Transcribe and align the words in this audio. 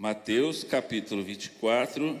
Mateus 0.00 0.64
capítulo 0.64 1.22
24. 1.22 2.18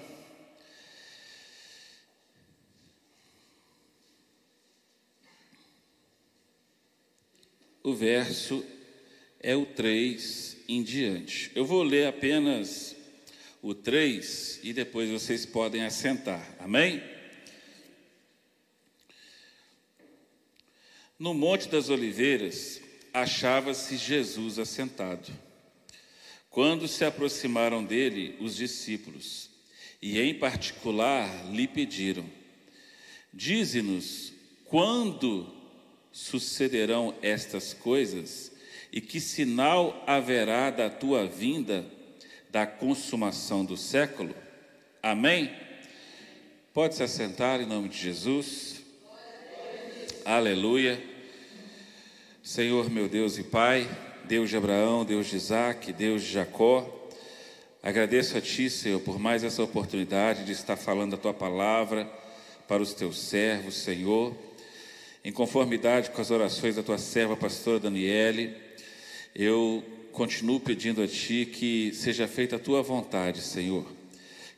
O 7.82 7.94
verso 7.94 8.62
é 9.40 9.56
o 9.56 9.64
3 9.64 10.58
em 10.68 10.82
diante. 10.82 11.50
Eu 11.54 11.64
vou 11.64 11.82
ler 11.82 12.06
apenas 12.06 12.94
o 13.62 13.74
3 13.74 14.60
e 14.62 14.74
depois 14.74 15.08
vocês 15.08 15.46
podem 15.46 15.82
assentar. 15.82 16.54
Amém? 16.58 17.02
No 21.18 21.32
Monte 21.32 21.66
das 21.66 21.88
Oliveiras 21.88 22.78
achava-se 23.14 23.96
Jesus 23.96 24.58
assentado. 24.58 25.32
Quando 26.50 26.88
se 26.88 27.04
aproximaram 27.04 27.84
dele 27.84 28.36
os 28.40 28.56
discípulos, 28.56 29.48
e 30.02 30.20
em 30.20 30.34
particular 30.34 31.46
lhe 31.52 31.68
pediram: 31.68 32.24
Dize-nos 33.32 34.32
quando 34.64 35.46
sucederão 36.10 37.14
estas 37.22 37.72
coisas 37.72 38.52
e 38.92 39.00
que 39.00 39.20
sinal 39.20 40.02
haverá 40.06 40.70
da 40.70 40.90
tua 40.90 41.26
vinda, 41.26 41.86
da 42.50 42.66
consumação 42.66 43.64
do 43.64 43.76
século? 43.76 44.34
Amém? 45.02 45.54
Pode 46.74 46.96
se 46.96 47.02
assentar 47.02 47.60
em 47.60 47.66
nome 47.66 47.88
de 47.88 47.98
Jesus. 47.98 48.82
Aleluia. 50.24 51.02
Senhor 52.42 52.90
meu 52.90 53.08
Deus 53.08 53.38
e 53.38 53.44
Pai, 53.44 53.88
Deus 54.30 54.48
de 54.48 54.56
Abraão, 54.56 55.04
Deus 55.04 55.26
de 55.26 55.34
Isaac, 55.34 55.92
Deus 55.92 56.22
de 56.22 56.30
Jacó, 56.30 56.88
agradeço 57.82 58.38
a 58.38 58.40
Ti, 58.40 58.70
Senhor, 58.70 59.00
por 59.00 59.18
mais 59.18 59.42
essa 59.42 59.60
oportunidade 59.60 60.44
de 60.44 60.52
estar 60.52 60.76
falando 60.76 61.14
a 61.14 61.18
Tua 61.18 61.34
palavra 61.34 62.08
para 62.68 62.80
os 62.80 62.94
Teus 62.94 63.18
servos, 63.18 63.74
Senhor, 63.74 64.32
em 65.24 65.32
conformidade 65.32 66.10
com 66.10 66.20
as 66.20 66.30
orações 66.30 66.76
da 66.76 66.82
Tua 66.84 66.96
serva, 66.96 67.36
pastora 67.36 67.80
Daniele, 67.80 68.54
eu 69.34 69.82
continuo 70.12 70.60
pedindo 70.60 71.02
a 71.02 71.08
Ti 71.08 71.44
que 71.52 71.92
seja 71.92 72.28
feita 72.28 72.54
a 72.54 72.60
Tua 72.60 72.84
vontade, 72.84 73.40
Senhor. 73.40 73.84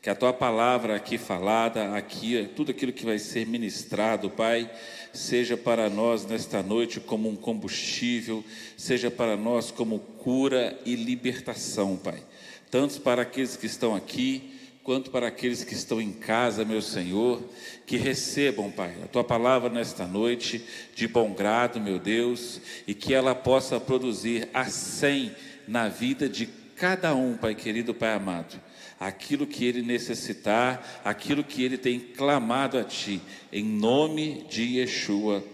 Que 0.03 0.11
a 0.11 0.17
Tua 0.17 0.33
palavra 0.33 0.97
aqui 0.97 1.17
falada, 1.17 1.95
aqui, 1.95 2.51
tudo 2.57 2.73
aquilo 2.73 2.93
que 2.93 3.05
vai 3.05 3.21
ser 3.21 3.47
ministrado, 3.47 4.29
Pai, 4.29 4.69
seja 5.13 5.57
para 5.57 5.89
nós 5.89 6.27
nesta 6.27 6.61
noite 6.61 6.99
como 6.99 7.29
um 7.29 7.37
combustível, 7.37 8.45
seja 8.77 9.13
para 9.13 9.37
nós 9.37 9.71
como 9.71 10.01
cura 10.01 10.77
e 10.85 10.97
libertação, 10.97 11.97
Pai. 11.97 12.21
Tanto 12.69 13.01
para 13.01 13.23
aqueles 13.23 13.57
que 13.57 13.67
estão 13.67 13.95
aqui, 13.95 14.59
quanto 14.83 15.09
para 15.09 15.29
aqueles 15.29 15.63
que 15.63 15.75
estão 15.75 16.01
em 16.01 16.11
casa, 16.11 16.65
meu 16.65 16.83
Senhor, 16.83 17.41
que 17.87 17.97
recebam, 17.97 18.73
Pai, 18.73 18.97
a 19.05 19.07
tua 19.07 19.23
palavra 19.23 19.71
nesta 19.71 20.05
noite 20.05 20.65
de 20.97 21.07
bom 21.07 21.33
grado, 21.33 21.79
meu 21.79 22.01
Deus, 22.01 22.61
e 22.89 22.93
que 22.93 23.15
ela 23.15 23.37
possa 23.37 23.79
produzir 23.79 24.49
a 24.53 24.65
cem 24.65 25.31
na 25.69 25.87
vida 25.87 26.29
de 26.29 26.47
cada 26.75 27.15
um, 27.15 27.37
Pai 27.37 27.55
querido, 27.55 27.95
Pai 27.95 28.15
amado, 28.15 28.61
aquilo 29.03 29.49
que 29.49 29.65
ele 29.65 29.83
necessitar, 29.83 31.03
aquilo 31.05 31.43
que 31.43 31.65
ele 31.65 31.77
tem 31.77 31.99
clamado 31.99 32.79
a 32.79 32.85
Ti, 32.85 33.21
em 33.53 33.65
nome 33.65 34.47
de 34.49 34.79
Yeshua. 34.79 35.45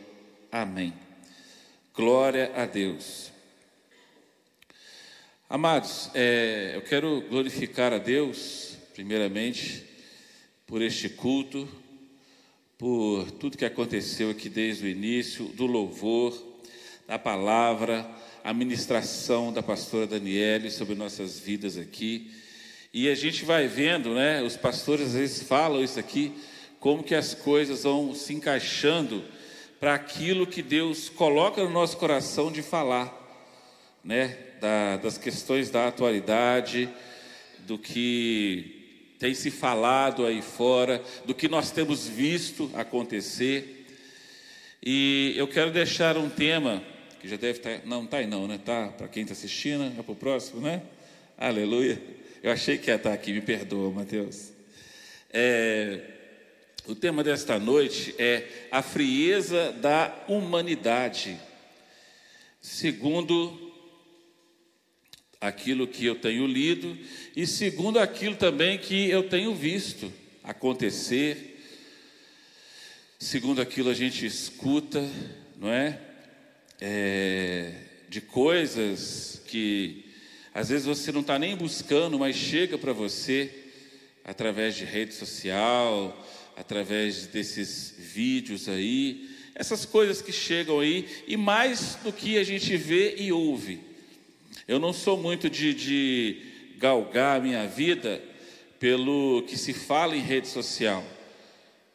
Amém. 0.52 0.92
Glória 1.94 2.52
a 2.54 2.66
Deus. 2.66 3.32
Amados, 5.48 6.10
é, 6.14 6.72
eu 6.74 6.82
quero 6.82 7.22
glorificar 7.22 7.90
a 7.94 7.98
Deus 7.98 8.76
primeiramente, 8.92 9.82
por 10.66 10.82
este 10.82 11.08
culto, 11.08 11.66
por 12.76 13.30
tudo 13.30 13.56
que 13.56 13.64
aconteceu 13.64 14.28
aqui 14.28 14.50
desde 14.50 14.84
o 14.84 14.88
início, 14.88 15.46
do 15.54 15.64
louvor, 15.64 16.36
da 17.06 17.18
palavra, 17.18 18.06
a 18.44 18.52
ministração 18.52 19.52
da 19.52 19.62
pastora 19.62 20.06
Daniele 20.06 20.70
sobre 20.70 20.94
nossas 20.94 21.38
vidas 21.38 21.78
aqui. 21.78 22.30
E 22.92 23.08
a 23.10 23.14
gente 23.14 23.44
vai 23.44 23.68
vendo, 23.68 24.14
né? 24.14 24.42
Os 24.42 24.56
pastores 24.56 25.08
às 25.08 25.12
vezes 25.14 25.42
falam 25.42 25.84
isso 25.84 26.00
aqui, 26.00 26.32
como 26.80 27.02
que 27.02 27.14
as 27.14 27.34
coisas 27.34 27.82
vão 27.82 28.14
se 28.14 28.32
encaixando 28.32 29.22
para 29.78 29.94
aquilo 29.94 30.46
que 30.46 30.62
Deus 30.62 31.08
coloca 31.10 31.62
no 31.62 31.70
nosso 31.70 31.98
coração 31.98 32.50
de 32.50 32.62
falar, 32.62 33.14
né? 34.02 34.36
Da, 34.58 34.96
das 34.96 35.18
questões 35.18 35.70
da 35.70 35.86
atualidade, 35.86 36.88
do 37.66 37.78
que 37.78 39.14
tem 39.18 39.34
se 39.34 39.50
falado 39.50 40.24
aí 40.24 40.40
fora, 40.40 41.02
do 41.26 41.34
que 41.34 41.46
nós 41.46 41.70
temos 41.70 42.08
visto 42.08 42.70
acontecer. 42.74 43.86
E 44.82 45.34
eu 45.36 45.46
quero 45.46 45.70
deixar 45.70 46.16
um 46.16 46.30
tema 46.30 46.82
que 47.20 47.28
já 47.28 47.36
deve 47.36 47.58
estar, 47.58 47.80
tá, 47.80 47.82
não 47.84 48.04
está 48.04 48.16
aí 48.16 48.26
não, 48.26 48.48
né? 48.48 48.58
Tá 48.64 48.88
para 48.96 49.08
quem 49.08 49.24
está 49.24 49.34
assistindo, 49.34 49.84
é 49.84 50.02
para 50.02 50.12
o 50.12 50.16
próximo, 50.16 50.62
né? 50.62 50.80
Aleluia. 51.36 52.00
Eu 52.40 52.52
achei 52.52 52.78
que 52.78 52.88
ia 52.88 52.94
estar 52.94 53.12
aqui, 53.12 53.32
me 53.32 53.40
perdoa, 53.40 53.90
Mateus. 53.90 54.52
É, 55.30 56.00
o 56.86 56.94
tema 56.94 57.24
desta 57.24 57.58
noite 57.58 58.14
é 58.16 58.68
a 58.70 58.80
frieza 58.80 59.72
da 59.72 60.24
humanidade, 60.28 61.36
segundo 62.62 63.72
aquilo 65.40 65.88
que 65.88 66.06
eu 66.06 66.14
tenho 66.14 66.46
lido 66.46 66.96
e 67.34 67.44
segundo 67.44 67.98
aquilo 67.98 68.36
também 68.36 68.78
que 68.78 69.10
eu 69.10 69.28
tenho 69.28 69.52
visto 69.52 70.12
acontecer, 70.44 71.60
segundo 73.18 73.60
aquilo 73.60 73.90
a 73.90 73.94
gente 73.94 74.24
escuta, 74.24 75.04
não 75.56 75.72
é? 75.72 75.98
é 76.80 77.72
de 78.08 78.20
coisas 78.20 79.42
que 79.46 80.07
às 80.58 80.70
vezes 80.70 80.86
você 80.86 81.12
não 81.12 81.20
está 81.20 81.38
nem 81.38 81.54
buscando, 81.54 82.18
mas 82.18 82.34
chega 82.34 82.76
para 82.76 82.92
você 82.92 83.48
através 84.24 84.74
de 84.74 84.84
rede 84.84 85.14
social, 85.14 86.26
através 86.56 87.28
desses 87.28 87.94
vídeos 87.96 88.68
aí, 88.68 89.30
essas 89.54 89.84
coisas 89.84 90.20
que 90.20 90.32
chegam 90.32 90.80
aí, 90.80 91.06
e 91.28 91.36
mais 91.36 91.96
do 92.02 92.12
que 92.12 92.36
a 92.38 92.42
gente 92.42 92.76
vê 92.76 93.14
e 93.18 93.30
ouve. 93.30 93.78
Eu 94.66 94.80
não 94.80 94.92
sou 94.92 95.16
muito 95.16 95.48
de, 95.48 95.72
de 95.72 96.42
galgar 96.76 97.36
a 97.36 97.40
minha 97.40 97.64
vida 97.68 98.20
pelo 98.80 99.44
que 99.46 99.56
se 99.56 99.72
fala 99.72 100.16
em 100.16 100.20
rede 100.20 100.48
social. 100.48 101.04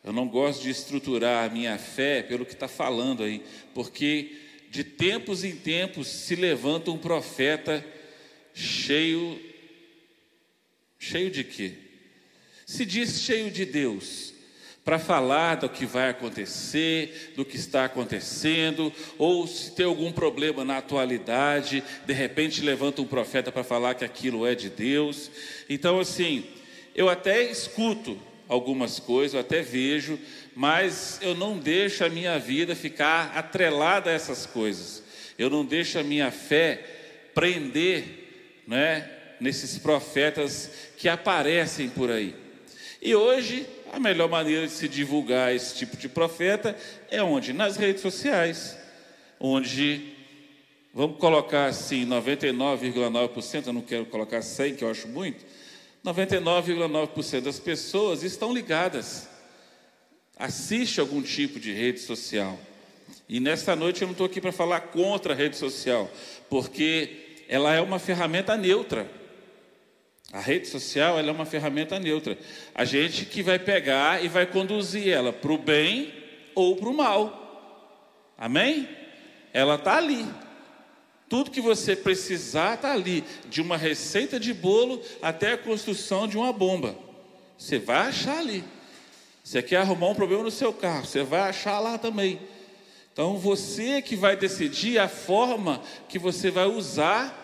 Eu 0.05 0.13
não 0.13 0.25
gosto 0.25 0.63
de 0.63 0.69
estruturar 0.69 1.45
a 1.45 1.53
minha 1.53 1.77
fé 1.77 2.23
pelo 2.23 2.45
que 2.45 2.53
está 2.53 2.69
falando 2.69 3.23
aí, 3.23 3.43
porque 3.73 4.37
de 4.71 4.85
tempos 4.85 5.43
em 5.43 5.53
tempos 5.53 6.07
se 6.07 6.33
levanta 6.37 6.91
um 6.91 6.97
profeta 6.97 7.85
cheio. 8.53 9.39
Cheio 10.99 11.29
de 11.29 11.43
quê? 11.43 11.73
Se 12.65 12.85
diz 12.85 13.21
cheio 13.21 13.51
de 13.51 13.65
Deus, 13.65 14.33
para 14.85 14.99
falar 14.99 15.55
do 15.55 15.69
que 15.69 15.85
vai 15.85 16.09
acontecer, 16.09 17.33
do 17.35 17.45
que 17.45 17.55
está 17.55 17.85
acontecendo, 17.85 18.91
ou 19.17 19.47
se 19.47 19.71
tem 19.71 19.85
algum 19.85 20.11
problema 20.11 20.65
na 20.65 20.77
atualidade, 20.77 21.83
de 22.05 22.13
repente 22.13 22.61
levanta 22.61 23.01
um 23.01 23.07
profeta 23.07 23.51
para 23.51 23.63
falar 23.63 23.95
que 23.95 24.03
aquilo 24.03 24.45
é 24.45 24.53
de 24.53 24.69
Deus. 24.69 25.31
Então, 25.69 25.99
assim, 25.99 26.45
eu 26.93 27.09
até 27.09 27.43
escuto 27.43 28.17
algumas 28.47 28.99
coisas, 28.99 29.33
eu 29.33 29.39
até 29.39 29.61
vejo, 29.61 30.19
mas 30.55 31.17
eu 31.21 31.33
não 31.33 31.57
deixo 31.57 32.03
a 32.03 32.09
minha 32.09 32.37
vida 32.37 32.75
ficar 32.75 33.31
atrelada 33.35 34.09
a 34.09 34.13
essas 34.13 34.45
coisas. 34.45 35.01
Eu 35.37 35.49
não 35.49 35.65
deixo 35.65 35.97
a 35.97 36.03
minha 36.03 36.29
fé 36.29 36.83
prender, 37.33 38.22
né, 38.67 39.09
nesses 39.39 39.77
profetas 39.77 40.71
que 40.97 41.09
aparecem 41.09 41.89
por 41.89 42.11
aí. 42.11 42.35
E 43.01 43.13
hoje 43.15 43.67
a 43.93 43.99
melhor 43.99 44.27
maneira 44.27 44.65
de 44.65 44.73
se 44.73 44.87
divulgar 44.87 45.53
esse 45.53 45.75
tipo 45.75 45.95
de 45.95 46.09
profeta 46.09 46.75
é 47.11 47.21
onde? 47.21 47.53
Nas 47.53 47.77
redes 47.77 48.01
sociais, 48.01 48.75
onde, 49.39 50.13
vamos 50.93 51.17
colocar 51.19 51.65
assim, 51.65 52.05
99,9%, 52.07 53.67
eu 53.67 53.73
não 53.73 53.81
quero 53.81 54.05
colocar 54.07 54.41
100, 54.41 54.75
que 54.75 54.83
eu 54.83 54.89
acho 54.89 55.07
muito, 55.07 55.45
99,9% 56.03 57.41
das 57.41 57.59
pessoas 57.59 58.23
estão 58.23 58.51
ligadas, 58.51 59.29
assiste 60.37 60.99
algum 60.99 61.21
tipo 61.21 61.59
de 61.59 61.71
rede 61.71 61.99
social. 61.99 62.59
E 63.29 63.39
nesta 63.39 63.75
noite 63.75 64.01
eu 64.01 64.07
não 64.07 64.13
estou 64.13 64.25
aqui 64.25 64.41
para 64.41 64.51
falar 64.51 64.81
contra 64.81 65.33
a 65.33 65.35
rede 65.35 65.55
social, 65.55 66.09
porque 66.49 67.22
ela 67.53 67.71
é 67.71 67.79
uma 67.79 67.99
ferramenta 67.99 68.57
neutra. 68.57 69.07
A 70.31 70.39
rede 70.39 70.67
social 70.67 71.19
é 71.19 71.31
uma 71.31 71.45
ferramenta 71.45 71.99
neutra. 71.99 72.35
A 72.73 72.83
gente 72.83 73.27
que 73.27 73.43
vai 73.43 73.59
pegar 73.59 74.25
e 74.25 74.27
vai 74.27 74.47
conduzir 74.47 75.07
ela 75.07 75.31
para 75.31 75.53
o 75.53 75.57
bem 75.59 76.11
ou 76.55 76.75
para 76.75 76.89
o 76.89 76.93
mal. 76.95 78.33
Amém? 78.35 78.89
Ela 79.53 79.75
está 79.75 79.97
ali. 79.97 80.25
Tudo 81.29 81.51
que 81.51 81.61
você 81.61 81.95
precisar 81.95 82.73
está 82.73 82.91
ali, 82.91 83.23
de 83.47 83.61
uma 83.61 83.77
receita 83.77 84.39
de 84.39 84.51
bolo 84.51 84.99
até 85.21 85.53
a 85.53 85.57
construção 85.57 86.27
de 86.27 86.35
uma 86.35 86.51
bomba. 86.51 86.95
Você 87.55 87.77
vai 87.77 88.07
achar 88.07 88.39
ali. 88.39 88.63
Você 89.43 89.61
quer 89.61 89.77
arrumar 89.77 90.09
um 90.09 90.15
problema 90.15 90.41
no 90.41 90.49
seu 90.49 90.73
carro, 90.73 91.05
você 91.05 91.21
vai 91.21 91.41
achar 91.41 91.79
lá 91.79 91.99
também. 91.99 92.39
Então 93.11 93.37
você 93.37 94.01
que 94.01 94.15
vai 94.15 94.35
decidir 94.35 94.97
a 94.97 95.07
forma 95.07 95.83
que 96.09 96.17
você 96.17 96.49
vai 96.49 96.65
usar 96.65 97.42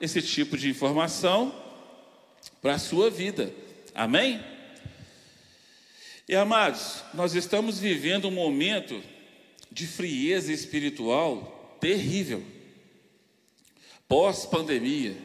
esse 0.00 0.22
tipo 0.22 0.56
de 0.56 0.68
informação 0.68 1.54
para 2.62 2.74
a 2.74 2.78
sua 2.78 3.10
vida. 3.10 3.52
Amém? 3.94 4.40
E 6.28 6.34
amados, 6.34 7.02
nós 7.12 7.34
estamos 7.34 7.78
vivendo 7.78 8.28
um 8.28 8.30
momento 8.30 9.02
de 9.70 9.86
frieza 9.86 10.52
espiritual 10.52 11.78
terrível. 11.80 12.42
Pós-pandemia, 14.08 15.16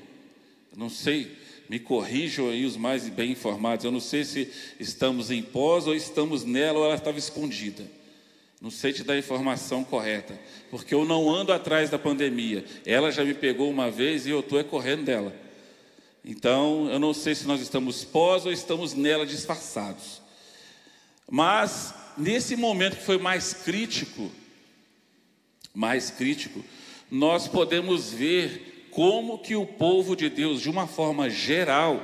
não 0.75 0.89
sei, 0.89 1.31
me 1.69 1.79
corrijam 1.79 2.49
aí 2.49 2.65
os 2.65 2.77
mais 2.77 3.07
bem 3.09 3.31
informados, 3.31 3.85
eu 3.85 3.91
não 3.91 3.99
sei 3.99 4.23
se 4.23 4.51
estamos 4.79 5.31
em 5.31 5.41
pós 5.41 5.87
ou 5.87 5.95
estamos 5.95 6.43
nela 6.43 6.79
ou 6.79 6.85
ela 6.85 6.95
estava 6.95 7.17
escondida. 7.17 7.85
Não 8.61 8.71
sei 8.71 8.93
te 8.93 9.03
dar 9.03 9.13
a 9.13 9.17
informação 9.17 9.83
correta, 9.83 10.39
porque 10.71 10.93
eu 10.93 11.05
não 11.05 11.29
ando 11.29 11.51
atrás 11.51 11.89
da 11.89 11.99
pandemia. 11.99 12.65
Ela 12.85 13.11
já 13.11 13.23
me 13.23 13.33
pegou 13.33 13.69
uma 13.69 13.91
vez 13.91 14.25
e 14.25 14.29
eu 14.29 14.39
estou 14.39 14.59
é 14.59 14.63
correndo 14.63 15.03
dela. 15.03 15.35
Então, 16.23 16.89
eu 16.89 16.97
não 16.97 17.13
sei 17.13 17.35
se 17.35 17.45
nós 17.45 17.61
estamos 17.61 18.03
pós 18.03 18.45
ou 18.45 18.51
estamos 18.51 18.93
nela 18.93 19.25
disfarçados. 19.25 20.21
Mas, 21.29 21.93
nesse 22.17 22.55
momento 22.55 22.97
que 22.97 23.03
foi 23.03 23.17
mais 23.17 23.53
crítico, 23.53 24.31
mais 25.73 26.09
crítico, 26.09 26.63
nós 27.11 27.47
podemos 27.47 28.11
ver 28.11 28.87
como 28.89 29.37
que 29.37 29.55
o 29.55 29.65
povo 29.65 30.15
de 30.15 30.29
Deus, 30.29 30.61
de 30.61 30.69
uma 30.69 30.87
forma 30.87 31.29
geral, 31.29 32.01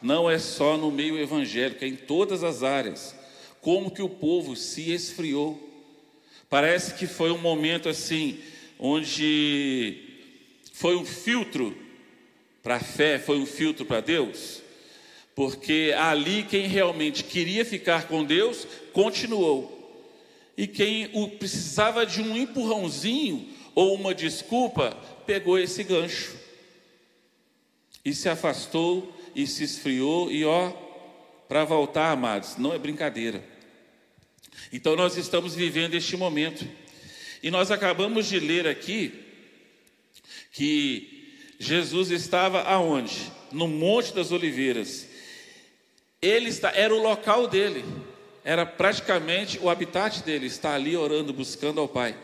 não 0.00 0.28
é 0.28 0.38
só 0.38 0.76
no 0.76 0.90
meio 0.90 1.18
evangélico, 1.18 1.84
é 1.84 1.88
em 1.88 1.94
todas 1.94 2.42
as 2.42 2.62
áreas, 2.62 3.14
como 3.60 3.90
que 3.90 4.02
o 4.02 4.08
povo 4.08 4.56
se 4.56 4.90
esfriou. 4.90 5.71
Parece 6.52 6.92
que 6.92 7.06
foi 7.06 7.30
um 7.30 7.38
momento 7.38 7.88
assim, 7.88 8.38
onde 8.78 10.02
foi 10.74 10.96
um 10.96 11.04
filtro 11.06 11.74
para 12.62 12.76
a 12.76 12.80
fé, 12.80 13.18
foi 13.18 13.38
um 13.38 13.46
filtro 13.46 13.86
para 13.86 14.02
Deus, 14.02 14.60
porque 15.34 15.94
ali 15.96 16.42
quem 16.42 16.66
realmente 16.66 17.24
queria 17.24 17.64
ficar 17.64 18.06
com 18.06 18.22
Deus 18.22 18.68
continuou, 18.92 20.12
e 20.54 20.66
quem 20.66 21.08
precisava 21.38 22.04
de 22.04 22.20
um 22.20 22.36
empurrãozinho 22.36 23.48
ou 23.74 23.94
uma 23.94 24.14
desculpa, 24.14 24.94
pegou 25.24 25.58
esse 25.58 25.82
gancho 25.82 26.36
e 28.04 28.12
se 28.12 28.28
afastou 28.28 29.10
e 29.34 29.46
se 29.46 29.64
esfriou, 29.64 30.30
e 30.30 30.44
ó, 30.44 30.70
para 31.48 31.64
voltar, 31.64 32.10
amados, 32.10 32.58
não 32.58 32.74
é 32.74 32.78
brincadeira. 32.78 33.51
Então 34.72 34.96
nós 34.96 35.16
estamos 35.16 35.54
vivendo 35.54 35.94
este 35.94 36.16
momento. 36.16 36.66
E 37.42 37.50
nós 37.50 37.70
acabamos 37.70 38.26
de 38.26 38.38
ler 38.38 38.66
aqui 38.66 39.12
que 40.52 41.32
Jesus 41.58 42.10
estava 42.10 42.62
aonde? 42.62 43.32
No 43.50 43.68
Monte 43.68 44.14
das 44.14 44.32
Oliveiras. 44.32 45.08
Ele 46.20 46.48
está, 46.48 46.70
era 46.70 46.94
o 46.94 47.02
local 47.02 47.48
dele, 47.48 47.84
era 48.44 48.64
praticamente 48.64 49.58
o 49.58 49.68
habitat 49.68 50.22
dele, 50.22 50.46
está 50.46 50.74
ali 50.74 50.96
orando, 50.96 51.32
buscando 51.32 51.80
ao 51.80 51.88
Pai. 51.88 52.16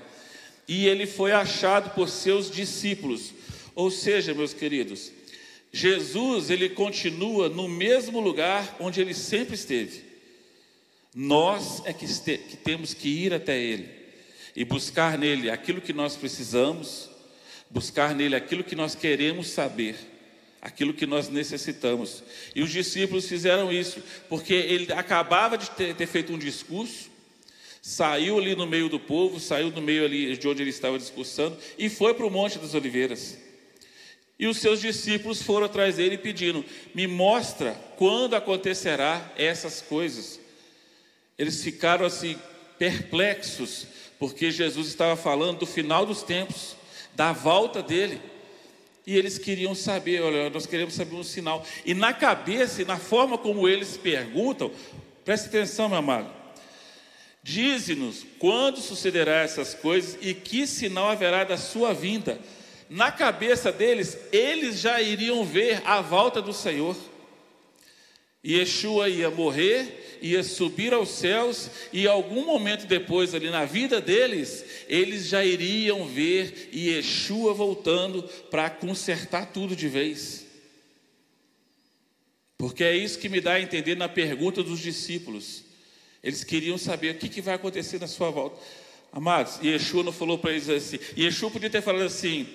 E 0.69 0.87
ele 0.87 1.07
foi 1.07 1.33
achado 1.33 1.91
por 1.95 2.09
seus 2.09 2.51
discípulos. 2.51 3.33
Ou 3.75 3.91
seja, 3.91 4.35
meus 4.35 4.53
queridos, 4.53 5.13
Jesus, 5.73 6.51
ele 6.51 6.69
continua 6.69 7.49
no 7.49 7.69
mesmo 7.69 8.21
lugar 8.21 8.77
onde 8.81 9.01
ele 9.01 9.15
sempre 9.15 9.55
esteve. 9.55 10.08
Nós 11.15 11.83
é 11.85 11.93
que, 11.93 12.05
este, 12.05 12.39
que 12.39 12.57
temos 12.57 12.95
que 12.95 13.09
ir 13.09 13.33
até 13.33 13.59
Ele 13.59 13.99
e 14.59 14.65
buscar 14.65 15.17
nele 15.17 15.51
aquilo 15.51 15.81
que 15.81 15.93
nós 15.93 16.17
precisamos, 16.17 17.09
buscar 17.71 18.15
nele 18.15 18.35
aquilo 18.35 18.65
que 18.65 18.75
nós 18.75 18.95
queremos 18.95 19.49
saber, 19.49 19.97
aquilo 20.61 20.93
que 20.93 21.07
nós 21.07 21.29
necessitamos. 21.29 22.25
E 22.55 22.63
os 22.63 22.71
discípulos 22.71 23.29
fizeram 23.29 23.73
isso, 23.73 24.03
porque 24.29 24.55
ele 24.55 24.93
acabava 24.93 25.57
de 25.57 25.71
ter, 25.71 25.95
ter 25.95 26.07
feito 26.07 26.33
um 26.33 26.39
discurso, 26.39 27.09
saiu 27.81 28.37
ali 28.37 28.57
no 28.57 28.67
meio 28.67 28.89
do 28.89 28.99
povo, 28.99 29.39
saiu 29.39 29.71
do 29.71 29.81
meio 29.81 30.05
ali 30.05 30.37
de 30.37 30.49
onde 30.49 30.63
ele 30.63 30.71
estava 30.71 30.99
discursando 30.99 31.57
e 31.79 31.89
foi 31.89 32.13
para 32.15 32.27
o 32.27 32.31
Monte 32.31 32.59
das 32.59 32.75
Oliveiras. 32.75 33.39
E 34.39 34.47
os 34.47 34.59
seus 34.59 34.81
discípulos 34.81 35.43
foram 35.43 35.67
atrás 35.67 35.97
dele 35.97 36.19
pedindo: 36.19 36.65
Me 36.95 37.07
mostra 37.07 37.73
quando 37.97 38.35
acontecerá 38.35 39.33
essas 39.37 39.81
coisas. 39.81 40.38
Eles 41.39 41.63
ficaram 41.63 42.05
assim 42.05 42.37
perplexos, 42.79 43.87
porque 44.19 44.51
Jesus 44.51 44.89
estava 44.89 45.17
falando 45.17 45.61
do 45.61 45.67
final 45.67 46.05
dos 46.05 46.23
tempos, 46.23 46.77
da 47.15 47.33
volta 47.33 47.83
dele. 47.83 48.21
E 49.07 49.17
eles 49.17 49.39
queriam 49.39 49.75
saber, 49.75 50.21
olha, 50.21 50.51
nós 50.51 50.67
queremos 50.67 50.95
saber 50.95 51.15
um 51.15 51.25
sinal. 51.25 51.65
E 51.87 51.95
na 51.95 52.13
cabeça 52.13 52.83
e 52.83 52.85
na 52.85 52.99
forma 52.99 53.39
como 53.39 53.67
eles 53.67 53.97
perguntam, 53.97 54.71
preste 55.25 55.47
atenção, 55.47 55.89
meu 55.89 55.99
amado. 55.99 56.31
Dize-nos 57.43 58.27
quando 58.39 58.79
sucederá 58.81 59.37
essas 59.37 59.73
coisas 59.75 60.19
e 60.21 60.35
que 60.35 60.67
sinal 60.67 61.09
haverá 61.09 61.45
da 61.45 61.57
sua 61.57 61.95
vinda. 61.95 62.39
Na 62.91 63.11
cabeça 63.11 63.73
deles, 63.73 64.19
eles 64.33 64.81
já 64.81 65.01
iriam 65.01 65.45
ver 65.45 65.81
a 65.87 66.01
volta 66.01 66.43
do 66.43 66.53
Senhor. 66.53 66.95
Yeshua 68.49 69.11
ia 69.11 69.31
morrer, 69.31 70.19
ia 70.23 70.43
subir 70.43 70.95
aos 70.95 71.11
céus, 71.11 71.71
e 71.93 72.07
algum 72.07 72.47
momento 72.47 72.87
depois, 72.87 73.35
ali 73.35 73.51
na 73.51 73.67
vida 73.67 74.01
deles, 74.01 74.65
eles 74.89 75.27
já 75.27 75.45
iriam 75.45 76.07
ver 76.07 76.71
Yeshua 76.75 77.53
voltando 77.53 78.23
para 78.51 78.71
consertar 78.71 79.53
tudo 79.53 79.77
de 79.77 79.87
vez. 79.87 80.47
Porque 82.57 82.83
é 82.83 82.97
isso 82.97 83.19
que 83.19 83.29
me 83.29 83.41
dá 83.41 83.53
a 83.53 83.61
entender 83.61 83.97
na 83.97 84.09
pergunta 84.09 84.63
dos 84.63 84.81
discípulos. 84.81 85.65
Eles 86.23 86.43
queriam 86.43 86.79
saber 86.79 87.15
o 87.15 87.19
que, 87.19 87.29
que 87.29 87.43
vai 87.43 87.55
acontecer 87.55 88.01
na 88.01 88.09
sua 88.09 88.31
volta. 88.31 88.61
Amados, 89.13 89.61
Yeshua 89.63 90.03
não 90.03 90.13
falou 90.13 90.39
para 90.39 90.53
eles 90.53 90.69
assim. 90.69 90.99
Yeshua 91.17 91.51
podia 91.51 91.71
ter 91.71 91.83
falado 91.83 92.05
assim: 92.05 92.49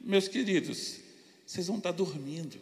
Meus 0.00 0.28
queridos, 0.28 1.00
vocês 1.46 1.68
vão 1.68 1.78
estar 1.78 1.92
dormindo. 1.92 2.58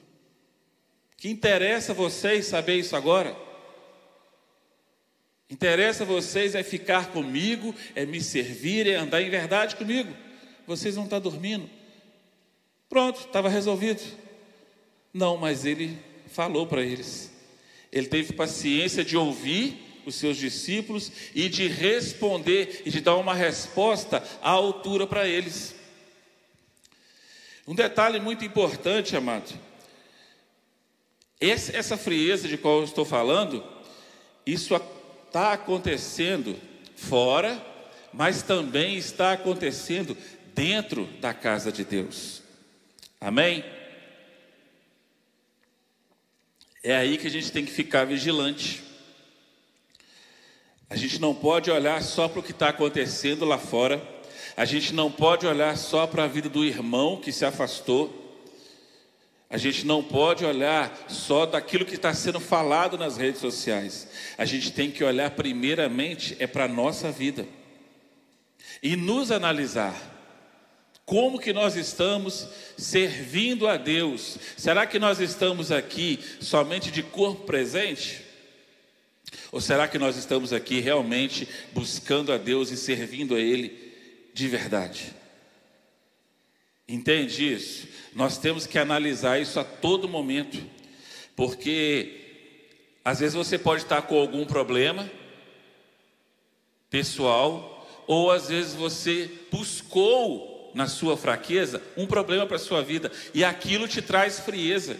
Que 1.23 1.31
interessa 1.31 1.95
vocês 1.95 2.47
saber 2.47 2.79
isso 2.79 2.97
agora? 2.97 3.37
Interessa 5.49 6.05
vocês 6.05 6.57
é 6.57 6.65
ficar 6.65 7.13
comigo, 7.13 7.73
é 7.95 8.05
me 8.05 8.21
servir, 8.21 8.89
é 8.89 8.97
andar 8.97 9.23
em 9.23 9.31
verdade 9.31 9.77
comigo. 9.77 10.13
Vocês 10.67 10.97
vão 10.97 11.05
estar 11.05 11.21
dormindo. 11.21 11.71
Pronto, 12.89 13.21
estava 13.21 13.49
resolvido. 13.49 14.03
Não, 15.15 15.37
mas 15.37 15.65
ele 15.65 15.97
falou 16.27 16.67
para 16.67 16.83
eles. 16.83 17.33
Ele 17.93 18.09
teve 18.09 18.33
paciência 18.33 19.05
de 19.05 19.17
ouvir 19.17 19.81
os 20.05 20.17
seus 20.17 20.37
discípulos 20.37 21.13
e 21.37 21.49
de 21.49 21.69
responder 21.69 22.83
e 22.85 22.91
de 22.91 23.01
dar 23.01 23.15
uma 23.15 23.33
resposta 23.33 24.25
à 24.43 24.51
altura 24.51 25.07
para 25.07 25.29
eles. 25.29 25.77
Um 27.65 27.77
detalhe 27.77 28.19
muito 28.19 28.45
importante, 28.45 29.17
amado, 29.17 29.57
esse, 31.43 31.75
essa 31.77 31.97
frieza 31.97 32.47
de 32.47 32.57
qual 32.57 32.79
eu 32.79 32.85
estou 32.85 33.05
falando, 33.05 33.65
isso 34.47 34.75
está 35.27 35.53
acontecendo 35.53 36.57
fora, 36.95 37.61
mas 38.13 38.43
também 38.43 38.97
está 38.97 39.33
acontecendo 39.33 40.17
dentro 40.55 41.07
da 41.21 41.35
casa 41.35 41.73
de 41.73 41.85
Deus. 41.85 42.43
Amém? 43.21 43.65
É 46.83 46.95
aí 46.95 47.19
que 47.19 47.27
a 47.27 47.31
gente 47.31 47.51
tem 47.51 47.65
que 47.65 47.73
ficar 47.73 48.05
vigilante. 48.05 48.83
A 50.89 50.97
gente 50.97 51.21
não 51.21 51.35
pode 51.35 51.71
olhar 51.71 52.03
só 52.03 52.29
para 52.29 52.39
o 52.39 52.43
que 52.43 52.53
está 52.53 52.69
acontecendo 52.69 53.45
lá 53.45 53.59
fora. 53.59 54.01
A 54.57 54.65
gente 54.65 54.93
não 54.93 55.11
pode 55.11 55.47
olhar 55.47 55.77
só 55.77 56.07
para 56.07 56.25
a 56.25 56.29
vida 56.29 56.49
do 56.49 56.65
irmão 56.65 57.17
que 57.17 57.33
se 57.33 57.45
afastou. 57.45 58.22
A 59.53 59.59
gente 59.59 59.85
não 59.85 60.03
pode 60.03 60.47
olhar 60.47 61.05
só 61.09 61.45
daquilo 61.45 61.85
que 61.85 61.97
está 61.97 62.15
sendo 62.15 62.41
falado 62.41 62.97
nas 62.97 63.19
redes 63.19 63.39
sociais. 63.39 64.09
A 64.39 64.47
gente 64.47 64.73
tem 64.73 64.91
que 64.91 65.05
olhar 65.05 65.31
primeiramente 65.33 66.35
é 66.39 66.47
para 66.47 66.65
a 66.65 66.69
nossa 66.69 67.13
vida 67.13 67.47
e 68.83 68.97
nos 68.97 69.31
analisar. 69.31 69.95
Como 71.05 71.39
que 71.39 71.53
nós 71.53 71.77
estamos 71.77 72.49
servindo 72.79 73.69
a 73.69 73.77
Deus? 73.77 74.39
Será 74.57 74.87
que 74.87 74.99
nós 74.99 75.21
estamos 75.21 75.71
aqui 75.71 76.19
somente 76.41 76.91
de 76.91 77.03
corpo 77.03 77.45
presente? 77.45 78.23
Ou 79.53 79.61
será 79.61 79.87
que 79.87 79.99
nós 79.99 80.17
estamos 80.17 80.55
aqui 80.55 80.81
realmente 80.81 81.47
buscando 81.75 82.33
a 82.33 82.39
Deus 82.39 82.71
e 82.71 82.77
servindo 82.79 83.35
a 83.35 83.39
Ele 83.39 83.93
de 84.33 84.49
verdade? 84.49 85.22
Entende 86.93 87.51
isso? 87.51 87.89
Nós 88.15 88.37
temos 88.37 88.67
que 88.67 88.79
analisar 88.79 89.41
isso 89.41 89.59
a 89.59 89.65
todo 89.65 90.07
momento, 90.07 90.59
porque 91.35 92.21
às 93.03 93.21
vezes 93.21 93.35
você 93.35 93.59
pode 93.59 93.85
estar 93.85 94.03
com 94.03 94.21
algum 94.21 94.45
problema 94.45 95.11
pessoal, 96.91 97.89
ou 98.07 98.31
às 98.31 98.51
vezes 98.51 98.75
você 98.75 99.31
buscou 99.51 100.71
na 100.75 100.87
sua 100.87 101.17
fraqueza 101.17 101.83
um 101.97 102.07
problema 102.07 102.47
para 102.47 102.57
a 102.57 102.61
sua 102.61 102.83
vida 102.83 103.11
e 103.33 103.43
aquilo 103.43 103.89
te 103.89 104.03
traz 104.03 104.41
frieza. 104.41 104.99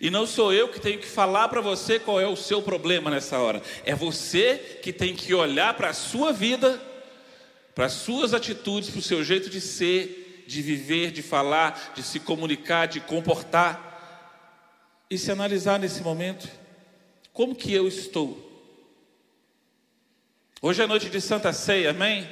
E 0.00 0.10
não 0.10 0.26
sou 0.26 0.52
eu 0.52 0.66
que 0.66 0.80
tenho 0.80 0.98
que 0.98 1.06
falar 1.06 1.46
para 1.46 1.60
você 1.60 2.00
qual 2.00 2.20
é 2.20 2.26
o 2.26 2.34
seu 2.34 2.60
problema 2.60 3.08
nessa 3.08 3.38
hora. 3.38 3.62
É 3.84 3.94
você 3.94 4.80
que 4.82 4.92
tem 4.92 5.14
que 5.14 5.32
olhar 5.32 5.74
para 5.74 5.90
a 5.90 5.94
sua 5.94 6.32
vida, 6.32 6.82
para 7.72 7.86
as 7.86 7.92
suas 7.92 8.34
atitudes, 8.34 8.90
para 8.90 8.98
o 8.98 9.02
seu 9.02 9.22
jeito 9.22 9.48
de 9.48 9.60
ser, 9.60 10.23
de 10.46 10.62
viver, 10.62 11.10
de 11.10 11.22
falar, 11.22 11.92
de 11.94 12.02
se 12.02 12.20
comunicar, 12.20 12.86
de 12.86 13.00
comportar 13.00 13.92
e 15.10 15.18
se 15.18 15.30
analisar 15.30 15.78
nesse 15.78 16.02
momento. 16.02 16.48
Como 17.32 17.54
que 17.54 17.72
eu 17.72 17.88
estou? 17.88 18.52
Hoje 20.62 20.82
é 20.82 20.86
noite 20.86 21.10
de 21.10 21.20
Santa 21.20 21.52
Ceia, 21.52 21.90
amém? 21.90 22.26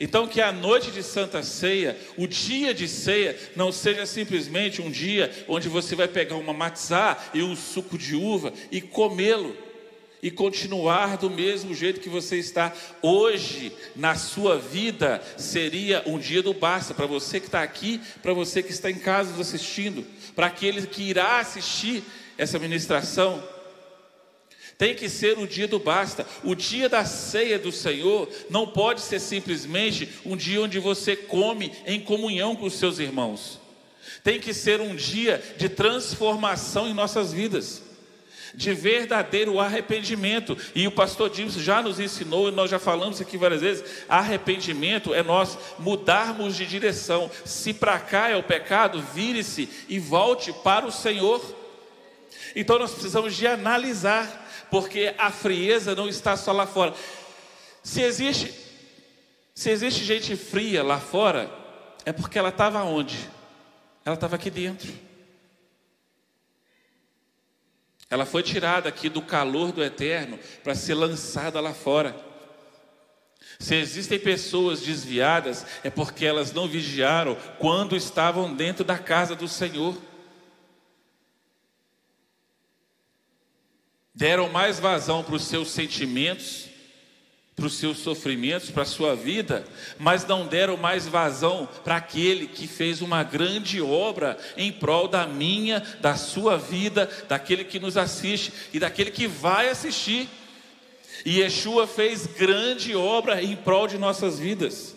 Então, 0.00 0.26
que 0.26 0.40
a 0.40 0.50
noite 0.50 0.90
de 0.90 1.02
Santa 1.02 1.42
Ceia, 1.42 1.94
o 2.16 2.26
dia 2.26 2.72
de 2.72 2.88
ceia, 2.88 3.38
não 3.54 3.70
seja 3.70 4.06
simplesmente 4.06 4.80
um 4.80 4.90
dia 4.90 5.30
onde 5.46 5.68
você 5.68 5.94
vai 5.94 6.08
pegar 6.08 6.36
uma 6.36 6.54
matzá 6.54 7.18
e 7.34 7.42
um 7.42 7.54
suco 7.54 7.98
de 7.98 8.16
uva 8.16 8.50
e 8.72 8.80
comê-lo 8.80 9.54
e 10.22 10.30
continuar 10.30 11.16
do 11.16 11.30
mesmo 11.30 11.74
jeito 11.74 12.00
que 12.00 12.08
você 12.08 12.36
está 12.36 12.72
hoje 13.00 13.72
na 13.96 14.14
sua 14.14 14.58
vida 14.58 15.22
seria 15.36 16.02
um 16.06 16.18
dia 16.18 16.42
do 16.42 16.52
basta 16.52 16.92
para 16.92 17.06
você 17.06 17.40
que 17.40 17.46
está 17.46 17.62
aqui, 17.62 18.00
para 18.22 18.32
você 18.32 18.62
que 18.62 18.70
está 18.70 18.90
em 18.90 18.98
casa 18.98 19.30
nos 19.30 19.40
assistindo, 19.40 20.06
para 20.34 20.46
aquele 20.46 20.86
que 20.86 21.02
irá 21.02 21.38
assistir 21.38 22.02
essa 22.36 22.58
ministração. 22.58 23.42
Tem 24.76 24.94
que 24.94 25.10
ser 25.10 25.38
o 25.38 25.46
dia 25.46 25.68
do 25.68 25.78
basta. 25.78 26.26
O 26.42 26.54
dia 26.54 26.88
da 26.88 27.04
ceia 27.04 27.58
do 27.58 27.70
Senhor 27.70 28.26
não 28.48 28.66
pode 28.66 29.02
ser 29.02 29.20
simplesmente 29.20 30.08
um 30.24 30.34
dia 30.34 30.62
onde 30.62 30.78
você 30.78 31.14
come 31.14 31.70
em 31.84 32.00
comunhão 32.00 32.56
com 32.56 32.64
os 32.64 32.78
seus 32.78 32.98
irmãos. 32.98 33.60
Tem 34.24 34.40
que 34.40 34.54
ser 34.54 34.80
um 34.80 34.96
dia 34.96 35.42
de 35.58 35.68
transformação 35.68 36.88
em 36.88 36.94
nossas 36.94 37.30
vidas, 37.30 37.82
de 38.54 38.72
verdadeiro 38.72 39.60
arrependimento. 39.60 40.56
E 40.74 40.86
o 40.86 40.92
pastor 40.92 41.34
James 41.34 41.54
já 41.54 41.82
nos 41.82 42.00
ensinou, 42.00 42.48
e 42.48 42.52
nós 42.52 42.70
já 42.70 42.78
falamos 42.78 43.20
aqui 43.20 43.36
várias 43.36 43.60
vezes: 43.60 43.84
arrependimento 44.08 45.14
é 45.14 45.22
nós 45.22 45.58
mudarmos 45.78 46.56
de 46.56 46.66
direção. 46.66 47.30
Se 47.44 47.72
para 47.72 47.98
cá 47.98 48.28
é 48.28 48.36
o 48.36 48.42
pecado, 48.42 49.02
vire-se 49.14 49.68
e 49.88 49.98
volte 49.98 50.52
para 50.52 50.86
o 50.86 50.92
Senhor. 50.92 51.40
Então 52.54 52.78
nós 52.78 52.92
precisamos 52.92 53.34
de 53.34 53.46
analisar 53.46 54.48
porque 54.70 55.14
a 55.18 55.30
frieza 55.30 55.94
não 55.94 56.08
está 56.08 56.36
só 56.36 56.52
lá 56.52 56.66
fora. 56.66 56.94
Se 57.82 58.02
existe, 58.02 58.54
se 59.54 59.70
existe 59.70 60.04
gente 60.04 60.36
fria 60.36 60.82
lá 60.82 60.98
fora, 60.98 61.50
é 62.04 62.12
porque 62.12 62.38
ela 62.38 62.50
estava 62.50 62.82
onde? 62.82 63.18
Ela 64.04 64.14
estava 64.14 64.36
aqui 64.36 64.50
dentro. 64.50 65.09
Ela 68.10 68.26
foi 68.26 68.42
tirada 68.42 68.88
aqui 68.88 69.08
do 69.08 69.22
calor 69.22 69.72
do 69.72 69.82
eterno 69.82 70.38
para 70.62 70.74
ser 70.74 70.94
lançada 70.94 71.60
lá 71.60 71.72
fora. 71.72 72.14
Se 73.58 73.76
existem 73.76 74.18
pessoas 74.18 74.80
desviadas, 74.80 75.64
é 75.84 75.88
porque 75.90 76.26
elas 76.26 76.52
não 76.52 76.66
vigiaram 76.66 77.36
quando 77.58 77.96
estavam 77.96 78.52
dentro 78.52 78.84
da 78.84 78.98
casa 78.98 79.34
do 79.36 79.46
Senhor. 79.46 79.96
deram 84.20 84.50
mais 84.50 84.78
vazão 84.78 85.24
para 85.24 85.34
os 85.34 85.44
seus 85.44 85.70
sentimentos, 85.70 86.68
para 87.60 87.66
os 87.66 87.74
seus 87.74 87.98
sofrimentos, 87.98 88.70
para 88.70 88.84
a 88.84 88.86
sua 88.86 89.14
vida, 89.14 89.66
mas 89.98 90.26
não 90.26 90.46
deram 90.46 90.78
mais 90.78 91.06
vazão 91.06 91.68
para 91.84 91.96
aquele 91.96 92.46
que 92.46 92.66
fez 92.66 93.02
uma 93.02 93.22
grande 93.22 93.82
obra 93.82 94.38
em 94.56 94.72
prol 94.72 95.06
da 95.06 95.26
minha, 95.26 95.80
da 96.00 96.16
sua 96.16 96.56
vida, 96.56 97.10
daquele 97.28 97.64
que 97.64 97.78
nos 97.78 97.98
assiste 97.98 98.50
e 98.72 98.78
daquele 98.78 99.10
que 99.10 99.26
vai 99.26 99.68
assistir. 99.68 100.26
E 101.22 101.40
Yeshua 101.40 101.86
fez 101.86 102.26
grande 102.26 102.96
obra 102.96 103.42
em 103.42 103.54
prol 103.54 103.86
de 103.86 103.98
nossas 103.98 104.38
vidas. 104.38 104.96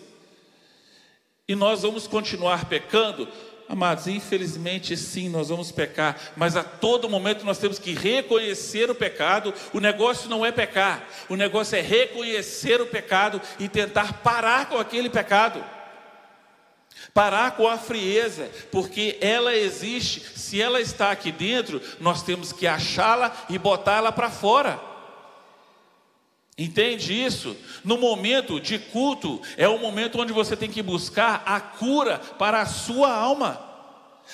E 1.46 1.54
nós 1.54 1.82
vamos 1.82 2.06
continuar 2.06 2.64
pecando? 2.64 3.28
Amados, 3.74 4.06
infelizmente 4.06 4.96
sim, 4.96 5.28
nós 5.28 5.48
vamos 5.48 5.72
pecar, 5.72 6.16
mas 6.36 6.56
a 6.56 6.62
todo 6.62 7.10
momento 7.10 7.44
nós 7.44 7.58
temos 7.58 7.76
que 7.76 7.92
reconhecer 7.92 8.88
o 8.88 8.94
pecado. 8.94 9.52
O 9.72 9.80
negócio 9.80 10.30
não 10.30 10.46
é 10.46 10.52
pecar, 10.52 11.02
o 11.28 11.34
negócio 11.34 11.76
é 11.76 11.80
reconhecer 11.80 12.80
o 12.80 12.86
pecado 12.86 13.42
e 13.58 13.68
tentar 13.68 14.22
parar 14.22 14.68
com 14.68 14.78
aquele 14.78 15.10
pecado. 15.10 15.64
Parar 17.12 17.56
com 17.56 17.66
a 17.66 17.76
frieza, 17.76 18.48
porque 18.70 19.18
ela 19.20 19.52
existe, 19.52 20.20
se 20.38 20.62
ela 20.62 20.80
está 20.80 21.10
aqui 21.10 21.32
dentro, 21.32 21.82
nós 21.98 22.22
temos 22.22 22.52
que 22.52 22.68
achá-la 22.68 23.36
e 23.50 23.58
botá-la 23.58 24.12
para 24.12 24.30
fora. 24.30 24.93
Entende 26.56 27.12
isso? 27.12 27.56
No 27.84 27.98
momento 27.98 28.60
de 28.60 28.78
culto, 28.78 29.42
é 29.56 29.68
o 29.68 29.78
momento 29.78 30.20
onde 30.20 30.32
você 30.32 30.56
tem 30.56 30.70
que 30.70 30.82
buscar 30.82 31.42
a 31.44 31.60
cura 31.60 32.18
para 32.18 32.60
a 32.60 32.66
sua 32.66 33.12
alma, 33.12 33.60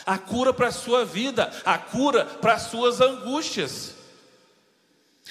a 0.04 0.18
cura 0.18 0.52
para 0.52 0.68
a 0.68 0.72
sua 0.72 1.04
vida, 1.04 1.50
a 1.64 1.78
cura 1.78 2.24
para 2.24 2.54
as 2.54 2.62
suas 2.62 3.00
angústias. 3.00 3.94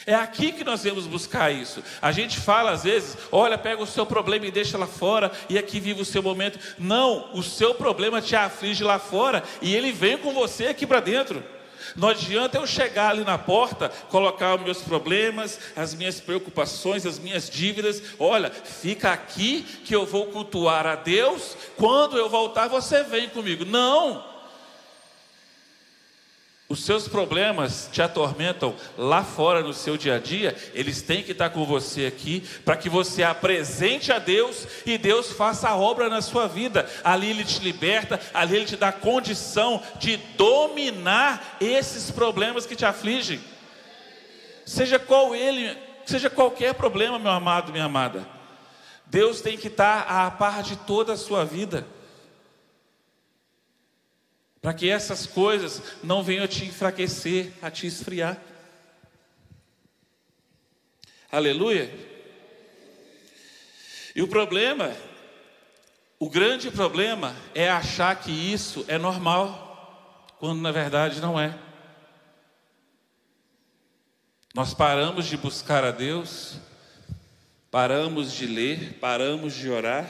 É 0.05 0.15
aqui 0.15 0.51
que 0.51 0.63
nós 0.63 0.83
vamos 0.83 1.05
buscar 1.05 1.51
isso. 1.51 1.83
A 2.01 2.11
gente 2.11 2.39
fala 2.39 2.71
às 2.71 2.83
vezes, 2.83 3.17
olha, 3.31 3.57
pega 3.57 3.83
o 3.83 3.87
seu 3.87 4.05
problema 4.05 4.47
e 4.47 4.51
deixa 4.51 4.77
lá 4.77 4.87
fora, 4.87 5.31
e 5.47 5.57
aqui 5.59 5.79
vive 5.79 6.01
o 6.01 6.05
seu 6.05 6.23
momento. 6.23 6.57
Não, 6.79 7.31
o 7.33 7.43
seu 7.43 7.75
problema 7.75 8.21
te 8.21 8.35
aflige 8.35 8.83
lá 8.83 8.97
fora, 8.97 9.43
e 9.61 9.75
ele 9.75 9.91
vem 9.91 10.17
com 10.17 10.33
você 10.33 10.67
aqui 10.67 10.87
para 10.87 11.01
dentro. 11.01 11.43
Não 11.95 12.09
adianta 12.09 12.57
eu 12.57 12.67
chegar 12.67 13.09
ali 13.11 13.23
na 13.23 13.37
porta, 13.37 13.89
colocar 14.09 14.55
os 14.55 14.61
meus 14.61 14.81
problemas, 14.81 15.59
as 15.75 15.93
minhas 15.93 16.19
preocupações, 16.19 17.05
as 17.05 17.19
minhas 17.19 17.49
dívidas. 17.49 18.01
Olha, 18.19 18.51
fica 18.51 19.11
aqui 19.11 19.63
que 19.83 19.95
eu 19.95 20.05
vou 20.05 20.27
cultuar 20.27 20.85
a 20.85 20.95
Deus. 20.95 21.57
Quando 21.75 22.17
eu 22.17 22.29
voltar, 22.29 22.67
você 22.67 23.03
vem 23.03 23.29
comigo. 23.29 23.65
Não! 23.65 24.28
Os 26.71 26.85
seus 26.85 27.07
problemas 27.07 27.89
te 27.91 27.99
atormentam 27.99 28.75
lá 28.95 29.23
fora 29.23 29.63
no 29.63 29.73
seu 29.73 29.97
dia 29.97 30.17
a 30.17 30.19
dia, 30.19 30.55
eles 30.75 31.01
têm 31.01 31.23
que 31.23 31.31
estar 31.31 31.49
com 31.49 31.65
você 31.65 32.05
aqui, 32.05 32.47
para 32.63 32.77
que 32.77 32.87
você 32.87 33.23
apresente 33.23 34.11
a 34.11 34.19
Deus 34.19 34.67
e 34.85 34.95
Deus 34.95 35.31
faça 35.31 35.67
a 35.67 35.75
obra 35.75 36.07
na 36.09 36.21
sua 36.21 36.47
vida. 36.47 36.87
Ali 37.03 37.31
Ele 37.31 37.43
te 37.43 37.59
liberta, 37.63 38.19
ali 38.35 38.55
Ele 38.55 38.65
te 38.65 38.75
dá 38.75 38.91
condição 38.91 39.81
de 39.97 40.17
dominar 40.37 41.57
esses 41.59 42.11
problemas 42.11 42.67
que 42.67 42.75
te 42.75 42.85
afligem. 42.85 43.41
Seja 44.63 44.99
qual 44.99 45.33
ele, 45.35 45.75
seja 46.05 46.29
qualquer 46.29 46.75
problema, 46.75 47.17
meu 47.17 47.31
amado, 47.31 47.71
minha 47.71 47.85
amada. 47.85 48.27
Deus 49.07 49.41
tem 49.41 49.57
que 49.57 49.69
estar 49.69 50.01
a 50.01 50.29
par 50.29 50.61
de 50.61 50.75
toda 50.75 51.13
a 51.13 51.17
sua 51.17 51.43
vida 51.43 51.87
para 54.61 54.73
que 54.73 54.89
essas 54.89 55.25
coisas 55.25 55.81
não 56.03 56.23
venham 56.23 56.43
a 56.43 56.47
te 56.47 56.65
enfraquecer, 56.65 57.53
a 57.61 57.71
te 57.71 57.87
esfriar. 57.87 58.37
Aleluia. 61.31 61.89
E 64.15 64.21
o 64.21 64.27
problema, 64.27 64.93
o 66.19 66.29
grande 66.29 66.69
problema 66.71 67.35
é 67.55 67.69
achar 67.69 68.15
que 68.19 68.31
isso 68.31 68.83
é 68.87 68.97
normal, 68.97 70.27
quando 70.39 70.59
na 70.59 70.71
verdade 70.71 71.21
não 71.21 71.39
é. 71.39 71.57
Nós 74.53 74.73
paramos 74.73 75.27
de 75.27 75.37
buscar 75.37 75.85
a 75.85 75.91
Deus, 75.91 76.57
paramos 77.71 78.33
de 78.33 78.45
ler, 78.45 78.97
paramos 78.99 79.53
de 79.53 79.69
orar. 79.69 80.09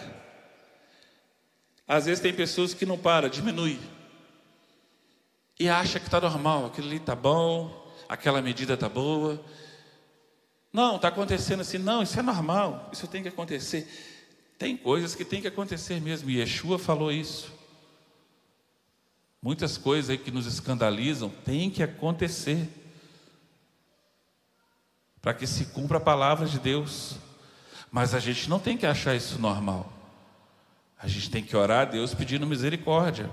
Às 1.87 2.05
vezes 2.05 2.21
tem 2.21 2.33
pessoas 2.33 2.73
que 2.73 2.85
não 2.85 2.97
param, 2.97 3.29
diminui 3.29 3.79
e 5.59 5.67
acha 5.67 5.99
que 5.99 6.07
está 6.07 6.21
normal, 6.21 6.67
aquilo 6.67 6.87
ali 6.87 6.95
está 6.95 7.13
bom, 7.13 7.91
aquela 8.07 8.41
medida 8.41 8.75
está 8.75 8.87
boa. 8.87 9.43
Não, 10.71 10.95
está 10.95 11.09
acontecendo 11.09 11.59
assim, 11.59 11.77
não, 11.77 12.01
isso 12.01 12.17
é 12.17 12.23
normal, 12.23 12.89
isso 12.93 13.07
tem 13.07 13.21
que 13.21 13.27
acontecer. 13.27 13.87
Tem 14.57 14.77
coisas 14.77 15.15
que 15.15 15.25
tem 15.25 15.41
que 15.41 15.47
acontecer 15.47 15.99
mesmo, 15.99 16.29
e 16.29 16.39
Yeshua 16.39 16.79
falou 16.79 17.11
isso. 17.11 17.51
Muitas 19.41 19.77
coisas 19.77 20.09
aí 20.09 20.17
que 20.17 20.31
nos 20.31 20.45
escandalizam 20.45 21.29
tem 21.29 21.69
que 21.69 21.83
acontecer 21.83 22.67
para 25.21 25.33
que 25.33 25.45
se 25.45 25.65
cumpra 25.65 25.97
a 25.97 26.01
palavra 26.01 26.45
de 26.45 26.59
Deus. 26.59 27.15
Mas 27.91 28.13
a 28.13 28.19
gente 28.19 28.49
não 28.49 28.59
tem 28.59 28.77
que 28.77 28.85
achar 28.85 29.15
isso 29.15 29.39
normal. 29.39 29.91
A 30.97 31.07
gente 31.07 31.31
tem 31.31 31.43
que 31.43 31.55
orar 31.55 31.81
a 31.81 31.85
Deus 31.85 32.13
pedindo 32.13 32.45
misericórdia. 32.45 33.29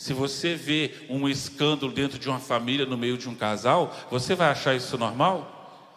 Se 0.00 0.14
você 0.14 0.54
vê 0.54 0.92
um 1.10 1.28
escândalo 1.28 1.92
dentro 1.92 2.18
de 2.18 2.26
uma 2.26 2.38
família, 2.38 2.86
no 2.86 2.96
meio 2.96 3.18
de 3.18 3.28
um 3.28 3.34
casal, 3.34 3.94
você 4.10 4.34
vai 4.34 4.48
achar 4.48 4.74
isso 4.74 4.96
normal? 4.96 5.92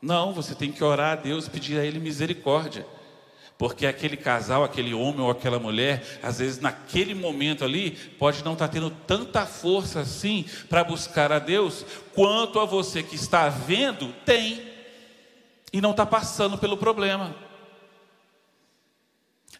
Não, 0.00 0.32
você 0.32 0.54
tem 0.54 0.72
que 0.72 0.82
orar 0.82 1.12
a 1.12 1.20
Deus, 1.20 1.50
pedir 1.50 1.78
a 1.78 1.84
Ele 1.84 1.98
misericórdia. 1.98 2.86
Porque 3.58 3.84
aquele 3.84 4.16
casal, 4.16 4.64
aquele 4.64 4.94
homem 4.94 5.20
ou 5.20 5.30
aquela 5.30 5.58
mulher, 5.58 6.18
às 6.22 6.38
vezes 6.38 6.60
naquele 6.60 7.14
momento 7.14 7.62
ali, 7.62 7.90
pode 8.18 8.42
não 8.42 8.54
estar 8.54 8.68
tendo 8.68 8.88
tanta 8.88 9.44
força 9.44 10.00
assim 10.00 10.46
para 10.70 10.82
buscar 10.82 11.30
a 11.30 11.38
Deus, 11.38 11.84
quanto 12.14 12.58
a 12.58 12.64
você 12.64 13.02
que 13.02 13.16
está 13.16 13.50
vendo 13.50 14.14
tem 14.24 14.62
e 15.70 15.78
não 15.78 15.90
está 15.90 16.06
passando 16.06 16.56
pelo 16.56 16.78
problema. 16.78 17.51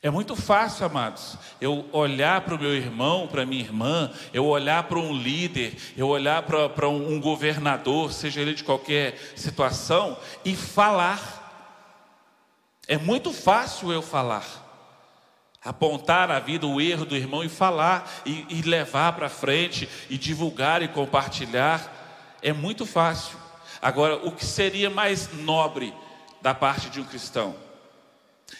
É 0.04 0.10
muito 0.10 0.34
fácil, 0.34 0.84
amados, 0.84 1.38
eu 1.60 1.88
olhar 1.92 2.40
para 2.40 2.56
o 2.56 2.58
meu 2.58 2.74
irmão, 2.74 3.28
para 3.28 3.46
minha 3.46 3.62
irmã, 3.62 4.10
eu 4.34 4.44
olhar 4.44 4.82
para 4.82 4.98
um 4.98 5.16
líder, 5.16 5.76
eu 5.96 6.08
olhar 6.08 6.42
para 6.42 6.88
um 6.88 7.20
governador, 7.20 8.12
seja 8.12 8.40
ele 8.40 8.52
de 8.52 8.64
qualquer 8.64 9.16
situação, 9.36 10.18
e 10.44 10.56
falar. 10.56 11.38
É 12.88 12.98
muito 12.98 13.32
fácil 13.32 13.92
eu 13.92 14.02
falar, 14.02 14.44
apontar 15.64 16.32
a 16.32 16.40
vida, 16.40 16.66
o 16.66 16.80
erro 16.80 17.04
do 17.04 17.16
irmão 17.16 17.44
e 17.44 17.48
falar, 17.48 18.10
e, 18.26 18.44
e 18.50 18.62
levar 18.62 19.12
para 19.12 19.28
frente, 19.28 19.88
e 20.10 20.18
divulgar 20.18 20.82
e 20.82 20.88
compartilhar. 20.88 22.36
É 22.42 22.52
muito 22.52 22.84
fácil. 22.84 23.38
Agora, 23.80 24.16
o 24.16 24.32
que 24.32 24.44
seria 24.44 24.90
mais 24.90 25.32
nobre 25.32 25.94
da 26.40 26.52
parte 26.52 26.90
de 26.90 27.00
um 27.00 27.04
cristão? 27.04 27.54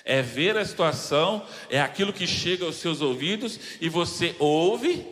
É 0.04 0.22
ver 0.22 0.56
a 0.56 0.64
situação, 0.64 1.46
é 1.70 1.80
aquilo 1.80 2.12
que 2.12 2.26
chega 2.26 2.64
aos 2.64 2.76
seus 2.76 3.00
ouvidos 3.00 3.58
e 3.80 3.88
você 3.88 4.34
ouve, 4.38 5.06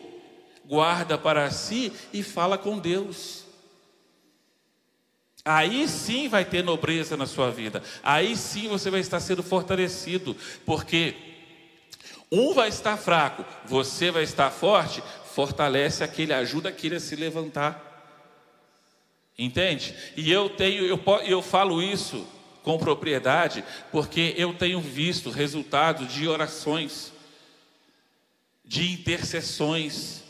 guarda 0.65 1.17
para 1.17 1.49
si 1.51 1.91
e 2.13 2.23
fala 2.23 2.57
com 2.57 2.77
Deus. 2.77 3.45
Aí 5.43 5.87
sim 5.87 6.27
vai 6.27 6.45
ter 6.45 6.63
nobreza 6.63 7.17
na 7.17 7.25
sua 7.25 7.49
vida. 7.49 7.81
Aí 8.03 8.35
sim 8.35 8.67
você 8.67 8.89
vai 8.89 8.99
estar 8.99 9.19
sendo 9.19 9.41
fortalecido, 9.41 10.35
porque 10.65 11.15
um 12.31 12.53
vai 12.53 12.69
estar 12.69 12.95
fraco, 12.95 13.43
você 13.65 14.11
vai 14.11 14.23
estar 14.23 14.51
forte, 14.51 15.03
fortalece 15.33 16.03
aquele, 16.03 16.33
ajuda 16.33 16.69
aquele 16.69 16.95
a 16.95 16.99
se 16.99 17.15
levantar. 17.15 17.89
Entende? 19.37 19.95
E 20.15 20.31
eu 20.31 20.49
tenho, 20.49 20.85
eu, 20.85 20.99
eu 21.25 21.41
falo 21.41 21.81
isso 21.81 22.27
com 22.63 22.77
propriedade, 22.77 23.63
porque 23.91 24.33
eu 24.37 24.53
tenho 24.53 24.79
visto 24.79 25.29
resultados 25.29 26.13
de 26.13 26.27
orações, 26.27 27.11
de 28.63 28.91
intercessões. 28.91 30.23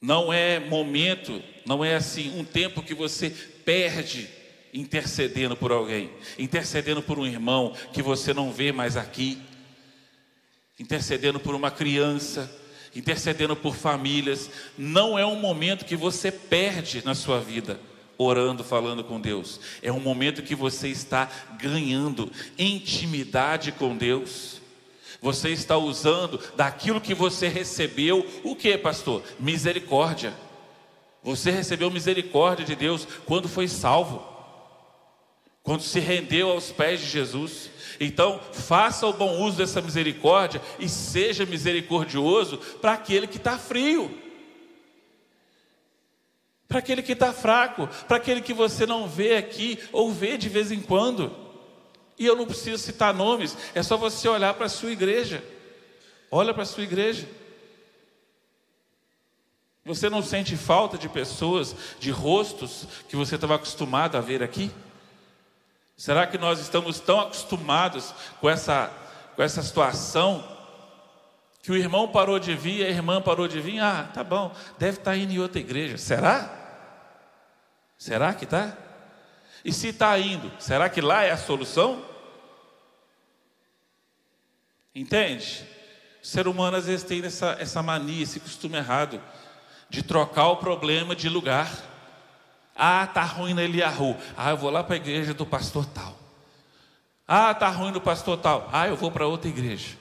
Não 0.00 0.32
é 0.32 0.58
momento, 0.58 1.42
não 1.66 1.84
é 1.84 1.96
assim 1.96 2.38
um 2.38 2.44
tempo 2.44 2.82
que 2.82 2.94
você 2.94 3.30
perde 3.30 4.28
intercedendo 4.72 5.56
por 5.56 5.72
alguém, 5.72 6.10
intercedendo 6.38 7.02
por 7.02 7.18
um 7.18 7.26
irmão 7.26 7.74
que 7.92 8.02
você 8.02 8.32
não 8.32 8.52
vê 8.52 8.70
mais 8.70 8.96
aqui, 8.96 9.38
intercedendo 10.78 11.40
por 11.40 11.54
uma 11.54 11.70
criança, 11.70 12.50
intercedendo 12.94 13.56
por 13.56 13.74
famílias. 13.74 14.50
Não 14.76 15.18
é 15.18 15.26
um 15.26 15.38
momento 15.40 15.84
que 15.84 15.96
você 15.96 16.30
perde 16.30 17.04
na 17.04 17.14
sua 17.14 17.40
vida 17.40 17.80
orando, 18.18 18.64
falando 18.64 19.04
com 19.04 19.20
Deus. 19.20 19.60
É 19.80 19.92
um 19.92 20.00
momento 20.00 20.42
que 20.42 20.56
você 20.56 20.88
está 20.88 21.30
ganhando 21.56 22.30
intimidade 22.58 23.70
com 23.70 23.96
Deus. 23.96 24.60
Você 25.22 25.50
está 25.50 25.78
usando 25.78 26.40
daquilo 26.56 27.00
que 27.00 27.14
você 27.14 27.48
recebeu, 27.48 28.26
o 28.42 28.54
que, 28.56 28.76
pastor? 28.76 29.22
Misericórdia. 29.38 30.34
Você 31.22 31.50
recebeu 31.50 31.90
misericórdia 31.90 32.64
de 32.64 32.74
Deus 32.74 33.06
quando 33.24 33.48
foi 33.48 33.68
salvo, 33.68 34.24
quando 35.62 35.82
se 35.82 36.00
rendeu 36.00 36.50
aos 36.50 36.70
pés 36.70 37.00
de 37.00 37.06
Jesus. 37.06 37.70
Então, 38.00 38.40
faça 38.52 39.06
o 39.06 39.12
bom 39.12 39.42
uso 39.42 39.56
dessa 39.56 39.80
misericórdia 39.80 40.62
e 40.78 40.88
seja 40.88 41.44
misericordioso 41.44 42.58
para 42.80 42.92
aquele 42.92 43.26
que 43.26 43.38
está 43.38 43.58
frio 43.58 44.27
para 46.68 46.80
aquele 46.80 47.02
que 47.02 47.12
está 47.12 47.32
fraco, 47.32 47.88
para 48.06 48.18
aquele 48.18 48.42
que 48.42 48.52
você 48.52 48.84
não 48.84 49.08
vê 49.08 49.36
aqui 49.36 49.78
ou 49.90 50.12
vê 50.12 50.36
de 50.36 50.50
vez 50.50 50.70
em 50.70 50.80
quando. 50.80 51.34
E 52.18 52.26
eu 52.26 52.36
não 52.36 52.44
preciso 52.44 52.82
citar 52.82 53.14
nomes, 53.14 53.56
é 53.74 53.82
só 53.82 53.96
você 53.96 54.28
olhar 54.28 54.52
para 54.54 54.66
a 54.66 54.68
sua 54.68 54.90
igreja. 54.90 55.42
Olha 56.30 56.52
para 56.52 56.64
a 56.64 56.66
sua 56.66 56.82
igreja. 56.82 57.26
Você 59.84 60.10
não 60.10 60.22
sente 60.22 60.54
falta 60.54 60.98
de 60.98 61.08
pessoas, 61.08 61.74
de 61.98 62.10
rostos 62.10 62.86
que 63.08 63.16
você 63.16 63.36
estava 63.36 63.54
acostumado 63.54 64.18
a 64.18 64.20
ver 64.20 64.42
aqui? 64.42 64.70
Será 65.96 66.26
que 66.26 66.36
nós 66.36 66.60
estamos 66.60 67.00
tão 67.00 67.20
acostumados 67.20 68.14
com 68.40 68.50
essa, 68.50 68.92
com 69.34 69.42
essa 69.42 69.62
situação 69.62 70.46
que 71.62 71.72
o 71.72 71.76
irmão 71.76 72.08
parou 72.08 72.38
de 72.38 72.54
vir, 72.54 72.84
a 72.84 72.90
irmã 72.90 73.22
parou 73.22 73.48
de 73.48 73.60
vir? 73.60 73.80
Ah, 73.80 74.10
tá 74.12 74.22
bom, 74.22 74.54
deve 74.78 74.98
estar 74.98 75.12
tá 75.12 75.16
indo 75.16 75.32
em 75.32 75.38
outra 75.38 75.58
igreja. 75.58 75.96
Será? 75.96 76.57
Será 77.98 78.32
que 78.32 78.44
está? 78.44 78.76
E 79.64 79.72
se 79.72 79.88
está 79.88 80.16
indo, 80.18 80.50
será 80.60 80.88
que 80.88 81.00
lá 81.00 81.24
é 81.24 81.32
a 81.32 81.36
solução? 81.36 82.04
Entende? 84.94 85.66
O 86.22 86.26
ser 86.26 86.46
humano 86.46 86.76
às 86.76 86.86
vezes 86.86 87.04
tem 87.04 87.24
essa, 87.24 87.56
essa 87.58 87.82
mania, 87.82 88.22
esse 88.22 88.38
costume 88.38 88.76
errado, 88.76 89.20
de 89.90 90.02
trocar 90.02 90.46
o 90.48 90.56
problema 90.56 91.16
de 91.16 91.28
lugar. 91.28 91.70
Ah, 92.74 93.06
tá 93.06 93.24
ruim 93.24 93.52
na 93.52 93.64
Eliahu. 93.64 94.16
Ah, 94.36 94.50
eu 94.50 94.56
vou 94.56 94.70
lá 94.70 94.84
para 94.84 94.94
a 94.94 94.98
igreja 94.98 95.34
do 95.34 95.44
pastor 95.44 95.84
tal. 95.86 96.16
Ah, 97.26 97.52
tá 97.52 97.68
ruim 97.68 97.90
do 97.92 98.00
pastor 98.00 98.38
tal. 98.38 98.70
Ah, 98.72 98.86
eu 98.86 98.96
vou 98.96 99.10
para 99.10 99.26
outra 99.26 99.50
igreja. 99.50 99.96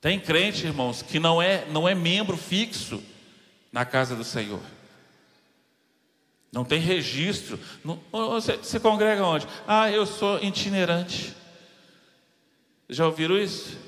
Tem 0.00 0.18
crente, 0.18 0.66
irmãos, 0.66 1.02
que 1.02 1.20
não 1.20 1.40
é 1.40 1.64
não 1.66 1.88
é 1.88 1.94
membro 1.94 2.36
fixo 2.36 3.00
na 3.70 3.84
casa 3.84 4.16
do 4.16 4.24
Senhor. 4.24 4.60
Não 6.52 6.64
tem 6.64 6.78
registro. 6.78 7.58
você, 8.12 8.58
você 8.58 8.78
congrega 8.78 9.24
onde? 9.24 9.48
Ah, 9.66 9.90
eu 9.90 10.04
sou 10.04 10.38
itinerante. 10.42 11.34
Já 12.90 13.06
ouviram 13.06 13.38
isso? 13.38 13.78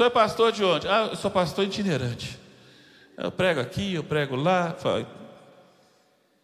É 0.00 0.10
pastor 0.10 0.50
de 0.50 0.64
onde? 0.64 0.88
Ah, 0.88 1.08
eu 1.10 1.16
sou 1.16 1.30
pastor 1.30 1.64
itinerante. 1.64 2.36
Eu 3.16 3.30
prego 3.30 3.60
aqui, 3.60 3.94
eu 3.94 4.02
prego 4.02 4.34
lá. 4.34 4.76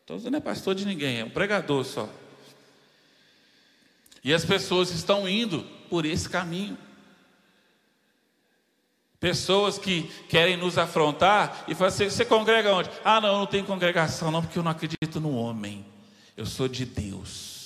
Então 0.04 0.20
você 0.20 0.30
não 0.30 0.38
é 0.38 0.40
pastor 0.40 0.74
de 0.74 0.86
ninguém, 0.86 1.18
é 1.18 1.24
um 1.24 1.30
pregador 1.30 1.84
só. 1.84 2.08
E 4.22 4.32
as 4.32 4.44
pessoas 4.44 4.90
estão 4.90 5.28
indo 5.28 5.64
por 5.88 6.04
esse 6.04 6.28
caminho. 6.28 6.78
Pessoas 9.18 9.78
que 9.78 10.02
querem 10.28 10.56
nos 10.56 10.76
afrontar 10.76 11.64
e 11.66 11.74
falam 11.74 11.88
assim: 11.88 12.10
você 12.10 12.24
congrega 12.24 12.74
onde? 12.74 12.90
Ah, 13.04 13.20
não, 13.20 13.38
não 13.38 13.46
tenho 13.46 13.64
congregação, 13.64 14.30
não, 14.30 14.42
porque 14.42 14.58
eu 14.58 14.62
não 14.62 14.70
acredito 14.70 15.20
no 15.20 15.34
homem. 15.36 15.84
Eu 16.36 16.44
sou 16.44 16.68
de 16.68 16.84
Deus. 16.84 17.56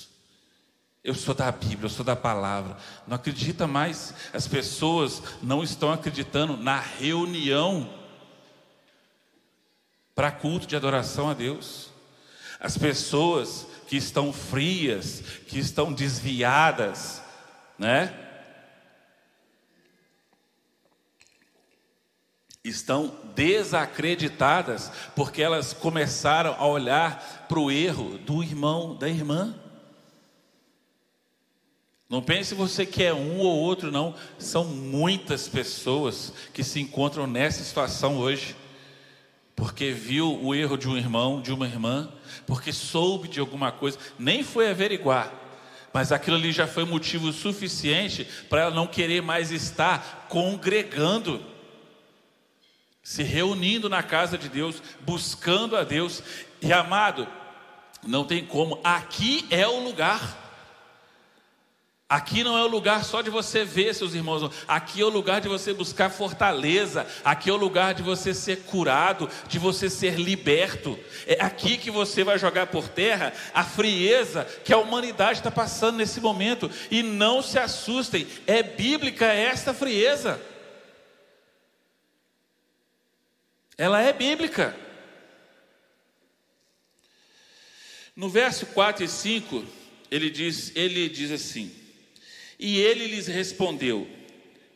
Eu 1.03 1.15
sou 1.15 1.33
da 1.33 1.51
Bíblia, 1.51 1.85
eu 1.85 1.89
sou 1.89 2.05
da 2.05 2.15
palavra. 2.15 2.77
Não 3.07 3.15
acredita 3.15 3.65
mais. 3.65 4.13
As 4.31 4.47
pessoas 4.47 5.21
não 5.41 5.63
estão 5.63 5.91
acreditando 5.91 6.55
na 6.55 6.79
reunião 6.79 7.89
para 10.13 10.31
culto 10.31 10.67
de 10.67 10.75
adoração 10.75 11.29
a 11.29 11.33
Deus. 11.33 11.89
As 12.59 12.77
pessoas 12.77 13.65
que 13.87 13.97
estão 13.97 14.31
frias, 14.31 15.21
que 15.47 15.57
estão 15.57 15.91
desviadas, 15.91 17.21
né? 17.77 18.13
Estão 22.63 23.11
desacreditadas 23.35 24.91
porque 25.15 25.41
elas 25.41 25.73
começaram 25.73 26.55
a 26.57 26.67
olhar 26.67 27.45
para 27.47 27.59
o 27.59 27.71
erro 27.71 28.17
do 28.19 28.43
irmão, 28.43 28.95
da 28.95 29.09
irmã. 29.09 29.55
Não 32.07 32.21
pense 32.21 32.53
você 32.53 32.85
que 32.85 33.03
é 33.03 33.13
um 33.13 33.39
ou 33.39 33.57
outro, 33.57 33.89
não. 33.89 34.13
São 34.37 34.65
muitas 34.65 35.47
pessoas 35.47 36.33
que 36.53 36.63
se 36.63 36.79
encontram 36.79 37.25
nessa 37.25 37.63
situação 37.63 38.17
hoje, 38.17 38.55
porque 39.55 39.91
viu 39.91 40.39
o 40.43 40.53
erro 40.53 40.77
de 40.77 40.89
um 40.89 40.97
irmão, 40.97 41.41
de 41.41 41.53
uma 41.53 41.65
irmã, 41.65 42.11
porque 42.45 42.73
soube 42.73 43.27
de 43.27 43.39
alguma 43.39 43.71
coisa, 43.71 43.97
nem 44.19 44.43
foi 44.43 44.69
averiguar, 44.69 45.31
mas 45.93 46.11
aquilo 46.11 46.35
ali 46.35 46.51
já 46.51 46.67
foi 46.67 46.83
motivo 46.83 47.31
suficiente 47.31 48.27
para 48.49 48.63
ela 48.63 48.75
não 48.75 48.87
querer 48.87 49.21
mais 49.21 49.51
estar 49.51 50.27
congregando 50.29 51.50
se 53.03 53.23
reunindo 53.23 53.89
na 53.89 54.03
casa 54.03 54.37
de 54.37 54.47
Deus, 54.47 54.81
buscando 55.01 55.75
a 55.75 55.83
Deus. 55.83 56.21
E 56.61 56.71
amado, 56.71 57.27
não 58.05 58.23
tem 58.23 58.45
como, 58.45 58.79
aqui 58.83 59.45
é 59.49 59.67
o 59.67 59.83
lugar. 59.83 60.39
Aqui 62.11 62.43
não 62.43 62.57
é 62.57 62.61
o 62.61 62.67
lugar 62.67 63.05
só 63.05 63.21
de 63.21 63.29
você 63.29 63.63
ver 63.63 63.95
seus 63.95 64.13
irmãos, 64.13 64.51
aqui 64.67 64.99
é 64.99 65.05
o 65.05 65.09
lugar 65.09 65.39
de 65.39 65.47
você 65.47 65.73
buscar 65.73 66.09
fortaleza, 66.09 67.07
aqui 67.23 67.49
é 67.49 67.53
o 67.53 67.55
lugar 67.55 67.93
de 67.93 68.03
você 68.03 68.33
ser 68.33 68.63
curado, 68.63 69.29
de 69.47 69.57
você 69.57 69.89
ser 69.89 70.19
liberto. 70.19 70.99
É 71.25 71.41
aqui 71.41 71.77
que 71.77 71.89
você 71.89 72.21
vai 72.21 72.37
jogar 72.37 72.67
por 72.67 72.89
terra 72.89 73.31
a 73.53 73.63
frieza 73.63 74.43
que 74.65 74.73
a 74.73 74.77
humanidade 74.77 75.39
está 75.39 75.49
passando 75.49 75.99
nesse 75.99 76.19
momento. 76.19 76.69
E 76.91 77.01
não 77.01 77.41
se 77.41 77.57
assustem, 77.57 78.27
é 78.45 78.61
bíblica 78.61 79.27
esta 79.27 79.73
frieza. 79.73 80.50
Ela 83.77 84.01
é 84.01 84.13
bíblica. 84.13 84.75
No 88.15 88.29
verso 88.29 88.65
4 88.67 89.03
e 89.03 89.07
5, 89.07 89.65
ele 90.09 90.29
diz, 90.29 90.71
ele 90.75 91.09
diz 91.09 91.31
assim: 91.31 91.81
e 92.61 92.79
ele 92.79 93.07
lhes 93.07 93.25
respondeu: 93.25 94.07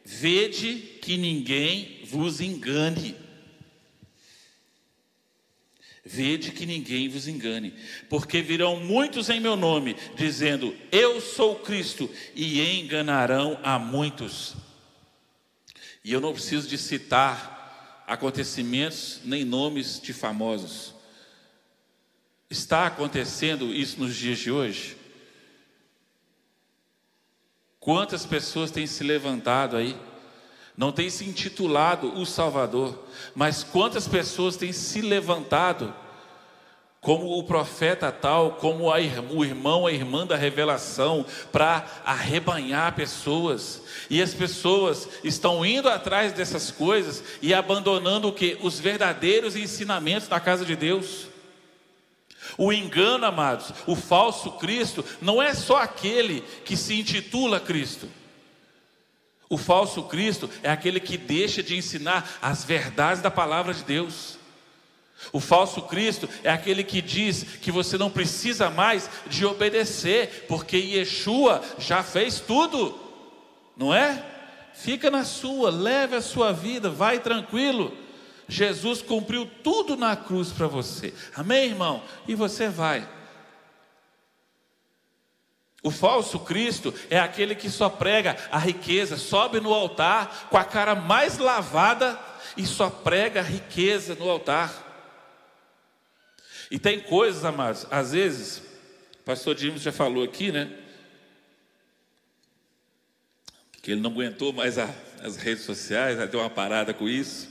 Vede 0.04 0.76
que 1.02 1.18
ninguém 1.18 2.02
vos 2.04 2.42
engane. 2.42 3.16
Vede 6.04 6.52
que 6.52 6.66
ninguém 6.66 7.08
vos 7.08 7.28
engane, 7.28 7.74
porque 8.10 8.42
virão 8.42 8.80
muitos 8.80 9.30
em 9.30 9.40
meu 9.40 9.56
nome, 9.56 9.96
dizendo: 10.16 10.76
Eu 10.92 11.22
sou 11.22 11.60
Cristo, 11.60 12.10
e 12.34 12.60
enganarão 12.80 13.60
a 13.62 13.78
muitos. 13.78 14.56
E 16.04 16.12
eu 16.12 16.20
não 16.20 16.34
preciso 16.34 16.68
de 16.68 16.78
citar 16.78 17.55
acontecimentos 18.06 19.20
nem 19.24 19.44
nomes 19.44 20.00
de 20.00 20.14
famosos. 20.14 20.94
Está 22.50 22.86
acontecendo 22.88 23.74
isso 23.74 24.00
nos 24.00 24.16
dias 24.16 24.38
de 24.38 24.52
hoje? 24.52 24.98
Quantas 27.80 28.26
pessoas 28.26 28.72
têm 28.72 28.88
se 28.88 29.04
levantado 29.04 29.78
aí? 29.78 29.96
Não 30.78 30.92
tem 30.92 31.10
se 31.10 31.24
intitulado 31.24 32.14
o 32.20 32.26
Salvador, 32.26 33.08
mas 33.34 33.64
quantas 33.64 34.08
pessoas 34.08 34.58
têm 34.58 34.74
se 34.74 35.02
levantado 35.02 35.94
como 37.06 37.38
o 37.38 37.44
profeta 37.44 38.12
tal, 38.12 38.54
como 38.54 38.92
a, 38.92 38.96
o 39.30 39.46
irmão, 39.46 39.86
a 39.86 39.92
irmã 39.92 40.26
da 40.26 40.36
revelação, 40.36 41.24
para 41.52 41.86
arrebanhar 42.04 42.96
pessoas. 42.96 43.84
E 44.10 44.20
as 44.20 44.34
pessoas 44.34 45.08
estão 45.24 45.64
indo 45.64 45.88
atrás 45.88 46.34
dessas 46.34 46.72
coisas 46.72 47.24
e 47.44 47.54
abandonando 47.54 48.28
o 48.28 48.34
que? 48.34 48.58
Os 48.60 48.80
verdadeiros 48.80 49.56
ensinamentos 49.56 50.28
da 50.28 50.40
casa 50.40 50.66
de 50.66 50.76
Deus. 50.76 51.28
O 52.58 52.74
engano, 52.74 53.28
amados, 53.28 53.72
o 53.86 53.96
falso 53.96 54.54
Cristo, 54.54 55.06
não 55.22 55.40
é 55.40 55.54
só 55.54 55.78
aquele 55.78 56.42
que 56.66 56.76
se 56.76 57.00
intitula 57.00 57.60
Cristo. 57.60 58.10
O 59.48 59.60
falso 59.60 60.02
Cristo 60.02 60.50
é 60.64 60.72
aquele 60.72 61.00
que 61.00 61.20
deixa 61.20 61.62
de 61.62 61.78
ensinar 61.78 62.40
as 62.42 62.64
verdades 62.64 63.22
da 63.22 63.30
palavra 63.30 63.76
de 63.76 63.84
Deus. 63.84 64.40
O 65.32 65.40
falso 65.40 65.82
Cristo 65.84 66.30
é 66.44 66.50
aquele 66.50 66.84
que 66.84 67.02
diz 67.02 67.44
que 67.62 67.72
você 67.72 67.98
não 67.98 68.10
precisa 68.10 68.70
mais 68.70 69.10
de 69.28 69.46
obedecer, 69.46 70.46
porque 70.48 70.78
Yeshua 70.78 71.62
já 71.80 72.04
fez 72.04 72.40
tudo, 72.40 72.98
não 73.76 73.94
é? 73.94 74.24
Fica 74.74 75.10
na 75.10 75.24
sua, 75.24 75.70
leve 75.70 76.16
a 76.16 76.22
sua 76.22 76.52
vida, 76.52 76.90
vai 76.90 77.20
tranquilo. 77.20 77.94
Jesus 78.48 79.02
cumpriu 79.02 79.50
tudo 79.64 79.96
na 79.96 80.16
cruz 80.16 80.52
para 80.52 80.68
você. 80.68 81.14
Amém, 81.36 81.70
irmão? 81.70 82.04
E 82.28 82.36
você 82.36 82.70
vai. 82.70 83.08
O 85.82 85.92
falso 85.92 86.40
Cristo 86.40 86.94
é 87.10 87.20
aquele 87.20 87.56
que 87.56 87.70
só 87.70 87.90
prega 87.90 88.36
a 88.52 88.58
riqueza, 88.58 89.18
sobe 89.18 89.60
no 89.60 89.74
altar 89.74 90.48
com 90.50 90.58
a 90.58 90.64
cara 90.64 90.94
mais 90.94 91.38
lavada 91.38 92.20
e 92.58 92.66
só 92.66 92.90
prega 92.90 93.40
a 93.40 93.44
riqueza 93.44 94.16
no 94.16 94.30
altar. 94.30 94.85
E 96.76 96.78
tem 96.78 97.00
coisas, 97.00 97.46
amados, 97.46 97.88
às 97.90 98.12
vezes, 98.12 98.58
o 99.22 99.24
pastor 99.24 99.56
Dimas 99.56 99.82
já 99.82 99.94
falou 99.94 100.26
aqui, 100.26 100.52
né? 100.52 100.78
Que 103.82 103.92
ele 103.92 104.02
não 104.02 104.12
aguentou 104.12 104.52
mais 104.52 104.78
a, 104.78 104.94
as 105.24 105.38
redes 105.38 105.64
sociais, 105.64 106.18
deu 106.30 106.42
uma 106.42 106.50
parada 106.50 106.94
com 106.94 107.08
isso. 107.08 107.48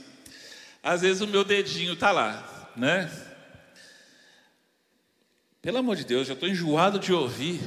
Às 0.83 1.01
vezes 1.01 1.23
o 1.23 1.27
meu 1.27 1.43
dedinho 1.43 1.93
está 1.93 2.11
lá, 2.11 2.71
né? 2.75 3.11
Pelo 5.59 5.79
amor 5.79 5.95
de 5.95 6.05
Deus, 6.05 6.27
já 6.27 6.35
estou 6.35 6.47
enjoado 6.47 6.99
de 6.99 7.11
ouvir 7.11 7.59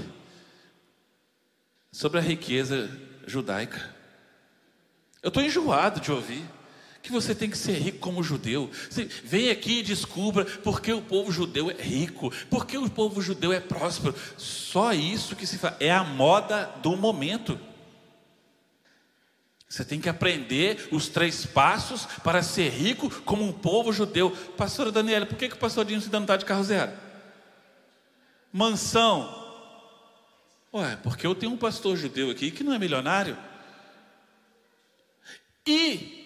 sobre 1.90 2.20
a 2.20 2.22
riqueza 2.22 2.88
judaica. 3.26 3.92
Eu 5.20 5.26
estou 5.26 5.42
enjoado 5.42 5.98
de 5.98 6.12
ouvir 6.12 6.48
que 7.08 7.12
você 7.12 7.34
tem 7.34 7.48
que 7.48 7.56
ser 7.56 7.78
rico 7.78 7.98
como 7.98 8.22
judeu. 8.22 8.70
Você 8.90 9.06
vem 9.24 9.50
aqui 9.50 9.78
e 9.78 9.82
descubra 9.82 10.44
porque 10.44 10.92
o 10.92 11.00
povo 11.00 11.32
judeu 11.32 11.70
é 11.70 11.82
rico, 11.82 12.30
porque 12.50 12.76
o 12.76 12.88
povo 12.88 13.22
judeu 13.22 13.50
é 13.50 13.58
próspero. 13.58 14.14
Só 14.36 14.92
isso 14.92 15.34
que 15.34 15.46
se 15.46 15.56
faz. 15.56 15.74
É 15.80 15.90
a 15.90 16.04
moda 16.04 16.66
do 16.82 16.94
momento. 16.98 17.58
Você 19.66 19.84
tem 19.86 19.98
que 19.98 20.08
aprender 20.08 20.88
os 20.92 21.08
três 21.08 21.46
passos 21.46 22.04
para 22.22 22.42
ser 22.42 22.70
rico 22.70 23.10
como 23.22 23.42
um 23.42 23.52
povo 23.52 23.90
judeu. 23.90 24.30
Pastora 24.56 24.92
Daniela, 24.92 25.24
por 25.24 25.38
que, 25.38 25.48
que 25.48 25.54
o 25.54 25.58
pastor 25.58 25.86
Dinho 25.86 26.02
se 26.02 26.10
dá 26.10 26.36
de 26.36 26.44
carro 26.44 26.62
zero? 26.62 26.92
Mansão. 28.52 29.46
Ué, 30.74 30.96
porque 31.02 31.26
eu 31.26 31.34
tenho 31.34 31.52
um 31.52 31.56
pastor 31.56 31.96
judeu 31.96 32.30
aqui 32.30 32.50
que 32.50 32.62
não 32.62 32.74
é 32.74 32.78
milionário. 32.78 33.36
E 35.66 36.17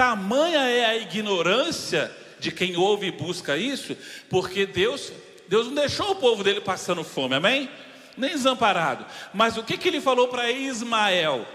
tamanha 0.00 0.60
é 0.60 0.86
a 0.86 0.96
ignorância 0.96 2.10
de 2.38 2.50
quem 2.50 2.74
ouve 2.74 3.08
e 3.08 3.12
busca 3.12 3.58
isso, 3.58 3.94
porque 4.30 4.64
Deus, 4.64 5.12
Deus 5.46 5.66
não 5.66 5.74
deixou 5.74 6.12
o 6.12 6.16
povo 6.16 6.42
dele 6.42 6.62
passando 6.62 7.04
fome, 7.04 7.34
amém? 7.34 7.68
Nem 8.16 8.30
desamparado. 8.30 9.04
Mas 9.34 9.58
o 9.58 9.62
que, 9.62 9.76
que 9.76 9.88
ele 9.88 10.00
falou 10.00 10.28
para 10.28 10.50
Ismael? 10.50 11.46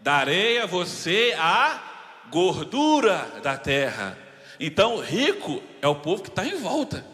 darei 0.00 0.58
a 0.58 0.64
você 0.66 1.34
a 1.38 1.82
gordura 2.30 3.26
da 3.42 3.58
terra. 3.58 4.16
Então, 4.60 4.98
rico 4.98 5.62
é 5.82 5.88
o 5.88 5.96
povo 5.96 6.22
que 6.22 6.28
está 6.28 6.46
em 6.46 6.56
volta 6.56 7.04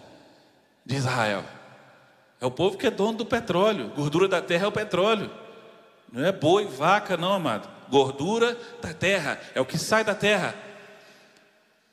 de 0.84 0.94
Israel. 0.94 1.44
É 2.40 2.46
o 2.46 2.50
povo 2.50 2.76
que 2.76 2.86
é 2.86 2.90
dono 2.90 3.18
do 3.18 3.26
petróleo. 3.26 3.90
Gordura 3.96 4.28
da 4.28 4.40
terra 4.40 4.66
é 4.66 4.68
o 4.68 4.72
petróleo. 4.72 5.30
Não 6.12 6.24
é 6.24 6.30
boi, 6.30 6.66
vaca, 6.66 7.16
não, 7.16 7.32
amado. 7.32 7.73
Gordura 7.88 8.56
da 8.80 8.92
terra 8.92 9.40
é 9.54 9.60
o 9.60 9.66
que 9.66 9.78
sai 9.78 10.04
da 10.04 10.14
terra. 10.14 10.54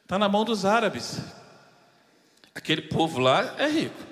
Está 0.04 0.18
na 0.20 0.28
mão 0.28 0.44
dos 0.44 0.66
árabes. 0.66 1.20
Aquele 2.54 2.82
povo 2.82 3.20
lá 3.20 3.56
é 3.58 3.68
rico. 3.68 4.12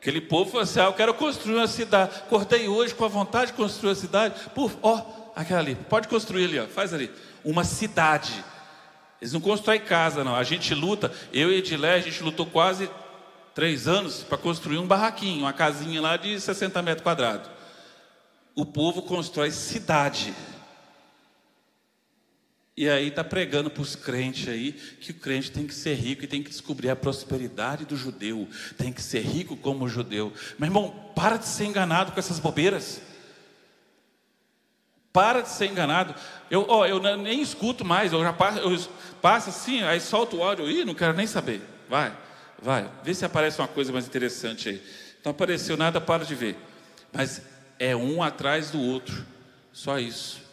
Aquele 0.00 0.20
povo 0.20 0.50
falou 0.50 0.62
assim: 0.62 0.80
ah, 0.80 0.84
eu 0.84 0.92
quero 0.92 1.14
construir 1.14 1.56
uma 1.56 1.66
cidade. 1.66 2.16
Acordei 2.16 2.68
hoje 2.68 2.94
com 2.94 3.04
a 3.04 3.08
vontade 3.08 3.50
de 3.50 3.56
construir 3.56 3.90
uma 3.90 3.96
cidade. 3.96 4.34
Por, 4.54 4.76
ó, 4.82 5.02
aquela 5.34 5.60
ali, 5.60 5.74
pode 5.74 6.08
construir 6.08 6.44
ali, 6.44 6.60
ó, 6.60 6.66
faz 6.66 6.92
ali. 6.92 7.10
Uma 7.44 7.64
cidade. 7.64 8.44
Eles 9.20 9.32
não 9.32 9.40
constroem 9.40 9.80
casa, 9.80 10.22
não. 10.22 10.36
A 10.36 10.44
gente 10.44 10.74
luta, 10.74 11.12
eu 11.32 11.50
e 11.50 11.56
Edilé, 11.56 11.94
a 11.94 12.00
gente 12.00 12.22
lutou 12.22 12.46
quase 12.46 12.88
três 13.54 13.88
anos 13.88 14.22
para 14.22 14.38
construir 14.38 14.78
um 14.78 14.86
barraquinho, 14.86 15.40
uma 15.40 15.52
casinha 15.52 16.00
lá 16.00 16.16
de 16.16 16.38
60 16.38 16.80
metros 16.82 17.02
quadrados. 17.02 17.50
O 18.54 18.64
povo 18.64 19.02
constrói 19.02 19.50
cidade. 19.50 20.32
E 22.78 22.88
aí 22.88 23.08
está 23.08 23.24
pregando 23.24 23.68
para 23.68 23.82
os 23.82 23.96
crentes 23.96 24.48
aí 24.48 24.70
que 24.70 25.10
o 25.10 25.14
crente 25.14 25.50
tem 25.50 25.66
que 25.66 25.74
ser 25.74 25.96
rico 25.96 26.22
e 26.22 26.28
tem 26.28 26.44
que 26.44 26.48
descobrir 26.48 26.88
a 26.90 26.94
prosperidade 26.94 27.84
do 27.84 27.96
judeu, 27.96 28.46
tem 28.76 28.92
que 28.92 29.02
ser 29.02 29.18
rico 29.18 29.56
como 29.56 29.84
o 29.84 29.88
judeu. 29.88 30.32
Meu 30.56 30.68
irmão, 30.68 31.10
para 31.12 31.38
de 31.38 31.46
ser 31.46 31.64
enganado 31.64 32.12
com 32.12 32.20
essas 32.20 32.38
bobeiras. 32.38 33.02
Para 35.12 35.40
de 35.40 35.48
ser 35.48 35.66
enganado. 35.66 36.14
Eu, 36.48 36.66
ó, 36.68 36.86
eu 36.86 37.00
nem 37.16 37.42
escuto 37.42 37.84
mais, 37.84 38.12
eu 38.12 38.22
já 38.22 38.32
passo, 38.32 38.60
eu 38.60 38.78
passo 39.20 39.50
assim, 39.50 39.82
aí 39.82 40.00
solto 40.00 40.36
o 40.36 40.44
áudio, 40.44 40.70
e 40.70 40.84
não 40.84 40.94
quero 40.94 41.14
nem 41.14 41.26
saber. 41.26 41.60
Vai, 41.88 42.16
vai, 42.62 42.88
vê 43.02 43.12
se 43.12 43.24
aparece 43.24 43.58
uma 43.60 43.66
coisa 43.66 43.92
mais 43.92 44.06
interessante 44.06 44.68
aí. 44.68 44.82
Não 45.24 45.32
apareceu 45.32 45.76
nada, 45.76 46.00
para 46.00 46.24
de 46.24 46.36
ver. 46.36 46.56
Mas 47.12 47.42
é 47.76 47.96
um 47.96 48.22
atrás 48.22 48.70
do 48.70 48.80
outro, 48.80 49.26
só 49.72 49.98
isso. 49.98 50.46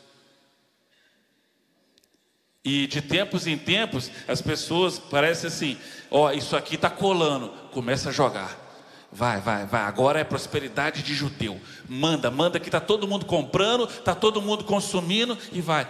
E 2.65 2.88
de 2.88 2.99
tempos 2.99 3.45
em 3.45 3.56
tempos, 3.56 4.10
as 4.28 4.41
pessoas 4.41 4.97
parecem 4.97 5.47
assim: 5.47 5.78
ó, 6.10 6.32
isso 6.32 6.58
aqui 6.58 6.73
está 6.73 6.89
colando, 6.89 7.49
começa 7.71 8.10
a 8.10 8.12
jogar. 8.12 8.65
Vai, 9.12 9.39
vai, 9.39 9.67
vai. 9.67 9.84
Agora 9.84 10.19
é 10.19 10.23
prosperidade 10.23 11.04
de 11.04 11.13
judeu. 11.13 11.62
Manda, 11.88 12.32
manda 12.32 12.60
que 12.60 12.67
está 12.67 12.82
todo 12.82 13.08
mundo 13.08 13.25
comprando, 13.25 13.86
está 13.86 14.15
todo 14.15 14.41
mundo 14.41 14.63
consumindo 14.63 15.38
e 15.54 15.62
vai. 15.62 15.88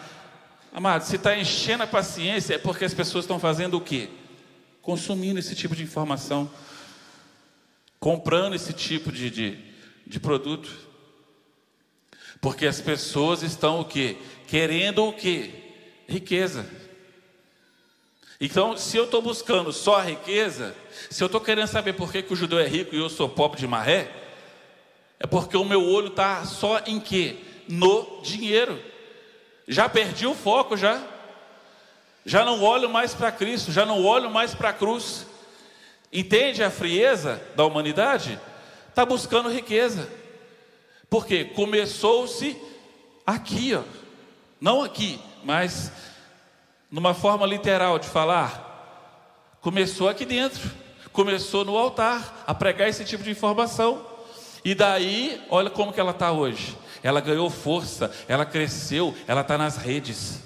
Amado, 0.74 1.06
se 1.06 1.16
está 1.16 1.38
enchendo 1.38 1.84
a 1.84 1.88
paciência 1.88 2.56
é 2.56 2.58
porque 2.58 2.84
as 2.84 2.94
pessoas 2.94 3.24
estão 3.24 3.40
fazendo 3.40 3.78
o 3.78 3.82
quê? 3.82 4.10
Consumindo 4.82 5.40
esse 5.40 5.56
tipo 5.56 5.76
de 5.76 5.82
informação, 5.82 6.52
comprando 8.02 8.54
esse 8.54 8.74
tipo 8.74 9.14
de, 9.14 9.30
de, 9.32 9.58
de 10.06 10.20
produto. 10.20 10.70
Porque 12.42 12.68
as 12.68 12.82
pessoas 12.82 13.42
estão 13.42 13.80
o 13.80 13.86
quê? 13.86 14.18
Querendo 14.46 15.06
o 15.06 15.14
quê? 15.14 15.65
Riqueza. 16.08 16.66
Então, 18.40 18.78
se 18.78 18.98
eu 18.98 19.06
estou 19.06 19.22
buscando 19.22 19.72
só 19.72 20.00
a 20.00 20.04
riqueza, 20.04 20.76
se 21.10 21.24
eu 21.24 21.28
estou 21.28 21.40
querendo 21.40 21.68
saber 21.68 21.94
por 21.94 22.12
que, 22.12 22.22
que 22.22 22.34
o 22.34 22.36
judeu 22.36 22.60
é 22.60 22.68
rico 22.68 22.94
e 22.94 23.00
eu 23.00 23.10
sou 23.10 23.30
pobre 23.30 23.60
de 23.60 23.68
maré, 23.68 24.12
é 25.20 25.26
porque 25.26 25.56
o 25.56 25.64
meu 25.64 25.84
olho 25.84 26.08
está 26.08 26.44
só 26.44 26.80
em 26.86 27.00
quê? 27.00 27.38
No 27.68 28.22
dinheiro. 28.22 28.80
Já 29.68 29.88
perdi 29.88 30.28
o 30.28 30.36
foco, 30.36 30.76
já. 30.76 31.02
Já 32.26 32.44
não 32.44 32.62
olho 32.62 32.90
mais 32.90 33.14
para 33.14 33.32
Cristo, 33.32 33.72
já 33.72 33.86
não 33.86 34.04
olho 34.04 34.30
mais 34.30 34.54
para 34.54 34.70
a 34.70 34.74
cruz. 34.74 35.26
Entende 36.12 36.64
a 36.64 36.70
frieza 36.70 37.42
da 37.56 37.66
humanidade? 37.66 38.40
Está 38.90 39.06
buscando 39.06 39.50
riqueza. 39.50 40.10
Porque 41.10 41.46
começou-se 41.46 42.58
aqui, 43.26 43.74
ó. 43.74 43.84
Não 44.60 44.82
aqui, 44.82 45.20
mas 45.46 45.92
numa 46.90 47.14
forma 47.14 47.46
literal 47.46 48.00
de 48.00 48.08
falar, 48.10 49.60
começou 49.62 50.10
aqui 50.10 50.26
dentro, 50.26 50.72
começou 51.14 51.64
no 51.64 51.78
altar 51.78 52.44
a 52.48 52.54
pregar 52.54 52.90
esse 52.90 53.06
tipo 53.06 53.24
de 53.24 53.30
informação. 53.30 54.04
E 54.64 54.74
daí, 54.74 55.40
olha 55.50 55.70
como 55.70 55.94
que 55.94 56.00
ela 56.00 56.12
está 56.12 56.32
hoje. 56.32 56.76
Ela 57.04 57.22
ganhou 57.22 57.50
força, 57.52 58.12
ela 58.28 58.46
cresceu, 58.46 59.14
ela 59.28 59.42
está 59.42 59.56
nas 59.56 59.78
redes. 59.78 60.42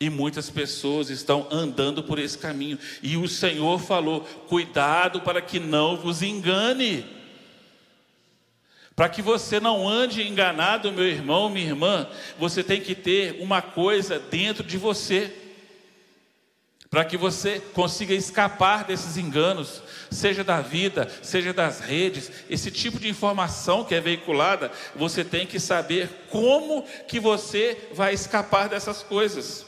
E 0.00 0.08
muitas 0.08 0.48
pessoas 0.48 1.10
estão 1.10 1.46
andando 1.50 2.02
por 2.02 2.18
esse 2.18 2.38
caminho. 2.38 2.78
E 3.02 3.16
o 3.18 3.28
Senhor 3.28 3.78
falou: 3.78 4.22
cuidado 4.48 5.20
para 5.20 5.42
que 5.42 5.60
não 5.60 5.96
vos 5.98 6.22
engane. 6.22 7.04
Para 8.98 9.08
que 9.08 9.22
você 9.22 9.60
não 9.60 9.88
ande 9.88 10.26
enganado, 10.26 10.90
meu 10.90 11.06
irmão, 11.06 11.48
minha 11.48 11.68
irmã, 11.68 12.08
você 12.36 12.64
tem 12.64 12.80
que 12.80 12.96
ter 12.96 13.40
uma 13.40 13.62
coisa 13.62 14.18
dentro 14.18 14.64
de 14.64 14.76
você. 14.76 15.32
Para 16.90 17.04
que 17.04 17.16
você 17.16 17.60
consiga 17.60 18.12
escapar 18.12 18.82
desses 18.82 19.16
enganos, 19.16 19.84
seja 20.10 20.42
da 20.42 20.60
vida, 20.60 21.08
seja 21.22 21.52
das 21.52 21.78
redes, 21.78 22.28
esse 22.50 22.72
tipo 22.72 22.98
de 22.98 23.08
informação 23.08 23.84
que 23.84 23.94
é 23.94 24.00
veiculada, 24.00 24.72
você 24.96 25.22
tem 25.22 25.46
que 25.46 25.60
saber 25.60 26.10
como 26.28 26.82
que 27.06 27.20
você 27.20 27.78
vai 27.92 28.12
escapar 28.14 28.68
dessas 28.68 29.00
coisas. 29.00 29.64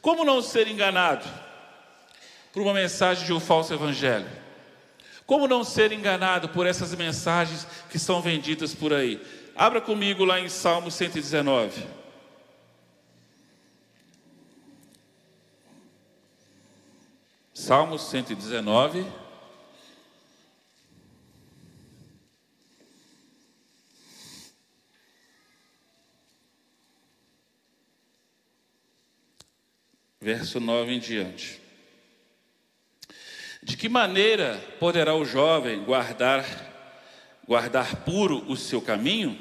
Como 0.00 0.24
não 0.24 0.40
ser 0.40 0.68
enganado 0.68 1.28
por 2.50 2.62
uma 2.62 2.72
mensagem 2.72 3.26
de 3.26 3.32
um 3.34 3.40
falso 3.40 3.74
evangelho? 3.74 4.43
Como 5.26 5.48
não 5.48 5.64
ser 5.64 5.90
enganado 5.92 6.48
por 6.50 6.66
essas 6.66 6.94
mensagens 6.94 7.66
que 7.90 7.98
são 7.98 8.20
vendidas 8.20 8.74
por 8.74 8.92
aí? 8.92 9.20
Abra 9.56 9.80
comigo 9.80 10.24
lá 10.24 10.38
em 10.38 10.48
Salmo 10.48 10.90
119. 10.90 11.86
Salmo 17.54 17.98
119. 17.98 19.06
Verso 30.20 30.58
9 30.58 30.92
em 30.92 30.98
diante. 30.98 31.63
De 33.64 33.78
que 33.78 33.88
maneira 33.88 34.62
poderá 34.78 35.14
o 35.14 35.24
jovem 35.24 35.82
guardar 35.82 36.44
guardar 37.48 37.96
puro 38.04 38.44
o 38.46 38.56
seu 38.56 38.80
caminho? 38.80 39.38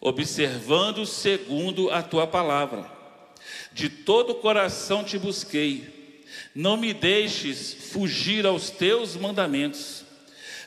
Observando 0.00 1.06
segundo 1.06 1.90
a 1.90 2.02
tua 2.02 2.26
palavra. 2.26 2.90
De 3.72 3.88
todo 3.88 4.30
o 4.30 4.34
coração 4.34 5.04
te 5.04 5.16
busquei. 5.16 6.24
Não 6.52 6.76
me 6.76 6.92
deixes 6.92 7.92
fugir 7.92 8.44
aos 8.46 8.70
teus 8.70 9.14
mandamentos. 9.14 10.04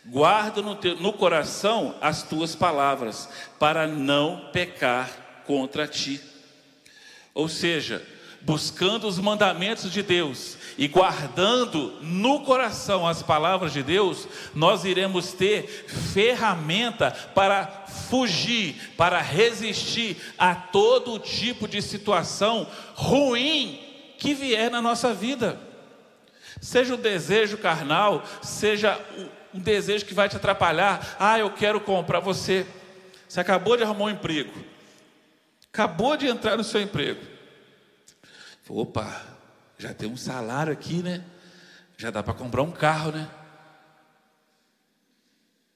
Guarda 0.06 0.62
no, 0.62 0.76
teu, 0.76 0.96
no 0.96 1.12
coração 1.12 1.98
as 2.00 2.24
tuas 2.24 2.56
palavras, 2.56 3.28
para 3.60 3.86
não 3.86 4.52
pecar 4.54 5.44
contra 5.46 5.86
ti. 5.86 6.22
Ou 7.34 7.50
seja, 7.50 8.02
buscando 8.42 9.06
os 9.06 9.20
mandamentos 9.20 9.92
de 9.92 10.02
Deus 10.02 10.57
e 10.78 10.88
guardando 10.88 11.94
no 12.02 12.42
coração 12.42 13.08
as 13.08 13.24
palavras 13.24 13.74
de 13.74 13.82
Deus, 13.82 14.28
nós 14.54 14.86
iremos 14.86 15.34
ter 15.34 15.68
ferramenta 16.14 17.12
para 17.34 17.66
fugir, 18.10 18.94
para 18.96 19.20
resistir 19.20 20.18
a 20.38 20.54
todo 20.54 21.20
tipo 21.20 21.68
de 21.68 21.82
situação 21.82 22.68
ruim 22.94 23.80
que 24.18 24.34
vier 24.34 24.70
na 24.70 24.82
nossa 24.82 25.14
vida. 25.14 25.60
Seja 26.62 26.94
o 26.94 26.98
desejo 26.98 27.58
carnal, 27.58 28.24
seja 28.42 29.00
um 29.54 29.60
desejo 29.60 30.06
que 30.06 30.14
vai 30.14 30.30
te 30.30 30.36
atrapalhar. 30.36 31.16
Ah, 31.20 31.40
eu 31.40 31.50
quero 31.52 31.80
comprar 31.80 32.20
você. 32.20 32.66
Você 33.28 33.40
acabou 33.40 33.78
de 33.78 33.84
arrumar 33.84 34.06
um 34.06 34.10
emprego. 34.10 34.54
Acabou 35.72 36.18
de 36.18 36.28
entrar 36.28 36.58
no 36.58 36.64
seu 36.64 36.82
emprego 36.82 37.38
Opa, 38.70 39.22
já 39.78 39.94
tem 39.94 40.10
um 40.10 40.18
salário 40.18 40.74
aqui, 40.74 41.04
né? 41.04 41.24
Já 41.98 42.10
dá 42.10 42.24
para 42.24 42.34
comprar 42.34 42.62
um 42.62 42.72
carro, 42.72 43.12
né? 43.12 43.30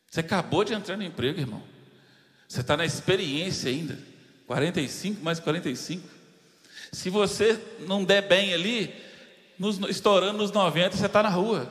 Você 0.10 0.20
acabou 0.20 0.64
de 0.64 0.74
entrar 0.74 0.98
no 0.98 1.04
emprego, 1.04 1.40
irmão. 1.40 1.64
Você 2.48 2.62
está 2.62 2.76
na 2.76 2.86
experiência 2.86 3.70
ainda. 3.70 3.98
45 4.48 5.24
mais 5.24 5.40
45. 5.40 6.08
Se 6.92 7.10
você 7.10 7.60
não 7.88 8.04
der 8.04 8.28
bem 8.28 8.54
ali, 8.54 8.94
nos, 9.58 9.80
estourando 9.90 10.40
nos 10.40 10.52
90, 10.52 10.98
você 10.98 11.06
está 11.06 11.24
na 11.24 11.30
rua. 11.30 11.70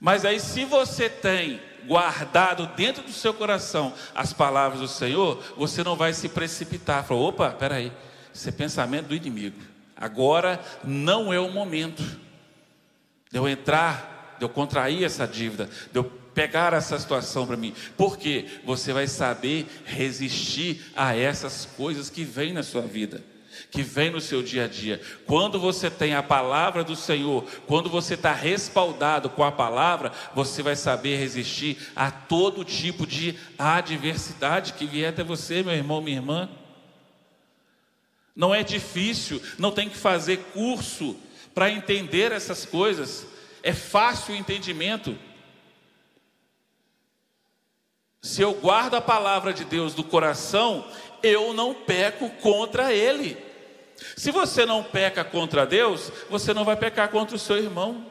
Mas 0.00 0.24
aí, 0.24 0.40
se 0.40 0.64
você 0.64 1.08
tem 1.08 1.60
guardado 1.86 2.66
dentro 2.74 3.02
do 3.02 3.12
seu 3.12 3.32
coração 3.32 3.94
as 4.14 4.32
palavras 4.32 4.80
do 4.80 4.88
Senhor, 4.88 5.42
você 5.56 5.84
não 5.84 5.96
vai 5.96 6.12
se 6.12 6.28
precipitar. 6.28 7.04
Falou, 7.04 7.28
opa, 7.28 7.50
peraí. 7.50 7.86
aí 7.86 8.08
isso 8.38 8.48
é 8.48 8.52
pensamento 8.52 9.08
do 9.08 9.16
inimigo. 9.16 9.60
Agora 9.98 10.60
não 10.84 11.32
é 11.32 11.40
o 11.40 11.50
momento 11.50 12.02
de 13.30 13.36
eu 13.36 13.48
entrar, 13.48 14.36
de 14.38 14.44
eu 14.44 14.48
contrair 14.48 15.04
essa 15.04 15.26
dívida, 15.26 15.68
de 15.92 15.98
eu 15.98 16.04
pegar 16.04 16.72
essa 16.72 16.98
situação 16.98 17.46
para 17.46 17.56
mim. 17.56 17.74
Porque 17.96 18.46
você 18.64 18.92
vai 18.92 19.08
saber 19.08 19.66
resistir 19.84 20.92
a 20.94 21.16
essas 21.16 21.66
coisas 21.66 22.08
que 22.08 22.22
vêm 22.22 22.52
na 22.52 22.62
sua 22.62 22.82
vida 22.82 23.22
que 23.70 23.82
vem 23.82 24.10
no 24.10 24.20
seu 24.20 24.42
dia 24.42 24.64
a 24.64 24.68
dia. 24.68 25.00
Quando 25.26 25.58
você 25.58 25.90
tem 25.90 26.14
a 26.14 26.22
palavra 26.22 26.84
do 26.84 26.94
Senhor, 26.94 27.44
quando 27.66 27.90
você 27.90 28.14
está 28.14 28.32
respaldado 28.32 29.28
com 29.28 29.42
a 29.42 29.52
palavra, 29.52 30.12
você 30.34 30.62
vai 30.62 30.76
saber 30.76 31.16
resistir 31.16 31.76
a 31.94 32.10
todo 32.10 32.64
tipo 32.64 33.06
de 33.06 33.34
adversidade 33.58 34.74
que 34.74 34.86
vier 34.86 35.10
até 35.10 35.24
você, 35.24 35.62
meu 35.62 35.74
irmão, 35.74 36.00
minha 36.00 36.18
irmã. 36.18 36.48
Não 38.38 38.54
é 38.54 38.62
difícil, 38.62 39.42
não 39.58 39.72
tem 39.72 39.88
que 39.88 39.96
fazer 39.96 40.36
curso 40.52 41.16
para 41.52 41.72
entender 41.72 42.30
essas 42.30 42.64
coisas. 42.64 43.26
É 43.64 43.72
fácil 43.72 44.32
o 44.32 44.36
entendimento. 44.36 45.18
Se 48.22 48.40
eu 48.40 48.54
guardo 48.54 48.94
a 48.94 49.00
palavra 49.00 49.52
de 49.52 49.64
Deus 49.64 49.92
do 49.92 50.04
coração, 50.04 50.86
eu 51.20 51.52
não 51.52 51.74
peco 51.74 52.30
contra 52.40 52.94
Ele. 52.94 53.36
Se 54.16 54.30
você 54.30 54.64
não 54.64 54.84
peca 54.84 55.24
contra 55.24 55.66
Deus, 55.66 56.12
você 56.30 56.54
não 56.54 56.64
vai 56.64 56.76
pecar 56.76 57.08
contra 57.08 57.34
o 57.34 57.40
seu 57.40 57.56
irmão. 57.58 58.06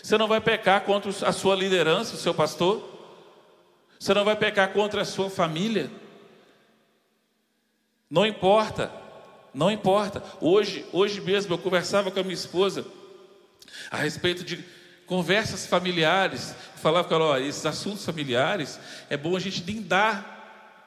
Você 0.00 0.16
não 0.16 0.28
vai 0.28 0.40
pecar 0.40 0.82
contra 0.82 1.10
a 1.26 1.32
sua 1.32 1.56
liderança, 1.56 2.14
o 2.14 2.18
seu 2.18 2.32
pastor. 2.32 2.80
Você 3.98 4.14
não 4.14 4.24
vai 4.24 4.36
pecar 4.36 4.72
contra 4.72 5.02
a 5.02 5.04
sua 5.04 5.28
família. 5.28 5.90
Não 8.08 8.24
importa. 8.24 9.02
Não 9.54 9.70
importa. 9.70 10.22
Hoje, 10.40 10.84
hoje 10.92 11.20
mesmo 11.20 11.54
eu 11.54 11.58
conversava 11.58 12.10
com 12.10 12.18
a 12.18 12.22
minha 12.22 12.34
esposa 12.34 12.84
a 13.90 13.96
respeito 13.96 14.42
de 14.42 14.64
conversas 15.06 15.66
familiares. 15.66 16.54
Falava 16.76 17.08
com 17.08 17.14
ela, 17.14 17.40
esses 17.40 17.64
assuntos 17.64 18.04
familiares 18.04 18.80
é 19.08 19.16
bom 19.16 19.36
a 19.36 19.40
gente 19.40 19.62
nem 19.64 19.80
dar 19.80 20.34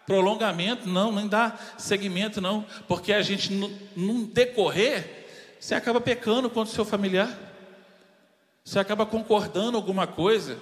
prolongamento, 0.06 0.88
não, 0.88 1.12
nem 1.12 1.27
dar 1.27 1.75
segmento, 1.77 2.39
não, 2.39 2.65
porque 2.88 3.12
a 3.12 3.21
gente, 3.21 3.53
num 3.93 4.23
decorrer, 4.23 5.27
você 5.60 5.75
acaba 5.75 5.99
pecando 5.99 6.49
contra 6.49 6.71
o 6.71 6.75
seu 6.75 6.86
familiar, 6.86 7.38
você 8.63 8.80
acaba 8.80 9.06
concordando 9.06 9.75
alguma 9.75 10.08
coisa, 10.08 10.58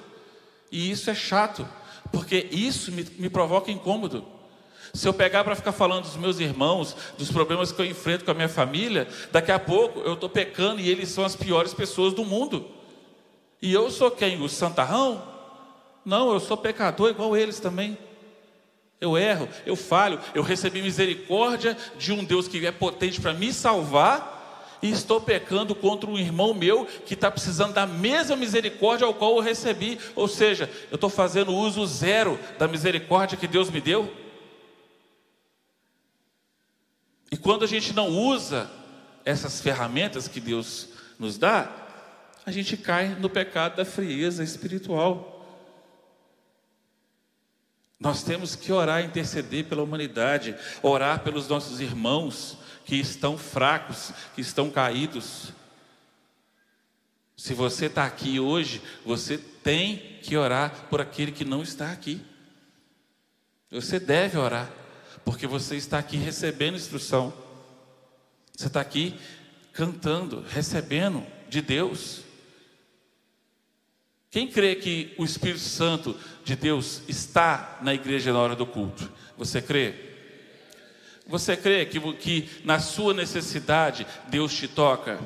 e 0.72 0.90
isso 0.90 1.12
é 1.12 1.16
chato, 1.16 1.68
porque 2.12 2.48
isso 2.52 2.92
me, 2.92 3.06
me 3.20 3.30
provoca 3.30 3.72
incômodo. 3.72 4.35
Se 4.96 5.10
eu 5.10 5.14
pegar 5.14 5.44
para 5.44 5.58
ficar 5.58 5.74
falando 5.74 6.04
dos 6.04 6.16
meus 6.16 6.40
irmãos, 6.40 6.96
dos 7.18 7.30
problemas 7.30 7.70
que 7.70 7.82
eu 7.82 7.86
enfrento 7.86 8.24
com 8.24 8.32
a 8.32 8.34
minha 8.34 8.48
família, 8.48 9.06
daqui 9.30 9.52
a 9.52 9.60
pouco 9.60 10.00
eu 10.00 10.14
estou 10.14 10.30
pecando 10.30 10.80
e 10.80 10.90
eles 10.90 11.10
são 11.10 11.26
as 11.26 11.36
piores 11.36 11.74
pessoas 11.74 12.14
do 12.14 12.24
mundo. 12.24 12.66
E 13.62 13.74
eu 13.74 13.92
sou 13.92 14.10
quem? 14.10 14.42
O 14.42 14.48
santarrão? 14.48 15.22
Não, 16.06 16.32
eu 16.32 16.40
sou 16.40 16.56
pecador 16.56 17.10
igual 17.10 17.36
eles 17.36 17.60
também. 17.60 17.98
Eu 19.02 19.18
erro, 19.18 19.50
eu 19.66 19.76
falho, 19.76 20.18
eu 20.34 20.42
recebi 20.42 20.82
misericórdia 20.82 21.76
de 21.98 22.14
um 22.14 22.24
Deus 22.24 22.48
que 22.48 22.66
é 22.66 22.72
potente 22.72 23.20
para 23.20 23.34
me 23.34 23.52
salvar 23.52 24.78
e 24.82 24.90
estou 24.90 25.20
pecando 25.20 25.76
contra 25.76 26.10
um 26.10 26.18
irmão 26.18 26.54
meu 26.54 26.88
que 27.06 27.16
está 27.16 27.30
precisando 27.30 27.74
da 27.74 27.86
mesma 27.86 28.38
misericórdia 28.38 29.06
ao 29.06 29.14
qual 29.14 29.36
eu 29.36 29.42
recebi. 29.42 30.00
Ou 30.16 30.30
seja, 30.30 30.70
eu 30.90 30.96
estou 30.96 31.10
fazendo 31.10 31.54
uso 31.54 31.86
zero 31.86 32.40
da 32.58 32.66
misericórdia 32.66 33.38
que 33.38 33.46
Deus 33.46 33.70
me 33.70 33.82
deu. 33.82 34.24
E 37.32 37.38
quando 37.38 37.64
a 37.64 37.68
gente 37.68 37.94
não 37.94 38.10
usa 38.10 38.70
essas 39.24 39.60
ferramentas 39.60 40.28
que 40.28 40.40
Deus 40.40 40.90
nos 41.18 41.38
dá, 41.38 41.72
a 42.46 42.52
gente 42.52 42.78
cai 42.78 43.10
no 43.16 43.30
pecado 43.30 43.78
da 43.78 43.86
frieza 43.86 44.44
espiritual. 44.44 45.32
Nós 48.00 48.24
temos 48.24 48.56
que 48.56 48.72
orar 48.72 49.04
interceder 49.04 49.66
pela 49.66 49.82
humanidade, 49.82 50.56
orar 50.84 51.22
pelos 51.24 51.48
nossos 51.48 51.80
irmãos 51.80 52.58
que 52.86 52.96
estão 52.96 53.38
fracos, 53.38 54.12
que 54.36 54.42
estão 54.42 54.70
caídos. 54.70 55.52
Se 57.36 57.54
você 57.54 57.88
está 57.88 58.06
aqui 58.06 58.40
hoje, 58.40 58.82
você 59.04 59.38
tem 59.38 60.20
que 60.22 60.38
orar 60.38 60.88
por 60.90 61.02
aquele 61.02 61.32
que 61.32 61.44
não 61.44 61.64
está 61.64 61.92
aqui. 61.92 62.22
Você 63.72 64.00
deve 64.00 64.38
orar, 64.38 64.72
porque 65.26 65.48
você 65.48 65.76
está 65.76 65.98
aqui 65.98 66.16
recebendo 66.16 66.78
instrução. 66.78 67.34
Você 68.56 68.68
está 68.68 68.80
aqui 68.80 69.20
cantando, 69.74 70.46
recebendo 70.48 71.26
de 71.50 71.62
Deus. 71.62 72.22
Quem 74.30 74.48
crê 74.48 74.76
que 74.76 75.14
o 75.18 75.26
Espírito 75.26 75.60
Santo 75.60 76.16
de 76.44 76.56
Deus 76.56 77.02
está 77.08 77.80
na 77.82 77.94
igreja 77.94 78.32
na 78.32 78.40
hora 78.40 78.56
do 78.56 78.68
culto? 78.68 79.12
Você 79.36 79.62
crê? 79.62 79.96
Você 81.28 81.58
crê 81.58 81.86
que, 81.86 82.00
que 82.14 82.50
na 82.64 82.80
sua 82.80 83.14
necessidade 83.14 84.06
Deus 84.28 84.54
te 84.54 84.68
toca? 84.68 85.20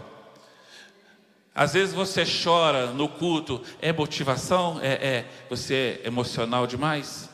Às 1.54 1.74
vezes 1.74 1.94
você 1.94 2.24
chora 2.26 2.88
no 2.94 3.10
culto, 3.10 3.62
é 3.82 3.92
motivação? 3.92 4.80
É, 4.82 4.94
é 4.94 5.26
você 5.50 6.00
é 6.04 6.08
emocional 6.08 6.66
demais? 6.66 7.30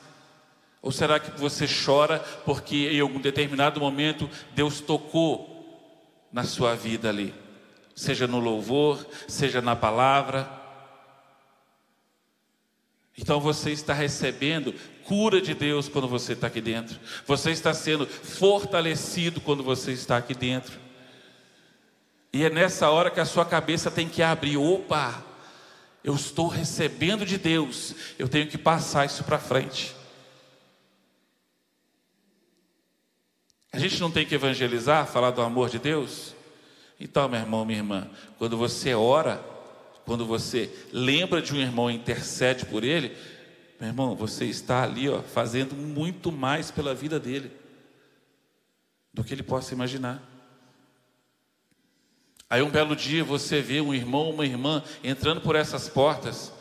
Ou 0.86 0.91
será 0.91 1.19
que 1.19 1.32
você 1.32 1.65
chora 1.65 2.19
porque 2.45 2.89
em 2.91 3.00
algum 3.00 3.19
determinado 3.19 3.80
momento 3.80 4.30
Deus 4.54 4.80
tocou 4.80 6.30
na 6.32 6.43
sua 6.43 6.76
vida 6.76 7.10
ali? 7.10 7.34
Seja 7.95 8.28
no 8.28 8.38
louvor, 8.38 9.04
seja 9.28 9.63
na 9.63 9.76
palavra. 9.76 10.48
Então 13.17 13.39
você 13.39 13.71
está 13.71 13.95
recebendo 13.95 14.76
cura 15.06 15.41
de 15.41 15.56
Deus 15.56 15.89
quando 15.89 16.08
você 16.08 16.34
está 16.34 16.45
aqui 16.45 16.62
dentro. 16.62 17.00
Você 17.26 17.50
está 17.50 17.74
sendo 17.74 18.06
fortalecido 18.06 19.41
quando 19.41 19.63
você 19.63 19.91
está 19.91 20.17
aqui 20.17 20.36
dentro. 20.36 20.78
E 22.32 22.43
é 22.43 22.50
nessa 22.52 22.91
hora 22.91 23.10
que 23.10 23.19
a 23.19 23.26
sua 23.26 23.43
cabeça 23.43 23.89
tem 23.89 24.08
que 24.08 24.21
abrir. 24.21 24.58
Opa, 24.58 25.24
eu 26.04 26.13
estou 26.13 26.48
recebendo 26.48 27.26
de 27.26 27.39
Deus. 27.39 27.95
Eu 28.19 28.30
tenho 28.30 28.45
que 28.45 28.58
passar 28.60 29.08
isso 29.08 29.24
para 29.24 29.39
frente. 29.39 30.05
A 33.76 33.78
gente 33.78 34.00
não 34.00 34.10
tem 34.10 34.26
que 34.26 34.34
evangelizar, 34.34 35.06
falar 35.06 35.32
do 35.32 35.42
amor 35.42 35.70
de 35.70 35.78
Deus? 35.78 36.34
Então, 36.98 37.28
meu 37.28 37.42
irmão, 37.42 37.66
minha 37.66 37.80
irmã, 37.80 38.10
quando 38.38 38.56
você 38.56 38.94
ora, 38.94 39.44
quando 40.06 40.26
você 40.26 40.74
lembra 40.94 41.42
de 41.42 41.54
um 41.54 41.58
irmão 41.58 41.92
e 41.92 41.96
intercede 41.96 42.66
por 42.66 42.86
ele, 42.86 43.14
meu 43.78 43.90
irmão, 43.90 44.16
você 44.16 44.46
está 44.46 44.84
ali 44.84 45.10
ó, 45.10 45.22
fazendo 45.22 45.76
muito 45.76 46.32
mais 46.32 46.72
pela 46.72 46.96
vida 46.96 47.20
dele 47.20 47.52
do 49.14 49.26
que 49.26 49.34
ele 49.34 49.44
possa 49.44 49.74
imaginar. 49.74 50.24
Aí 52.50 52.62
um 52.62 52.70
belo 52.70 52.96
dia 52.96 53.26
você 53.26 53.62
vê 53.62 53.82
um 53.82 53.94
irmão, 53.94 54.30
uma 54.30 54.46
irmã 54.46 54.82
entrando 55.04 55.42
por 55.42 55.54
essas 55.54 55.90
portas. 55.90 56.54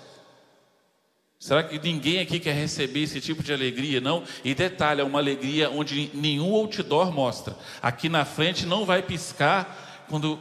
Será 1.44 1.62
que 1.62 1.78
ninguém 1.78 2.20
aqui 2.20 2.40
quer 2.40 2.54
receber 2.54 3.02
esse 3.02 3.20
tipo 3.20 3.42
de 3.42 3.52
alegria? 3.52 4.00
Não? 4.00 4.24
E 4.42 4.54
detalhe, 4.54 5.02
é 5.02 5.04
uma 5.04 5.18
alegria 5.18 5.68
onde 5.68 6.10
nenhum 6.14 6.54
outdoor 6.54 7.12
mostra. 7.12 7.54
Aqui 7.82 8.08
na 8.08 8.24
frente 8.24 8.64
não 8.64 8.86
vai 8.86 9.02
piscar 9.02 10.06
quando 10.08 10.38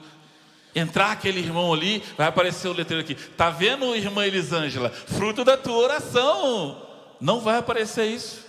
entrar 0.74 1.12
aquele 1.12 1.42
irmão 1.42 1.74
ali, 1.74 2.02
vai 2.18 2.28
aparecer 2.28 2.70
o 2.70 2.74
letreiro 2.74 3.04
aqui. 3.04 3.16
Tá 3.16 3.50
vendo, 3.50 3.94
irmã 3.94 4.26
Elisângela? 4.26 4.90
Fruto 4.92 5.44
da 5.44 5.58
tua 5.58 5.76
oração. 5.76 6.88
Não 7.20 7.42
vai 7.42 7.58
aparecer 7.58 8.06
isso. 8.06 8.46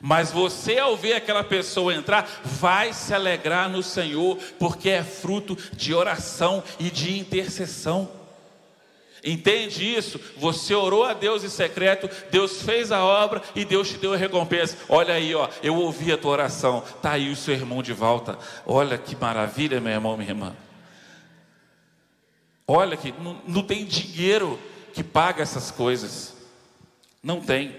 Mas 0.00 0.32
você, 0.32 0.76
ao 0.76 0.96
ver 0.96 1.12
aquela 1.12 1.44
pessoa 1.44 1.94
entrar, 1.94 2.28
vai 2.42 2.92
se 2.92 3.14
alegrar 3.14 3.70
no 3.70 3.80
Senhor, 3.80 4.36
porque 4.58 4.90
é 4.90 5.04
fruto 5.04 5.56
de 5.72 5.94
oração 5.94 6.64
e 6.80 6.90
de 6.90 7.16
intercessão. 7.16 8.19
Entende 9.22 9.84
isso? 9.84 10.20
Você 10.36 10.74
orou 10.74 11.04
a 11.04 11.12
Deus 11.12 11.44
em 11.44 11.48
secreto, 11.48 12.08
Deus 12.30 12.62
fez 12.62 12.90
a 12.90 13.04
obra 13.04 13.42
e 13.54 13.64
Deus 13.64 13.88
te 13.90 13.98
deu 13.98 14.14
a 14.14 14.16
recompensa. 14.16 14.78
Olha 14.88 15.14
aí, 15.14 15.34
ó, 15.34 15.48
eu 15.62 15.76
ouvi 15.76 16.12
a 16.12 16.18
tua 16.18 16.32
oração. 16.32 16.82
Tá 17.02 17.12
aí 17.12 17.30
o 17.30 17.36
seu 17.36 17.54
irmão 17.54 17.82
de 17.82 17.92
volta. 17.92 18.38
Olha 18.66 18.96
que 18.96 19.14
maravilha, 19.14 19.80
meu 19.80 19.92
irmão, 19.92 20.16
minha 20.16 20.30
irmã. 20.30 20.56
Olha 22.66 22.96
que 22.96 23.12
não, 23.12 23.40
não 23.46 23.62
tem 23.62 23.84
dinheiro 23.84 24.58
que 24.94 25.02
paga 25.02 25.42
essas 25.42 25.70
coisas. 25.70 26.36
Não 27.22 27.40
tem. 27.40 27.76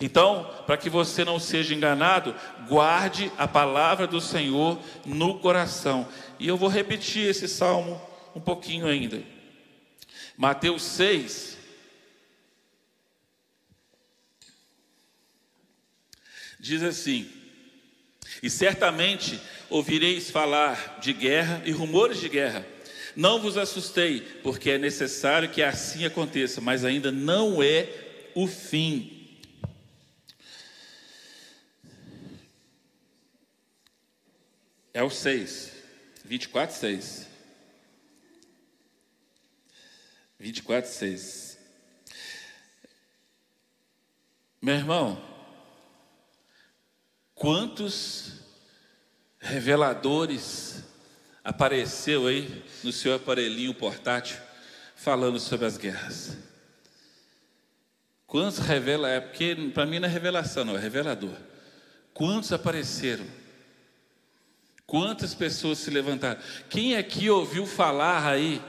Então, 0.00 0.48
para 0.66 0.76
que 0.76 0.88
você 0.88 1.24
não 1.24 1.38
seja 1.40 1.74
enganado, 1.74 2.34
guarde 2.68 3.32
a 3.36 3.48
palavra 3.48 4.06
do 4.06 4.20
Senhor 4.20 4.78
no 5.04 5.38
coração. 5.40 6.06
E 6.38 6.46
eu 6.46 6.56
vou 6.56 6.68
repetir 6.68 7.28
esse 7.28 7.48
salmo 7.48 8.00
um 8.34 8.40
pouquinho 8.40 8.86
ainda. 8.86 9.20
Mateus 10.36 10.82
6. 10.82 11.56
Diz 16.60 16.82
assim: 16.82 17.30
E 18.42 18.50
certamente 18.50 19.40
ouvireis 19.70 20.30
falar 20.30 20.98
de 21.00 21.12
guerra 21.12 21.62
e 21.64 21.70
rumores 21.70 22.18
de 22.20 22.28
guerra 22.28 22.66
não 23.18 23.40
vos 23.40 23.56
assustei, 23.56 24.20
porque 24.44 24.70
é 24.70 24.78
necessário 24.78 25.50
que 25.50 25.60
assim 25.60 26.04
aconteça, 26.04 26.60
mas 26.60 26.84
ainda 26.84 27.10
não 27.10 27.60
é 27.60 27.88
o 28.32 28.46
fim. 28.46 29.40
É 34.94 35.02
o 35.02 35.10
6, 35.10 35.72
24, 36.24 36.76
6. 36.76 37.27
24, 40.38 40.90
6. 40.90 41.58
Meu 44.60 44.74
irmão, 44.74 45.22
quantos 47.34 48.40
reveladores 49.38 50.82
apareceu 51.48 52.26
aí 52.26 52.64
no 52.84 52.92
seu 52.92 53.14
aparelhinho 53.14 53.72
portátil 53.72 54.36
falando 54.94 55.40
sobre 55.40 55.64
as 55.64 55.78
guerras. 55.78 56.36
Quantos 58.26 58.58
revela, 58.58 59.08
é 59.08 59.20
porque 59.20 59.56
para 59.72 59.86
mim 59.86 59.98
não 59.98 60.08
é 60.08 60.10
revelação, 60.10 60.64
não, 60.64 60.76
é 60.76 60.80
revelador. 60.80 61.34
Quantos 62.12 62.52
apareceram? 62.52 63.24
Quantas 64.86 65.34
pessoas 65.34 65.78
se 65.78 65.90
levantaram? 65.90 66.40
Quem 66.68 66.96
aqui 66.96 67.30
ouviu 67.30 67.64
falar 67.64 68.26
aí? 68.26 68.60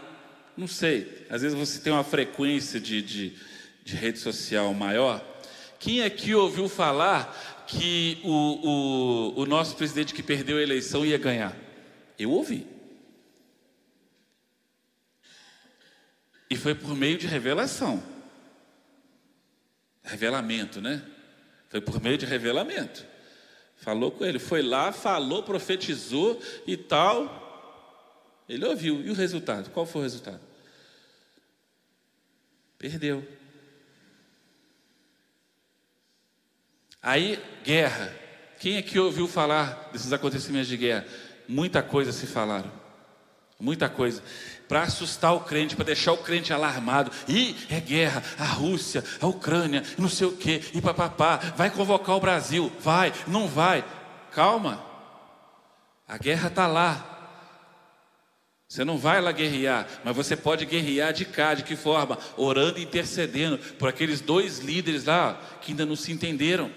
Não 0.59 0.67
sei, 0.67 1.25
às 1.29 1.41
vezes 1.41 1.57
você 1.57 1.79
tem 1.79 1.93
uma 1.93 2.03
frequência 2.03 2.81
de, 2.81 3.01
de, 3.01 3.33
de 3.81 3.95
rede 3.95 4.19
social 4.19 4.73
maior. 4.73 5.25
Quem 5.79 6.03
aqui 6.03 6.35
ouviu 6.35 6.67
falar 6.67 7.65
que 7.65 8.19
o, 8.25 9.37
o, 9.37 9.39
o 9.39 9.45
nosso 9.45 9.77
presidente 9.77 10.13
que 10.13 10.21
perdeu 10.21 10.57
a 10.57 10.61
eleição 10.61 11.05
ia 11.05 11.17
ganhar? 11.17 11.55
Eu 12.19 12.31
ouvi. 12.31 12.67
E 16.49 16.57
foi 16.57 16.75
por 16.75 16.93
meio 16.93 17.17
de 17.17 17.25
revelação. 17.25 18.03
Revelamento, 20.03 20.81
né? 20.81 21.01
Foi 21.69 21.79
por 21.79 22.01
meio 22.01 22.17
de 22.17 22.25
revelamento. 22.25 23.05
Falou 23.77 24.11
com 24.11 24.25
ele, 24.25 24.39
foi 24.39 24.61
lá, 24.61 24.91
falou, 24.91 25.41
profetizou 25.41 26.37
e 26.67 26.75
tal. 26.75 28.43
Ele 28.49 28.65
ouviu. 28.65 28.99
E 28.99 29.09
o 29.09 29.13
resultado? 29.13 29.69
Qual 29.69 29.85
foi 29.85 30.01
o 30.01 30.03
resultado? 30.03 30.48
Perdeu. 32.79 33.23
Aí, 36.99 37.39
guerra. 37.63 38.11
Quem 38.59 38.77
é 38.77 38.81
que 38.81 38.97
ouviu 38.97 39.27
falar 39.27 39.89
desses 39.93 40.11
acontecimentos 40.11 40.67
de 40.67 40.75
guerra? 40.75 41.05
muita 41.49 41.81
coisa 41.81 42.11
se 42.11 42.27
falaram. 42.27 42.71
Muita 43.59 43.89
coisa. 43.89 44.23
Para 44.67 44.83
assustar 44.83 45.33
o 45.33 45.41
crente, 45.41 45.75
para 45.75 45.83
deixar 45.83 46.13
o 46.13 46.17
crente 46.17 46.53
alarmado. 46.53 47.11
E 47.27 47.55
é 47.69 47.79
guerra, 47.79 48.23
a 48.37 48.45
Rússia, 48.45 49.03
a 49.19 49.27
Ucrânia, 49.27 49.83
não 49.97 50.07
sei 50.07 50.27
o 50.27 50.37
quê, 50.37 50.61
e 50.73 50.79
papapá. 50.79 51.37
Vai 51.57 51.69
convocar 51.69 52.15
o 52.15 52.21
Brasil, 52.21 52.71
vai, 52.79 53.11
não 53.27 53.47
vai. 53.47 53.83
Calma. 54.31 54.85
A 56.07 56.17
guerra 56.17 56.47
está 56.47 56.67
lá. 56.67 57.08
Você 58.69 58.85
não 58.85 58.99
vai 58.99 59.19
lá 59.19 59.31
guerrear, 59.31 59.87
mas 60.03 60.15
você 60.15 60.35
pode 60.35 60.63
guerrear 60.63 61.11
de 61.11 61.25
cá, 61.25 61.55
de 61.55 61.63
que 61.63 61.75
forma? 61.75 62.19
Orando 62.37 62.77
e 62.77 62.83
intercedendo 62.83 63.57
por 63.79 63.89
aqueles 63.89 64.21
dois 64.21 64.59
líderes 64.59 65.05
lá 65.05 65.41
que 65.59 65.71
ainda 65.71 65.87
não 65.87 65.95
se 65.95 66.11
entenderam. 66.11 66.69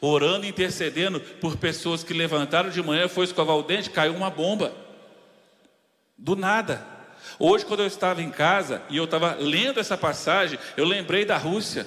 Orando 0.00 0.46
e 0.46 0.48
intercedendo 0.48 1.18
por 1.18 1.56
pessoas 1.56 2.04
que 2.04 2.14
levantaram 2.14 2.70
de 2.70 2.80
manhã, 2.80 3.08
foi 3.08 3.24
escovar 3.24 3.56
o 3.56 3.64
dente, 3.64 3.90
caiu 3.90 4.14
uma 4.14 4.30
bomba. 4.30 4.72
Do 6.16 6.36
nada. 6.36 6.86
Hoje, 7.36 7.66
quando 7.66 7.80
eu 7.80 7.88
estava 7.88 8.22
em 8.22 8.30
casa 8.30 8.80
e 8.88 8.96
eu 8.96 9.04
estava 9.04 9.34
lendo 9.34 9.80
essa 9.80 9.98
passagem, 9.98 10.56
eu 10.76 10.84
lembrei 10.84 11.24
da 11.24 11.36
Rússia, 11.36 11.84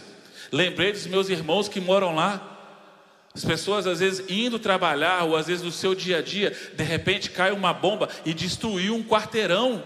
lembrei 0.52 0.92
dos 0.92 1.08
meus 1.08 1.30
irmãos 1.30 1.70
que 1.70 1.80
moram 1.80 2.14
lá. 2.14 2.51
As 3.34 3.46
pessoas 3.46 3.88
às 3.88 4.00
vezes 4.00 4.30
indo 4.30 4.60
trabalhar, 4.60 5.24
ou 5.24 5.38
às 5.38 5.48
vezes 5.48 5.64
no 5.64 5.72
seu 5.72 5.96
dia 5.96 6.18
a 6.18 6.22
dia, 6.22 6.52
de 6.74 6.84
repente 6.84 7.30
cai 7.30 7.52
uma 7.52 7.74
bomba 7.74 8.10
e 8.26 8.34
destruiu 8.34 8.96
um 8.96 9.04
quarteirão. 9.04 9.84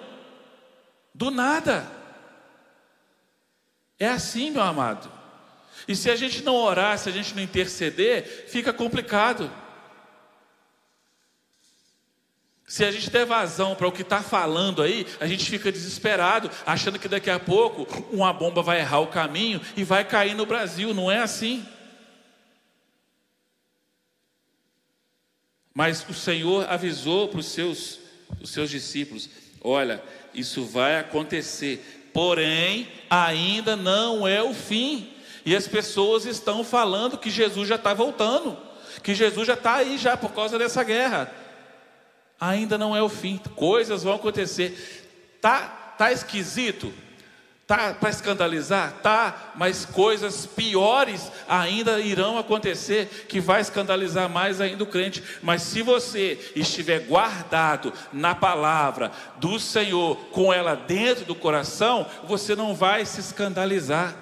Do 1.14 1.30
nada. 1.30 1.90
É 4.00 4.08
assim, 4.08 4.50
meu 4.50 4.64
amado. 4.64 5.12
E 5.88 5.96
se 5.96 6.10
a 6.10 6.16
gente 6.16 6.44
não 6.44 6.56
orar, 6.56 6.98
se 6.98 7.08
a 7.08 7.12
gente 7.12 7.36
não 7.36 7.44
interceder, 7.44 8.46
fica 8.48 8.74
complicado. 8.74 9.52
Se 12.68 12.84
a 12.84 12.92
gente 12.92 13.12
der 13.12 13.28
vazão 13.28 13.76
para 13.76 13.88
o 13.88 13.92
que 13.92 14.02
está 14.02 14.24
falando 14.24 14.82
aí, 14.82 15.06
a 15.20 15.28
gente 15.28 15.48
fica 15.48 15.72
desesperado, 15.72 16.50
achando 16.66 16.98
que 16.98 17.08
daqui 17.08 17.30
a 17.30 17.40
pouco 17.40 17.88
uma 18.12 18.34
bomba 18.34 18.64
vai 18.64 18.80
errar 18.80 19.02
o 19.02 19.08
caminho 19.08 19.62
e 19.78 19.84
vai 19.84 20.04
cair 20.04 20.34
no 20.34 20.48
Brasil. 20.48 20.92
Não 20.92 21.12
é 21.12 21.20
assim. 21.20 21.64
Mas 25.76 26.04
o 26.10 26.14
Senhor 26.14 26.66
avisou 26.68 27.28
para 27.28 27.40
os 27.40 27.46
seus, 27.46 28.00
os 28.42 28.50
seus 28.50 28.72
discípulos: 28.72 29.30
olha, 29.62 30.02
isso 30.34 30.66
vai 30.66 30.98
acontecer, 30.98 32.10
porém 32.12 32.88
ainda 33.08 33.76
não 33.76 34.28
é 34.28 34.42
o 34.42 34.56
fim. 34.56 35.12
E 35.46 35.56
as 35.56 35.68
pessoas 35.68 36.26
estão 36.26 36.64
falando 36.64 37.20
que 37.20 37.30
Jesus 37.30 37.70
já 37.70 37.76
está 37.76 37.94
voltando, 37.94 38.58
que 39.04 39.14
Jesus 39.14 39.46
já 39.46 39.54
está 39.54 39.76
aí 39.76 40.00
já 40.00 40.18
por 40.18 40.32
causa 40.32 40.58
dessa 40.58 40.84
guerra 40.84 41.32
ainda 42.40 42.78
não 42.78 42.96
é 42.96 43.02
o 43.02 43.10
fim, 43.10 43.40
coisas 43.56 44.04
vão 44.04 44.14
acontecer. 44.14 45.38
Tá, 45.42 45.68
tá 45.98 46.12
esquisito? 46.12 46.94
Tá 47.68 47.96
para 48.00 48.12
escandalizar? 48.12 48.94
Tá, 49.02 49.54
mas 49.56 49.86
coisas 49.86 50.46
piores 50.46 51.32
ainda 51.48 52.00
irão 52.00 52.38
acontecer 52.38 53.26
que 53.28 53.40
vai 53.40 53.60
escandalizar 53.60 54.30
mais 54.30 54.62
ainda 54.62 54.84
o 54.84 54.88
crente. 54.88 55.24
Mas 55.42 55.64
se 55.64 55.82
você 55.82 56.52
estiver 56.56 57.00
guardado 57.00 57.92
na 58.14 58.36
palavra 58.36 59.12
do 59.38 59.60
Senhor, 59.60 60.16
com 60.32 60.54
ela 60.54 60.76
dentro 60.76 61.26
do 61.26 61.34
coração, 61.34 62.06
você 62.26 62.56
não 62.56 62.76
vai 62.76 63.04
se 63.04 63.20
escandalizar. 63.20 64.14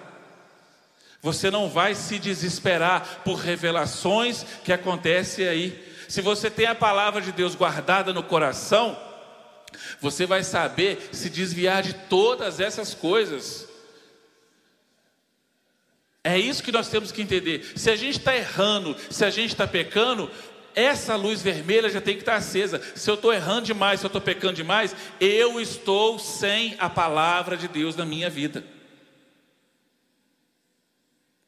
Você 1.21 1.51
não 1.51 1.69
vai 1.69 1.95
se 1.95 2.19
desesperar 2.19 3.23
por 3.25 3.35
revelações 3.35 4.45
que 4.63 4.71
acontecem 4.71 5.47
aí. 5.47 5.93
Se 6.07 6.21
você 6.21 6.49
tem 6.49 6.67
a 6.67 6.75
palavra 6.75 7.21
de 7.21 7.33
Deus 7.33 7.55
guardada 7.55 8.13
no 8.13 8.23
coração, 8.23 8.97
você 9.99 10.25
vai 10.25 10.43
saber 10.43 11.09
se 11.11 11.29
desviar 11.29 11.83
de 11.83 11.93
todas 11.93 12.59
essas 12.59 12.93
coisas. 12.93 13.67
É 16.23 16.39
isso 16.39 16.63
que 16.63 16.71
nós 16.71 16.87
temos 16.87 17.11
que 17.11 17.21
entender. 17.21 17.73
Se 17.75 17.89
a 17.89 17.95
gente 17.95 18.19
está 18.19 18.35
errando, 18.35 18.95
se 19.09 19.25
a 19.25 19.29
gente 19.29 19.51
está 19.51 19.67
pecando, 19.67 20.31
essa 20.75 21.15
luz 21.15 21.41
vermelha 21.41 21.89
já 21.89 21.99
tem 21.99 22.15
que 22.15 22.21
estar 22.21 22.35
acesa. 22.35 22.81
Se 22.95 23.09
eu 23.09 23.15
estou 23.15 23.33
errando 23.33 23.65
demais, 23.65 23.99
se 23.99 24.05
eu 24.05 24.07
estou 24.07 24.21
pecando 24.21 24.53
demais, 24.53 24.95
eu 25.19 25.59
estou 25.59 26.17
sem 26.17 26.75
a 26.79 26.89
palavra 26.89 27.57
de 27.57 27.67
Deus 27.67 27.95
na 27.95 28.05
minha 28.05 28.29
vida. 28.29 28.63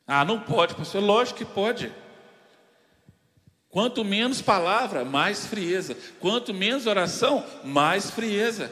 Ah, 0.07 0.23
não 0.23 0.39
pode, 0.39 0.75
pastor. 0.75 1.01
Lógico 1.01 1.39
que 1.39 1.45
pode. 1.45 1.91
Quanto 3.75 4.05
menos 4.05 4.41
palavra, 4.41 5.03
mais 5.03 5.47
frieza. 5.47 5.97
Quanto 6.21 6.53
menos 6.53 6.85
oração, 6.85 7.45
mais 7.61 8.09
frieza. 8.09 8.71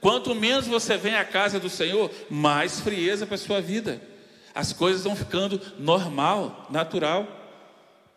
Quanto 0.00 0.34
menos 0.34 0.66
você 0.66 0.96
vem 0.96 1.14
à 1.14 1.24
casa 1.24 1.60
do 1.60 1.70
Senhor, 1.70 2.10
mais 2.28 2.80
frieza 2.80 3.24
para 3.24 3.36
a 3.36 3.38
sua 3.38 3.60
vida. 3.60 4.02
As 4.52 4.72
coisas 4.72 5.04
vão 5.04 5.14
ficando 5.14 5.62
normal, 5.78 6.66
natural. 6.68 7.28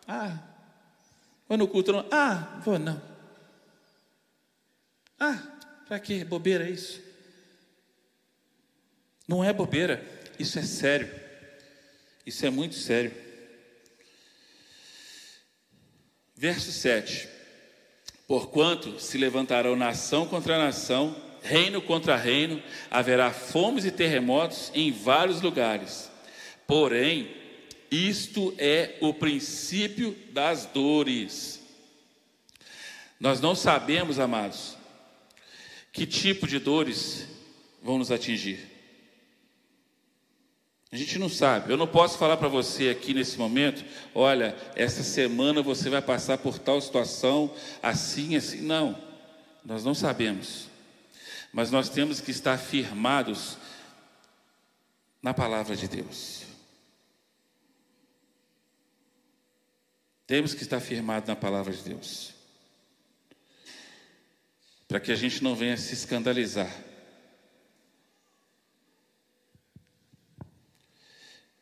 Ah, 0.08 0.40
vou 1.48 1.56
no 1.56 1.68
culto 1.68 1.92
não. 1.92 2.04
Ah, 2.10 2.58
vou 2.64 2.80
não. 2.80 3.00
Ah, 5.20 5.40
para 5.86 6.00
que 6.00 6.24
bobeira 6.24 6.68
isso? 6.68 7.00
Não 9.28 9.44
é 9.44 9.52
bobeira, 9.52 10.04
isso 10.36 10.58
é 10.58 10.62
sério. 10.62 11.08
Isso 12.26 12.44
é 12.44 12.50
muito 12.50 12.74
sério. 12.74 13.23
Verso 16.36 16.72
7: 16.72 17.28
Porquanto 18.26 18.98
se 18.98 19.16
levantarão 19.16 19.76
nação 19.76 20.26
contra 20.26 20.58
nação, 20.58 21.14
reino 21.42 21.80
contra 21.80 22.16
reino, 22.16 22.62
haverá 22.90 23.32
fomes 23.32 23.84
e 23.84 23.90
terremotos 23.90 24.72
em 24.74 24.90
vários 24.90 25.40
lugares. 25.40 26.10
Porém, 26.66 27.30
isto 27.90 28.54
é 28.58 28.96
o 29.00 29.14
princípio 29.14 30.16
das 30.32 30.66
dores. 30.66 31.62
Nós 33.20 33.40
não 33.40 33.54
sabemos, 33.54 34.18
amados, 34.18 34.76
que 35.92 36.06
tipo 36.06 36.46
de 36.46 36.58
dores 36.58 37.28
vão 37.82 37.98
nos 37.98 38.10
atingir. 38.10 38.73
A 40.92 40.96
gente 40.96 41.18
não 41.18 41.28
sabe. 41.28 41.72
Eu 41.72 41.76
não 41.76 41.86
posso 41.86 42.16
falar 42.18 42.36
para 42.36 42.48
você 42.48 42.88
aqui 42.88 43.12
nesse 43.12 43.36
momento, 43.36 43.84
olha, 44.14 44.56
essa 44.76 45.02
semana 45.02 45.60
você 45.60 45.90
vai 45.90 46.00
passar 46.00 46.38
por 46.38 46.58
tal 46.58 46.80
situação, 46.80 47.52
assim, 47.82 48.36
assim. 48.36 48.60
Não, 48.60 48.96
nós 49.64 49.84
não 49.84 49.94
sabemos. 49.94 50.68
Mas 51.52 51.70
nós 51.70 51.88
temos 51.88 52.20
que 52.20 52.30
estar 52.30 52.58
firmados 52.58 53.56
na 55.22 55.32
palavra 55.32 55.74
de 55.74 55.88
Deus. 55.88 56.42
Temos 60.26 60.54
que 60.54 60.62
estar 60.62 60.80
firmados 60.80 61.28
na 61.28 61.36
palavra 61.36 61.72
de 61.72 61.82
Deus. 61.82 62.34
Para 64.88 65.00
que 65.00 65.12
a 65.12 65.16
gente 65.16 65.42
não 65.42 65.54
venha 65.54 65.76
se 65.76 65.94
escandalizar. 65.94 66.72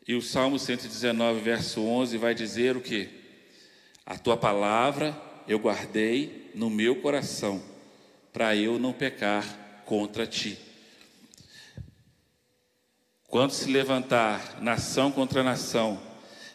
E 0.06 0.14
o 0.14 0.22
Salmo 0.22 0.58
119, 0.58 1.40
verso 1.40 1.80
11, 1.82 2.16
vai 2.18 2.34
dizer 2.34 2.76
o 2.76 2.80
que? 2.80 3.08
A 4.04 4.18
tua 4.18 4.36
palavra 4.36 5.16
eu 5.46 5.58
guardei 5.58 6.50
no 6.54 6.68
meu 6.68 6.96
coração, 6.96 7.62
para 8.32 8.56
eu 8.56 8.78
não 8.78 8.92
pecar 8.92 9.82
contra 9.84 10.26
ti. 10.26 10.58
Quando 13.28 13.52
se 13.52 13.70
levantar 13.70 14.60
nação 14.60 15.12
contra 15.12 15.42
nação, 15.42 16.02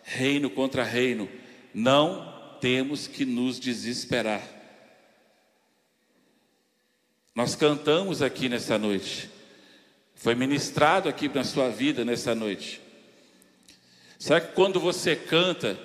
reino 0.04 0.50
contra 0.50 0.84
reino, 0.84 1.30
não 1.74 2.58
temos 2.60 3.08
que 3.08 3.26
nos 3.26 3.60
desesperar. 3.60 4.42
Nós 7.34 7.56
cantamos 7.56 8.22
aqui 8.22 8.50
nessa 8.50 8.78
noite, 8.78 9.30
foi 10.16 10.36
ministrado 10.36 11.08
aqui 11.08 11.30
na 11.30 11.44
sua 11.44 11.70
vida 11.70 12.04
nessa 12.04 12.36
noite. 12.36 12.87
Será 14.20 14.42
que 14.42 14.54
quando 14.54 14.80
você 14.80 15.16
canta 15.16 15.78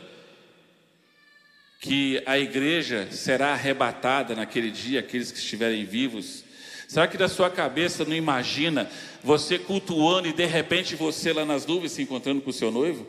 que 1.81 2.23
a 2.25 2.39
igreja 2.39 3.11
será 3.11 3.53
arrebatada 3.53 4.35
naquele 4.35 4.71
dia, 4.71 5.01
aqueles 5.01 5.33
que 5.33 5.39
estiverem 5.39 5.85
vivos, 5.85 6.45
será 6.87 7.09
que 7.09 7.19
da 7.19 7.29
sua 7.29 7.51
cabeça 7.51 8.05
não 8.05 8.15
imagina 8.15 8.89
você 9.23 9.59
cultuando 9.59 10.29
e 10.29 10.33
de 10.33 10.47
repente 10.47 10.95
você 10.95 11.33
lá 11.33 11.45
nas 11.45 11.67
nuvens 11.67 11.93
se 11.93 12.03
encontrando 12.03 12.41
com 12.41 12.51
o 12.51 12.53
seu 12.53 12.71
noivo? 12.71 13.07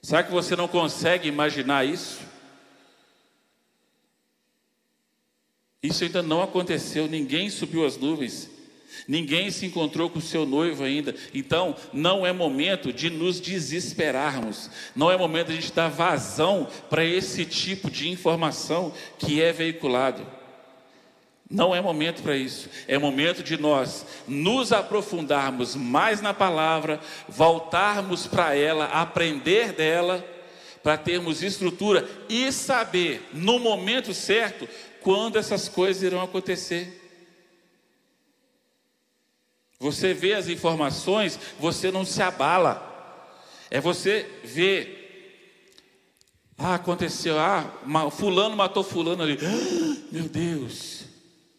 Será 0.00 0.22
que 0.22 0.30
você 0.30 0.54
não 0.54 0.68
consegue 0.68 1.28
imaginar 1.28 1.84
isso? 1.84 2.20
Isso 5.82 6.04
ainda 6.04 6.22
não 6.22 6.42
aconteceu, 6.42 7.06
ninguém 7.06 7.50
subiu 7.50 7.84
as 7.84 7.96
nuvens. 7.96 8.50
Ninguém 9.06 9.50
se 9.50 9.66
encontrou 9.66 10.10
com 10.10 10.18
o 10.18 10.22
seu 10.22 10.44
noivo 10.44 10.84
ainda. 10.84 11.14
Então, 11.32 11.74
não 11.92 12.26
é 12.26 12.32
momento 12.32 12.92
de 12.92 13.10
nos 13.10 13.40
desesperarmos. 13.40 14.70
Não 14.94 15.10
é 15.10 15.16
momento 15.16 15.48
de 15.48 15.52
a 15.52 15.60
gente 15.60 15.72
dar 15.72 15.88
vazão 15.88 16.68
para 16.90 17.04
esse 17.04 17.44
tipo 17.44 17.90
de 17.90 18.08
informação 18.08 18.92
que 19.18 19.40
é 19.42 19.52
veiculado. 19.52 20.26
Não 21.50 21.74
é 21.74 21.80
momento 21.80 22.22
para 22.22 22.36
isso. 22.36 22.68
É 22.86 22.98
momento 22.98 23.42
de 23.42 23.58
nós 23.58 24.04
nos 24.26 24.72
aprofundarmos 24.72 25.74
mais 25.74 26.20
na 26.20 26.34
palavra, 26.34 27.00
voltarmos 27.26 28.26
para 28.26 28.54
ela, 28.54 28.84
aprender 28.86 29.72
dela, 29.72 30.22
para 30.82 30.98
termos 30.98 31.42
estrutura 31.42 32.06
e 32.28 32.52
saber 32.52 33.26
no 33.32 33.58
momento 33.58 34.12
certo 34.12 34.68
quando 35.00 35.36
essas 35.36 35.68
coisas 35.68 36.02
irão 36.02 36.20
acontecer. 36.20 36.97
Você 39.78 40.12
vê 40.12 40.34
as 40.34 40.48
informações, 40.48 41.38
você 41.58 41.90
não 41.90 42.04
se 42.04 42.20
abala. 42.20 42.84
É 43.70 43.80
você 43.80 44.28
ver. 44.42 45.68
Ah, 46.56 46.74
aconteceu. 46.74 47.38
Ah, 47.38 47.72
fulano 48.10 48.56
matou 48.56 48.82
fulano 48.82 49.22
ali. 49.22 49.38
Meu 50.10 50.28
Deus. 50.28 51.04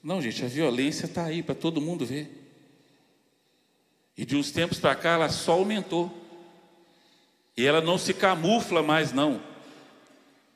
Não, 0.04 0.22
gente, 0.22 0.44
a 0.44 0.48
violência 0.48 1.06
está 1.06 1.26
aí 1.26 1.42
para 1.42 1.56
todo 1.56 1.82
mundo 1.82 2.06
ver. 2.06 2.36
E 4.18 4.26
de 4.26 4.36
uns 4.36 4.52
tempos 4.52 4.80
para 4.80 4.96
cá 4.96 5.12
ela 5.12 5.30
só 5.30 5.54
aumentou. 5.54 6.14
E 7.56 7.66
ela 7.66 7.80
não 7.82 7.98
se 7.98 8.14
camufla 8.14 8.84
mais, 8.84 9.14
não. 9.14 9.42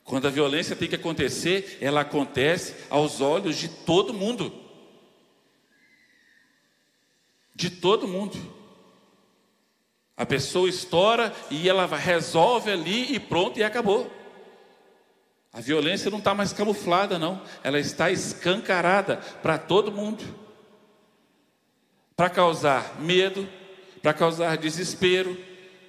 Quando 0.03 0.27
a 0.27 0.31
violência 0.31 0.75
tem 0.75 0.89
que 0.89 0.95
acontecer, 0.95 1.77
ela 1.79 2.01
acontece 2.01 2.75
aos 2.89 3.21
olhos 3.21 3.57
de 3.57 3.69
todo 3.69 4.13
mundo. 4.13 4.62
De 7.55 7.69
todo 7.69 8.07
mundo. 8.07 8.37
A 10.15 10.25
pessoa 10.25 10.69
estoura 10.69 11.33
e 11.49 11.67
ela 11.67 11.85
resolve 11.85 12.71
ali 12.71 13.13
e 13.13 13.19
pronto, 13.19 13.59
e 13.59 13.63
acabou. 13.63 14.11
A 15.51 15.61
violência 15.61 16.09
não 16.09 16.17
está 16.17 16.33
mais 16.33 16.51
camuflada, 16.51 17.19
não. 17.19 17.41
Ela 17.63 17.79
está 17.79 18.09
escancarada 18.09 19.17
para 19.41 19.57
todo 19.57 19.91
mundo. 19.91 20.23
Para 22.15 22.29
causar 22.29 22.99
medo, 22.99 23.47
para 24.01 24.13
causar 24.13 24.57
desespero, 24.57 25.37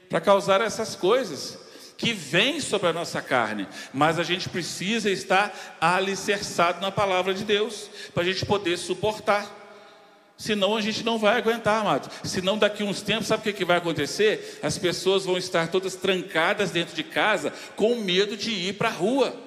para 0.09 0.21
causar 0.21 0.61
essas 0.61 0.95
coisas 0.95 1.59
que 1.97 2.12
vêm 2.12 2.61
sobre 2.61 2.89
a 2.89 2.93
nossa 2.93 3.23
carne. 3.23 3.67
Mas 3.93 4.19
a 4.19 4.23
gente 4.23 4.49
precisa 4.49 5.11
estar 5.11 5.77
alicerçado 5.81 6.81
na 6.81 6.91
palavra 6.91 7.33
de 7.33 7.45
Deus, 7.45 7.89
para 8.12 8.23
a 8.23 8.27
gente 8.27 8.45
poder 8.45 8.77
suportar. 8.77 9.64
Senão 10.37 10.76
a 10.76 10.80
gente 10.80 11.05
não 11.05 11.18
vai 11.18 11.37
aguentar, 11.37 11.80
amado. 11.80 12.11
Senão 12.24 12.59
daqui 12.59 12.82
uns 12.82 13.03
tempos, 13.03 13.28
sabe 13.28 13.41
o 13.41 13.45
que, 13.45 13.53
que 13.53 13.64
vai 13.64 13.78
acontecer? 13.78 14.59
As 14.62 14.76
pessoas 14.76 15.24
vão 15.24 15.39
estar 15.39 15.68
todas 15.68 15.95
trancadas 15.95 16.70
dentro 16.70 16.95
de 16.95 17.05
casa, 17.05 17.53
com 17.76 17.95
medo 17.97 18.37
de 18.37 18.51
ir 18.51 18.74
para 18.74 18.89
a 18.89 18.93
rua 18.93 19.45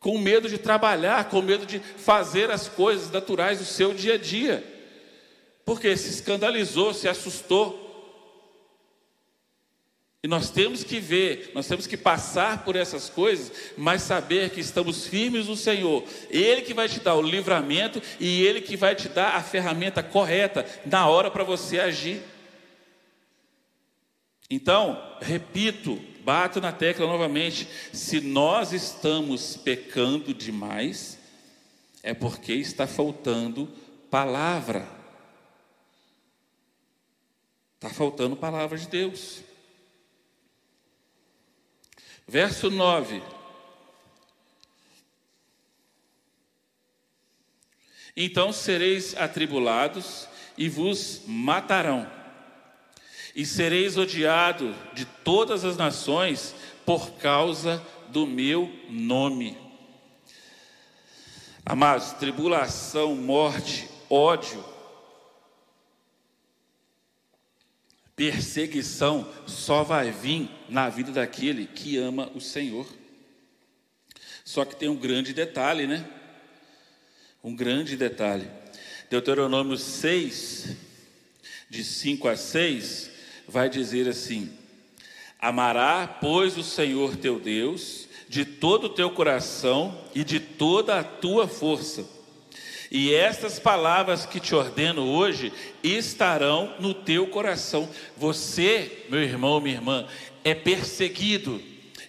com 0.00 0.16
medo 0.16 0.48
de 0.48 0.56
trabalhar, 0.56 1.28
com 1.28 1.42
medo 1.42 1.66
de 1.66 1.78
fazer 1.78 2.50
as 2.50 2.66
coisas 2.66 3.10
naturais 3.10 3.58
do 3.58 3.66
seu 3.66 3.92
dia 3.92 4.14
a 4.14 4.18
dia, 4.18 4.64
porque 5.62 5.94
se 5.94 6.08
escandalizou, 6.08 6.94
se 6.94 7.06
assustou. 7.06 7.89
E 10.22 10.28
nós 10.28 10.50
temos 10.50 10.84
que 10.84 11.00
ver, 11.00 11.50
nós 11.54 11.66
temos 11.66 11.86
que 11.86 11.96
passar 11.96 12.62
por 12.62 12.76
essas 12.76 13.08
coisas, 13.08 13.50
mas 13.76 14.02
saber 14.02 14.50
que 14.50 14.60
estamos 14.60 15.06
firmes 15.06 15.46
no 15.46 15.56
Senhor. 15.56 16.04
Ele 16.28 16.60
que 16.60 16.74
vai 16.74 16.88
te 16.88 17.00
dar 17.00 17.14
o 17.14 17.22
livramento 17.22 18.02
e 18.18 18.42
Ele 18.42 18.60
que 18.60 18.76
vai 18.76 18.94
te 18.94 19.08
dar 19.08 19.34
a 19.34 19.42
ferramenta 19.42 20.02
correta 20.02 20.66
na 20.84 21.08
hora 21.08 21.30
para 21.30 21.42
você 21.42 21.80
agir. 21.80 22.22
Então, 24.50 25.00
repito, 25.22 25.98
bato 26.22 26.60
na 26.60 26.70
tecla 26.70 27.06
novamente: 27.06 27.66
se 27.90 28.20
nós 28.20 28.74
estamos 28.74 29.56
pecando 29.56 30.34
demais, 30.34 31.18
é 32.02 32.12
porque 32.12 32.52
está 32.52 32.86
faltando 32.86 33.66
palavra. 34.10 34.86
Está 37.76 37.88
faltando 37.88 38.36
palavra 38.36 38.76
de 38.76 38.86
Deus. 38.86 39.48
Verso 42.30 42.70
9. 42.70 43.20
Então 48.16 48.52
sereis 48.52 49.16
atribulados 49.16 50.28
e 50.56 50.68
vos 50.68 51.22
matarão 51.26 52.08
e 53.34 53.44
sereis 53.44 53.96
odiado 53.96 54.72
de 54.92 55.04
todas 55.04 55.64
as 55.64 55.76
nações 55.76 56.54
por 56.86 57.10
causa 57.14 57.84
do 58.10 58.28
meu 58.28 58.72
nome. 58.88 59.58
Amados, 61.66 62.12
tribulação, 62.12 63.16
morte, 63.16 63.88
ódio, 64.08 64.64
perseguição 68.20 69.26
só 69.46 69.82
vai 69.82 70.10
vir 70.10 70.50
na 70.68 70.90
vida 70.90 71.10
daquele 71.10 71.66
que 71.66 71.96
ama 71.96 72.30
o 72.34 72.40
Senhor. 72.40 72.86
Só 74.44 74.62
que 74.62 74.76
tem 74.76 74.90
um 74.90 74.96
grande 74.96 75.32
detalhe, 75.32 75.86
né? 75.86 76.06
Um 77.42 77.56
grande 77.56 77.96
detalhe. 77.96 78.46
Deuteronômio 79.08 79.78
6, 79.78 80.76
de 81.70 81.82
5 81.82 82.28
a 82.28 82.36
6, 82.36 83.10
vai 83.48 83.70
dizer 83.70 84.06
assim: 84.06 84.52
Amará, 85.38 86.06
pois, 86.06 86.58
o 86.58 86.62
Senhor 86.62 87.16
teu 87.16 87.40
Deus 87.40 88.06
de 88.28 88.44
todo 88.44 88.84
o 88.84 88.90
teu 88.90 89.10
coração 89.12 89.98
e 90.14 90.22
de 90.22 90.38
toda 90.38 91.00
a 91.00 91.02
tua 91.02 91.48
força. 91.48 92.06
E 92.90 93.14
estas 93.14 93.60
palavras 93.60 94.26
que 94.26 94.40
te 94.40 94.52
ordeno 94.52 95.02
hoje 95.08 95.52
estarão 95.82 96.74
no 96.80 96.92
teu 96.92 97.28
coração. 97.28 97.88
Você, 98.16 99.06
meu 99.08 99.22
irmão, 99.22 99.60
minha 99.60 99.76
irmã, 99.76 100.06
é 100.42 100.54
perseguido, 100.54 101.62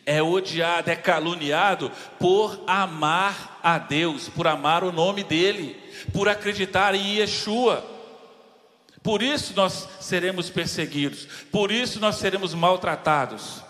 é 0.06 0.24
odiado, 0.24 0.90
é 0.90 0.96
caluniado 0.96 1.92
por 2.20 2.60
amar 2.66 3.60
a 3.62 3.78
Deus, 3.78 4.28
por 4.28 4.48
amar 4.48 4.84
o 4.84 4.92
nome 4.92 5.24
dEle, 5.24 5.80
por 6.12 6.28
acreditar 6.28 6.96
em 6.96 7.18
Yeshua. 7.18 7.86
Por 9.04 9.22
isso 9.22 9.54
nós 9.56 9.88
seremos 10.00 10.50
perseguidos, 10.50 11.28
por 11.52 11.72
isso 11.72 12.00
nós 12.00 12.16
seremos 12.16 12.56
maltratados. 12.56 13.64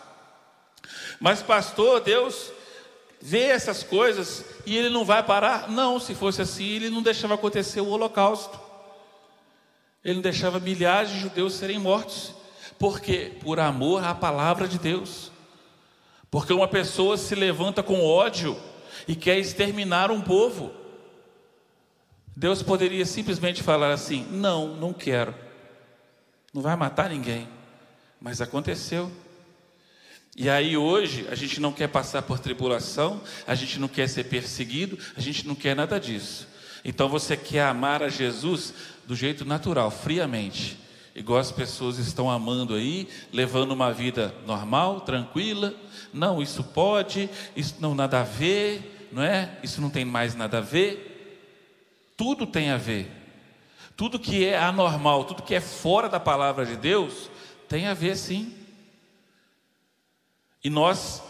Mas, 1.20 1.42
pastor, 1.42 2.00
Deus 2.00 2.52
vê 3.22 3.44
essas 3.44 3.84
coisas 3.84 4.44
e 4.66 4.76
ele 4.76 4.90
não 4.90 5.06
vai 5.06 5.22
parar? 5.24 5.70
Não, 5.70 6.00
se 6.00 6.16
fosse 6.16 6.42
assim, 6.42 6.66
ele 6.66 6.90
não 6.90 7.02
deixava 7.02 7.36
acontecer 7.36 7.82
o 7.82 7.88
holocausto. 7.88 8.60
Ele 10.04 10.16
não 10.16 10.22
deixava 10.22 10.60
milhares 10.60 11.12
de 11.12 11.20
judeus 11.20 11.54
serem 11.54 11.78
mortos. 11.78 12.34
Por 12.80 13.00
quê? 13.00 13.34
Por 13.42 13.60
amor 13.60 14.04
à 14.04 14.16
palavra 14.16 14.68
de 14.68 14.80
Deus. 14.80 15.32
Porque 16.32 16.54
uma 16.54 16.68
pessoa 16.68 17.18
se 17.18 17.36
levanta 17.36 17.84
com 17.84 18.04
ódio 18.04 18.58
e 19.08 19.16
quer 19.16 19.38
exterminar 19.38 20.10
um 20.10 20.22
povo. 20.22 20.72
Deus 22.36 22.64
poderia 22.64 23.06
simplesmente 23.06 23.62
falar 23.62 23.92
assim: 23.92 24.26
não, 24.32 24.76
não 24.76 24.94
quero, 24.94 25.36
não 26.54 26.62
vai 26.62 26.76
matar 26.76 27.10
ninguém, 27.10 27.48
mas 28.20 28.42
aconteceu. 28.42 29.12
E 30.36 30.50
aí 30.50 30.78
hoje 30.78 31.28
a 31.30 31.36
gente 31.36 31.60
não 31.60 31.74
quer 31.74 31.88
passar 31.88 32.22
por 32.22 32.40
tribulação, 32.40 33.22
a 33.46 33.54
gente 33.54 33.80
não 33.80 33.88
quer 33.88 34.08
ser 34.08 34.26
perseguido, 34.26 34.98
a 35.16 35.20
gente 35.20 35.46
não 35.46 35.56
quer 35.56 35.76
nada 35.76 36.00
disso. 36.00 36.48
Então 36.86 37.10
você 37.10 37.36
quer 37.36 37.64
amar 37.64 38.02
a 38.02 38.10
Jesus 38.10 38.74
do 39.06 39.16
jeito 39.16 39.44
natural, 39.44 39.92
friamente, 39.92 40.78
igual 41.14 41.40
as 41.40 41.52
pessoas 41.52 41.98
estão 41.98 42.32
amando 42.32 42.76
aí, 42.76 43.08
levando 43.32 43.72
uma 43.72 43.92
vida 43.92 44.34
normal, 44.48 45.02
tranquila. 45.02 45.74
Não, 46.14 46.42
isso 46.42 46.64
pode, 46.64 47.30
isso 47.56 47.76
não 47.80 47.94
nada 47.94 48.22
a 48.22 48.24
ver, 48.24 49.10
não 49.12 49.22
é? 49.22 49.58
Isso 49.62 49.82
não 49.82 49.90
tem 49.90 50.06
mais 50.06 50.34
nada 50.34 50.60
a 50.60 50.62
ver. 50.62 51.10
Tudo 52.16 52.48
tem 52.48 52.72
a 52.72 52.78
ver. 52.78 53.12
Tudo 53.98 54.18
que 54.18 54.46
é 54.46 54.58
anormal, 54.58 55.26
tudo 55.26 55.44
que 55.44 55.54
é 55.54 55.62
fora 55.62 56.08
da 56.08 56.20
palavra 56.20 56.66
de 56.66 56.78
Deus, 56.78 57.30
tem 57.68 57.88
a 57.88 57.94
ver 57.94 58.16
sim. 58.16 58.61
E 60.64 60.70
nós, 60.70 61.24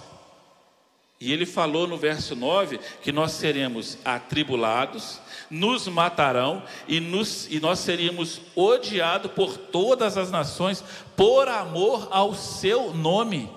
e 1.19 1.31
ele 1.31 1.45
falou 1.45 1.87
no 1.87 1.97
verso 1.97 2.35
9 2.35 2.79
que 3.01 3.11
nós 3.11 3.31
seremos 3.31 3.97
atribulados, 4.03 5.21
nos 5.49 5.87
matarão 5.87 6.63
e, 6.87 6.99
nos, 6.99 7.47
e 7.51 7.59
nós 7.59 7.79
seríamos 7.79 8.41
odiados 8.55 9.31
por 9.31 9.57
todas 9.57 10.17
as 10.17 10.31
nações 10.31 10.83
por 11.15 11.47
amor 11.47 12.07
ao 12.11 12.33
seu 12.33 12.93
nome. 12.93 13.49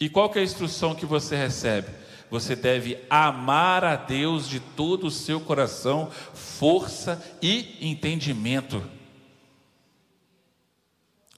E 0.00 0.08
qual 0.08 0.30
que 0.30 0.38
é 0.38 0.42
a 0.42 0.44
instrução 0.44 0.94
que 0.94 1.04
você 1.04 1.36
recebe? 1.36 1.88
você 2.30 2.54
deve 2.54 2.98
amar 3.08 3.84
a 3.84 3.96
Deus 3.96 4.48
de 4.48 4.60
todo 4.60 5.06
o 5.06 5.10
seu 5.10 5.40
coração, 5.40 6.10
força 6.34 7.22
e 7.40 7.76
entendimento. 7.80 8.82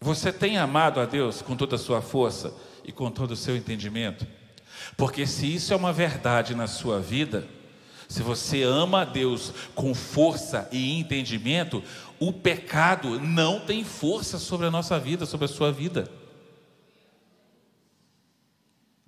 Você 0.00 0.32
tem 0.32 0.56
amado 0.56 0.98
a 0.98 1.04
Deus 1.04 1.42
com 1.42 1.54
toda 1.54 1.76
a 1.76 1.78
sua 1.78 2.00
força 2.00 2.54
e 2.84 2.90
com 2.90 3.10
todo 3.10 3.32
o 3.32 3.36
seu 3.36 3.56
entendimento? 3.56 4.26
Porque 4.96 5.26
se 5.26 5.54
isso 5.54 5.74
é 5.74 5.76
uma 5.76 5.92
verdade 5.92 6.54
na 6.54 6.66
sua 6.66 6.98
vida, 7.00 7.46
Se 8.10 8.24
você 8.24 8.64
ama 8.64 9.02
a 9.02 9.04
Deus 9.04 9.54
com 9.72 9.94
força 9.94 10.68
e 10.72 10.98
entendimento, 10.98 11.80
o 12.18 12.32
pecado 12.32 13.20
não 13.20 13.60
tem 13.60 13.84
força 13.84 14.36
sobre 14.36 14.66
a 14.66 14.70
nossa 14.70 14.98
vida, 14.98 15.24
sobre 15.24 15.44
a 15.44 15.48
sua 15.48 15.70
vida. 15.70 16.10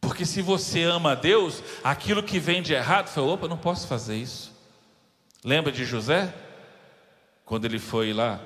Porque 0.00 0.24
se 0.24 0.40
você 0.40 0.84
ama 0.84 1.12
a 1.12 1.14
Deus, 1.16 1.64
aquilo 1.82 2.22
que 2.22 2.38
vem 2.38 2.62
de 2.62 2.74
errado, 2.74 3.08
fala, 3.08 3.32
opa, 3.32 3.48
não 3.48 3.58
posso 3.58 3.88
fazer 3.88 4.14
isso. 4.14 4.52
Lembra 5.44 5.72
de 5.72 5.84
José? 5.84 6.32
Quando 7.44 7.64
ele 7.64 7.80
foi 7.80 8.12
lá 8.12 8.40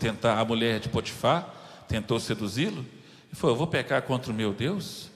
tentar 0.00 0.40
a 0.40 0.44
mulher 0.44 0.80
de 0.80 0.88
Potifar, 0.88 1.54
tentou 1.90 2.20
seduzi-lo, 2.20 2.86
ele 3.28 3.34
falou: 3.34 3.54
Eu 3.54 3.58
vou 3.58 3.66
pecar 3.66 4.02
contra 4.02 4.30
o 4.30 4.34
meu 4.34 4.52
Deus? 4.52 5.10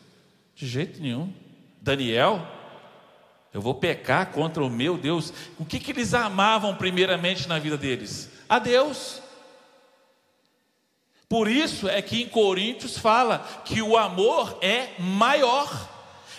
De 0.56 0.66
jeito 0.66 1.00
nenhum. 1.00 1.32
Daniel, 1.80 2.44
eu 3.52 3.60
vou 3.60 3.74
pecar 3.74 4.32
contra 4.32 4.64
o 4.64 4.68
meu 4.68 4.98
Deus. 4.98 5.32
O 5.58 5.64
que, 5.64 5.78
que 5.78 5.92
eles 5.92 6.12
amavam 6.14 6.74
primeiramente 6.74 7.48
na 7.48 7.58
vida 7.58 7.78
deles? 7.78 8.28
A 8.48 8.58
Deus. 8.58 9.22
Por 11.28 11.48
isso 11.48 11.88
é 11.88 12.02
que 12.02 12.22
em 12.22 12.28
Coríntios 12.28 12.98
fala 12.98 13.38
que 13.64 13.80
o 13.80 13.96
amor 13.96 14.58
é 14.60 14.94
maior. 14.98 15.93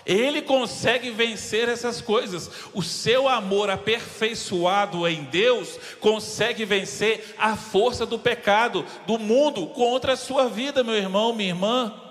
Ele 0.06 0.42
consegue 0.42 1.10
vencer 1.10 1.68
essas 1.68 2.00
coisas. 2.00 2.52
O 2.74 2.84
seu 2.84 3.28
amor 3.28 3.70
aperfeiçoado 3.70 5.08
em 5.08 5.24
Deus 5.24 5.80
consegue 6.00 6.64
vencer 6.64 7.36
a 7.38 7.56
força 7.56 8.06
do 8.06 8.20
pecado, 8.20 8.86
do 9.08 9.18
mundo 9.18 9.66
contra 9.68 10.14
a 10.14 10.18
sua 10.18 10.48
vida, 10.48 10.84
meu 10.84 10.96
irmão, 10.96 11.34
minha 11.34 11.50
irmã. 11.50 12.02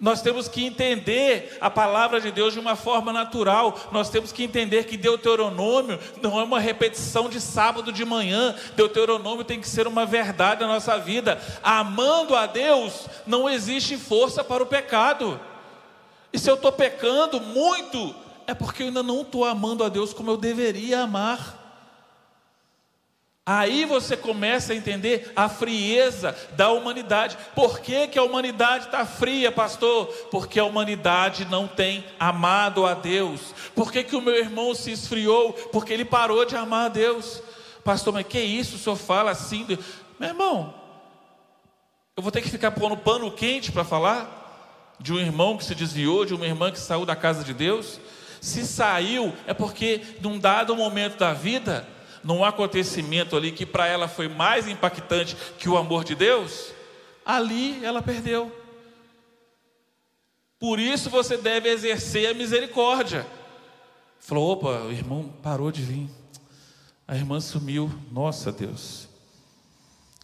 Nós 0.00 0.22
temos 0.22 0.48
que 0.48 0.64
entender 0.64 1.58
a 1.60 1.68
palavra 1.68 2.20
de 2.20 2.30
Deus 2.30 2.54
de 2.54 2.58
uma 2.58 2.74
forma 2.74 3.12
natural. 3.12 3.78
Nós 3.92 4.08
temos 4.08 4.32
que 4.32 4.42
entender 4.42 4.84
que 4.84 4.96
Deuteronômio 4.96 5.98
não 6.22 6.40
é 6.40 6.42
uma 6.42 6.58
repetição 6.58 7.28
de 7.28 7.38
sábado 7.38 7.92
de 7.92 8.02
manhã. 8.02 8.54
Deuteronômio 8.74 9.44
tem 9.44 9.60
que 9.60 9.68
ser 9.68 9.86
uma 9.86 10.06
verdade 10.06 10.62
na 10.62 10.68
nossa 10.68 10.96
vida. 10.98 11.38
Amando 11.62 12.34
a 12.34 12.46
Deus, 12.46 13.06
não 13.26 13.48
existe 13.48 13.98
força 13.98 14.42
para 14.42 14.62
o 14.62 14.66
pecado. 14.66 15.38
E 16.32 16.38
se 16.38 16.50
eu 16.50 16.54
estou 16.54 16.72
pecando 16.72 17.40
muito, 17.40 18.14
é 18.46 18.54
porque 18.54 18.82
eu 18.82 18.88
ainda 18.88 19.02
não 19.02 19.22
estou 19.22 19.44
amando 19.44 19.84
a 19.84 19.88
Deus 19.88 20.12
como 20.12 20.30
eu 20.30 20.36
deveria 20.36 21.00
amar. 21.00 21.60
Aí 23.44 23.84
você 23.84 24.16
começa 24.16 24.72
a 24.72 24.76
entender 24.76 25.32
a 25.34 25.48
frieza 25.48 26.36
da 26.52 26.70
humanidade. 26.70 27.36
Por 27.54 27.80
que, 27.80 28.06
que 28.06 28.18
a 28.18 28.22
humanidade 28.22 28.84
está 28.84 29.04
fria, 29.04 29.50
pastor? 29.50 30.06
Porque 30.30 30.60
a 30.60 30.64
humanidade 30.64 31.46
não 31.46 31.66
tem 31.66 32.04
amado 32.18 32.86
a 32.86 32.94
Deus. 32.94 33.54
Por 33.74 33.90
que, 33.90 34.04
que 34.04 34.14
o 34.14 34.20
meu 34.20 34.36
irmão 34.36 34.72
se 34.74 34.92
esfriou? 34.92 35.52
Porque 35.52 35.92
ele 35.92 36.04
parou 36.04 36.44
de 36.44 36.54
amar 36.54 36.86
a 36.86 36.90
Deus. 36.90 37.42
Pastor, 37.82 38.12
mas 38.12 38.26
que 38.26 38.38
isso? 38.38 38.76
O 38.76 38.78
senhor 38.78 38.96
fala 38.96 39.32
assim? 39.32 39.66
Meu 40.18 40.28
irmão, 40.28 40.74
eu 42.16 42.22
vou 42.22 42.30
ter 42.30 42.42
que 42.42 42.50
ficar 42.50 42.70
pondo 42.70 42.96
pano 42.96 43.32
quente 43.32 43.72
para 43.72 43.82
falar? 43.84 44.39
De 45.00 45.12
um 45.12 45.18
irmão 45.18 45.56
que 45.56 45.64
se 45.64 45.74
desviou, 45.74 46.24
de 46.24 46.34
uma 46.34 46.46
irmã 46.46 46.70
que 46.70 46.78
saiu 46.78 47.06
da 47.06 47.16
casa 47.16 47.42
de 47.42 47.54
Deus. 47.54 47.98
Se 48.40 48.66
saiu, 48.66 49.34
é 49.46 49.54
porque 49.54 50.02
num 50.20 50.38
dado 50.38 50.76
momento 50.76 51.18
da 51.18 51.32
vida, 51.32 51.86
num 52.22 52.44
acontecimento 52.44 53.36
ali 53.36 53.50
que 53.50 53.64
para 53.64 53.86
ela 53.86 54.06
foi 54.06 54.28
mais 54.28 54.68
impactante 54.68 55.36
que 55.58 55.68
o 55.68 55.76
amor 55.76 56.04
de 56.04 56.14
Deus, 56.14 56.72
ali 57.24 57.82
ela 57.84 58.02
perdeu. 58.02 58.54
Por 60.58 60.78
isso 60.78 61.08
você 61.08 61.38
deve 61.38 61.70
exercer 61.70 62.30
a 62.30 62.34
misericórdia. 62.34 63.26
Falou: 64.18 64.50
opa, 64.50 64.82
o 64.82 64.92
irmão 64.92 65.32
parou 65.42 65.72
de 65.72 65.80
vir. 65.82 66.08
A 67.08 67.16
irmã 67.16 67.40
sumiu. 67.40 67.90
Nossa 68.12 68.52
Deus. 68.52 69.08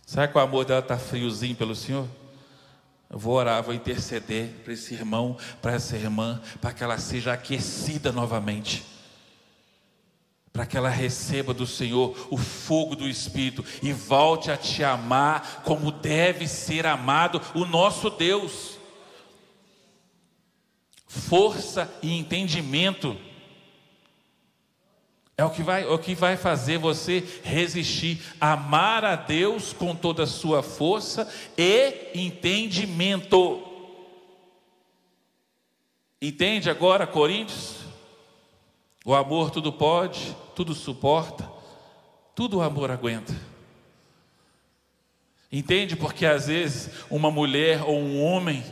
Será 0.05 0.29
que 0.29 0.37
o 0.37 0.41
amor 0.41 0.67
dela 0.67 0.81
está 0.81 0.99
friozinho 0.99 1.57
pelo 1.57 1.75
Senhor? 1.75 2.07
Eu 3.09 3.19
vou 3.19 3.35
orar, 3.35 3.63
vou 3.63 3.75
interceder 3.75 4.49
para 4.65 4.73
esse 4.73 4.95
irmão, 4.95 5.37
para 5.63 5.75
essa 5.75 5.97
irmã, 5.97 6.41
para 6.61 6.73
que 6.73 6.83
ela 6.83 6.99
seja 6.99 7.33
aquecida 7.33 8.11
novamente. 8.11 8.85
Para 10.53 10.67
que 10.67 10.77
ela 10.77 10.89
receba 10.89 11.55
do 11.55 11.67
Senhor 11.67 12.29
o 12.31 12.37
fogo 12.37 12.97
do 12.97 13.09
Espírito 13.09 13.65
e 13.83 13.93
volte 13.93 14.51
a 14.51 14.57
te 14.57 14.83
amar 14.83 15.63
como 15.65 15.93
deve 15.93 16.49
ser 16.49 16.87
amado 16.87 17.41
o 17.55 17.65
nosso 17.65 18.11
Deus. 18.11 18.79
Força 21.07 21.93
e 22.03 22.19
entendimento 22.19 23.17
é 25.39 25.45
o 25.45 25.51
que 25.51 25.63
vai, 25.63 25.85
o 25.85 25.99
que 25.99 26.15
vai 26.15 26.35
fazer 26.35 26.79
você 26.79 27.23
resistir, 27.43 28.23
amar 28.41 29.05
a 29.05 29.17
Deus 29.17 29.73
com 29.73 29.95
toda 29.95 30.23
a 30.23 30.27
sua 30.27 30.63
força 30.63 31.31
e 31.59 32.11
entendimento. 32.15 33.63
Entende 36.23 36.71
agora, 36.71 37.07
Coríntios? 37.07 37.77
O 39.05 39.15
amor 39.15 39.51
tudo 39.51 39.71
pode, 39.71 40.35
tudo 40.55 40.75
suporta, 40.75 41.49
tudo 42.35 42.57
o 42.59 42.63
amor 42.63 42.91
aguenta. 42.91 43.35
Entende 45.53 45.97
porque 45.97 46.25
às 46.25 46.47
vezes 46.47 46.91
uma 47.11 47.31
mulher 47.31 47.83
ou 47.83 47.99
um 47.99 48.25
homem 48.25 48.65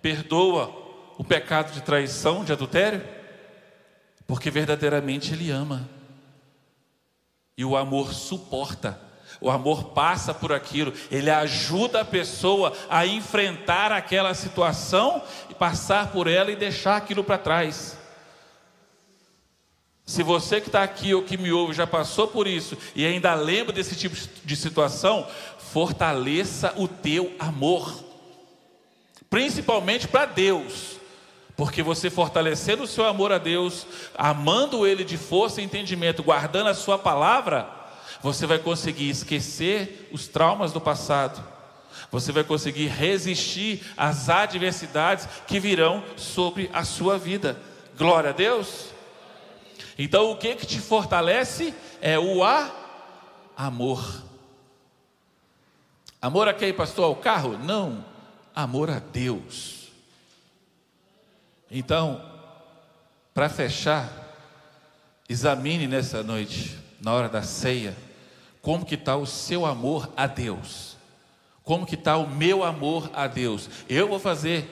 perdoa 0.00 0.72
o 1.18 1.24
pecado 1.24 1.72
de 1.72 1.82
traição, 1.82 2.44
de 2.44 2.52
adultério? 2.52 3.02
Porque 4.24 4.50
verdadeiramente 4.50 5.32
ele 5.32 5.50
ama. 5.50 5.95
E 7.56 7.64
o 7.64 7.76
amor 7.76 8.12
suporta, 8.12 9.00
o 9.40 9.50
amor 9.50 9.84
passa 9.90 10.34
por 10.34 10.52
aquilo, 10.52 10.92
ele 11.10 11.30
ajuda 11.30 12.02
a 12.02 12.04
pessoa 12.04 12.72
a 12.88 13.06
enfrentar 13.06 13.92
aquela 13.92 14.34
situação 14.34 15.22
e 15.50 15.54
passar 15.54 16.12
por 16.12 16.26
ela 16.26 16.50
e 16.50 16.56
deixar 16.56 16.96
aquilo 16.96 17.24
para 17.24 17.38
trás. 17.38 17.96
Se 20.06 20.22
você 20.22 20.60
que 20.60 20.68
está 20.68 20.84
aqui 20.84 21.12
ou 21.12 21.22
que 21.22 21.36
me 21.36 21.50
ouve 21.50 21.74
já 21.74 21.86
passou 21.86 22.28
por 22.28 22.46
isso 22.46 22.78
e 22.94 23.04
ainda 23.04 23.34
lembra 23.34 23.72
desse 23.72 23.96
tipo 23.96 24.14
de 24.44 24.56
situação, 24.56 25.26
fortaleça 25.58 26.72
o 26.76 26.86
teu 26.86 27.34
amor, 27.40 28.04
principalmente 29.28 30.06
para 30.06 30.26
Deus. 30.26 30.95
Porque 31.56 31.82
você 31.82 32.10
fortalecendo 32.10 32.82
o 32.82 32.86
seu 32.86 33.06
amor 33.06 33.32
a 33.32 33.38
Deus, 33.38 33.86
amando 34.14 34.86
Ele 34.86 35.02
de 35.02 35.16
força 35.16 35.60
e 35.60 35.64
entendimento, 35.64 36.22
guardando 36.22 36.68
a 36.68 36.74
Sua 36.74 36.98
palavra, 36.98 37.68
você 38.22 38.46
vai 38.46 38.58
conseguir 38.58 39.08
esquecer 39.08 40.08
os 40.12 40.28
traumas 40.28 40.72
do 40.72 40.80
passado, 40.80 41.42
você 42.10 42.30
vai 42.30 42.44
conseguir 42.44 42.88
resistir 42.88 43.82
às 43.96 44.28
adversidades 44.28 45.28
que 45.46 45.58
virão 45.58 46.04
sobre 46.16 46.70
a 46.72 46.84
sua 46.84 47.18
vida. 47.18 47.58
Glória 47.96 48.30
a 48.30 48.32
Deus. 48.32 48.86
Então, 49.98 50.30
o 50.30 50.36
que 50.36 50.54
que 50.54 50.66
te 50.66 50.78
fortalece 50.78 51.74
é 52.00 52.18
o 52.18 52.44
a 52.44 52.70
amor. 53.56 54.22
Amor 56.20 56.48
a 56.48 56.54
quem, 56.54 56.72
pastor? 56.72 57.04
Ao 57.04 57.16
carro? 57.16 57.56
Não. 57.58 58.04
Amor 58.54 58.90
a 58.90 58.98
Deus. 58.98 59.75
Então, 61.70 62.22
para 63.34 63.48
fechar, 63.48 64.10
examine 65.28 65.86
nessa 65.86 66.22
noite, 66.22 66.78
na 67.00 67.12
hora 67.12 67.28
da 67.28 67.42
ceia, 67.42 67.96
como 68.62 68.84
que 68.84 68.94
está 68.94 69.16
o 69.16 69.26
seu 69.26 69.66
amor 69.66 70.12
a 70.16 70.26
Deus. 70.26 70.96
Como 71.62 71.86
que 71.86 71.96
está 71.96 72.16
o 72.16 72.28
meu 72.28 72.62
amor 72.62 73.10
a 73.12 73.26
Deus. 73.26 73.68
Eu 73.88 74.08
vou 74.08 74.18
fazer 74.20 74.70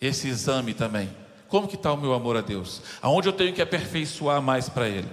esse 0.00 0.28
exame 0.28 0.72
também. 0.74 1.10
Como 1.48 1.66
que 1.66 1.74
está 1.74 1.92
o 1.92 1.96
meu 1.96 2.12
amor 2.12 2.36
a 2.36 2.40
Deus? 2.40 2.82
Aonde 3.02 3.28
eu 3.28 3.32
tenho 3.32 3.52
que 3.54 3.62
aperfeiçoar 3.62 4.40
mais 4.40 4.68
para 4.68 4.88
Ele? 4.88 5.08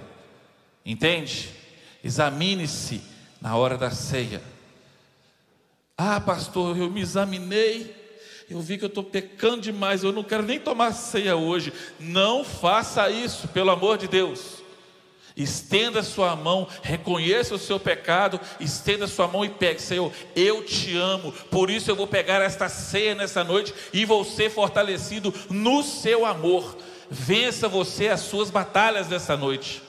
Entende? 0.84 1.50
Examine-se 2.04 3.02
na 3.40 3.56
hora 3.56 3.76
da 3.76 3.90
ceia. 3.90 4.42
Ah, 5.98 6.20
pastor, 6.20 6.76
eu 6.76 6.90
me 6.90 7.00
examinei 7.00 7.95
eu 8.48 8.60
vi 8.60 8.78
que 8.78 8.84
eu 8.84 8.88
estou 8.88 9.02
pecando 9.02 9.62
demais, 9.62 10.04
eu 10.04 10.12
não 10.12 10.22
quero 10.22 10.44
nem 10.44 10.58
tomar 10.58 10.92
ceia 10.92 11.36
hoje. 11.36 11.72
Não 11.98 12.44
faça 12.44 13.10
isso, 13.10 13.48
pelo 13.48 13.70
amor 13.70 13.98
de 13.98 14.06
Deus. 14.06 14.62
Estenda 15.36 16.02
sua 16.02 16.34
mão, 16.34 16.66
reconheça 16.80 17.54
o 17.54 17.58
seu 17.58 17.78
pecado, 17.78 18.40
estenda 18.58 19.06
sua 19.06 19.28
mão 19.28 19.44
e 19.44 19.50
pegue, 19.50 19.82
Senhor, 19.82 20.10
eu 20.34 20.64
te 20.64 20.96
amo, 20.96 21.30
por 21.50 21.68
isso 21.68 21.90
eu 21.90 21.96
vou 21.96 22.06
pegar 22.06 22.40
esta 22.40 22.70
ceia 22.70 23.14
nessa 23.14 23.44
noite 23.44 23.74
e 23.92 24.06
vou 24.06 24.24
ser 24.24 24.50
fortalecido 24.50 25.34
no 25.50 25.82
seu 25.82 26.24
amor. 26.24 26.78
Vença 27.10 27.68
você 27.68 28.08
as 28.08 28.20
suas 28.20 28.48
batalhas 28.48 29.08
nessa 29.08 29.36
noite. 29.36 29.82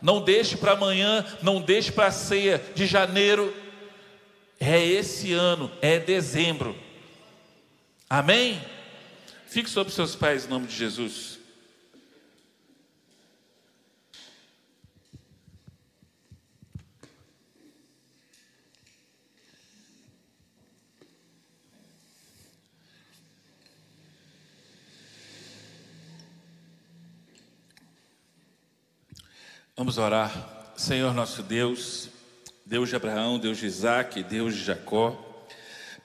Não 0.00 0.20
deixe 0.20 0.56
para 0.56 0.72
amanhã, 0.72 1.24
não 1.42 1.60
deixe 1.60 1.90
para 1.90 2.06
a 2.06 2.12
ceia 2.12 2.62
de 2.74 2.86
janeiro. 2.86 3.52
É 4.60 4.80
esse 4.80 5.32
ano, 5.32 5.72
é 5.82 5.98
dezembro. 5.98 6.85
Amém? 8.08 8.64
Fique 9.48 9.68
sobre 9.68 9.92
seus 9.92 10.14
pés 10.14 10.46
em 10.46 10.48
nome 10.48 10.68
de 10.68 10.76
Jesus. 10.76 11.40
Vamos 29.76 29.98
orar. 29.98 30.32
Senhor 30.76 31.12
nosso 31.12 31.42
Deus, 31.42 32.08
Deus 32.64 32.88
de 32.88 32.94
Abraão, 32.94 33.38
Deus 33.38 33.58
de 33.58 33.66
Isaac, 33.66 34.22
Deus 34.22 34.54
de 34.54 34.62
Jacó. 34.62 35.25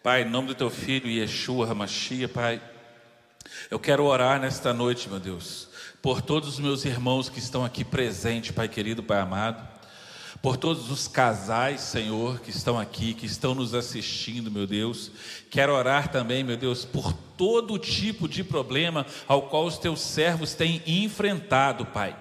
Pai, 0.04 0.24
em 0.24 0.26
nome 0.26 0.47
do 0.47 0.56
teu 0.56 0.72
filho 0.72 1.08
Yeshua 1.08 1.70
Hamashia, 1.70 2.28
Pai, 2.28 2.60
eu 3.70 3.80
quero 3.80 4.04
orar 4.04 4.39
nesta 4.39 4.74
noite, 4.74 5.08
meu 5.08 5.20
Deus, 5.20 5.68
por 6.02 6.24
todos 6.24 6.49
os 6.49 6.60
meus 6.60 6.86
irmãos 6.86 7.30
que 7.30 7.38
estão 7.38 7.64
aqui 7.64 7.86
presentes, 7.86 8.49
Pai 8.49 8.68
querido, 8.68 9.04
Pai 9.04 9.20
amado, 9.20 9.62
por 10.41 10.58
todos 10.58 10.89
os 10.89 11.08
casais, 11.08 11.82
Senhor, 11.82 12.39
que 12.39 12.49
estão 12.49 12.80
aqui, 12.80 13.14
que 13.14 13.28
estão 13.28 13.54
nos 13.54 13.76
assistindo, 13.76 14.49
meu 14.49 14.66
Deus. 14.66 15.12
Quero 15.52 15.72
orar 15.72 16.08
também, 16.08 16.43
meu 16.43 16.58
Deus, 16.58 16.84
por 16.84 17.14
todo 17.38 17.78
tipo 17.78 18.28
de 18.28 18.43
problema 18.43 19.06
ao 19.28 19.43
qual 19.49 19.66
os 19.68 19.78
teus 19.78 20.02
servos 20.02 20.56
têm 20.56 20.82
enfrentado, 20.88 21.86
Pai. 21.86 22.16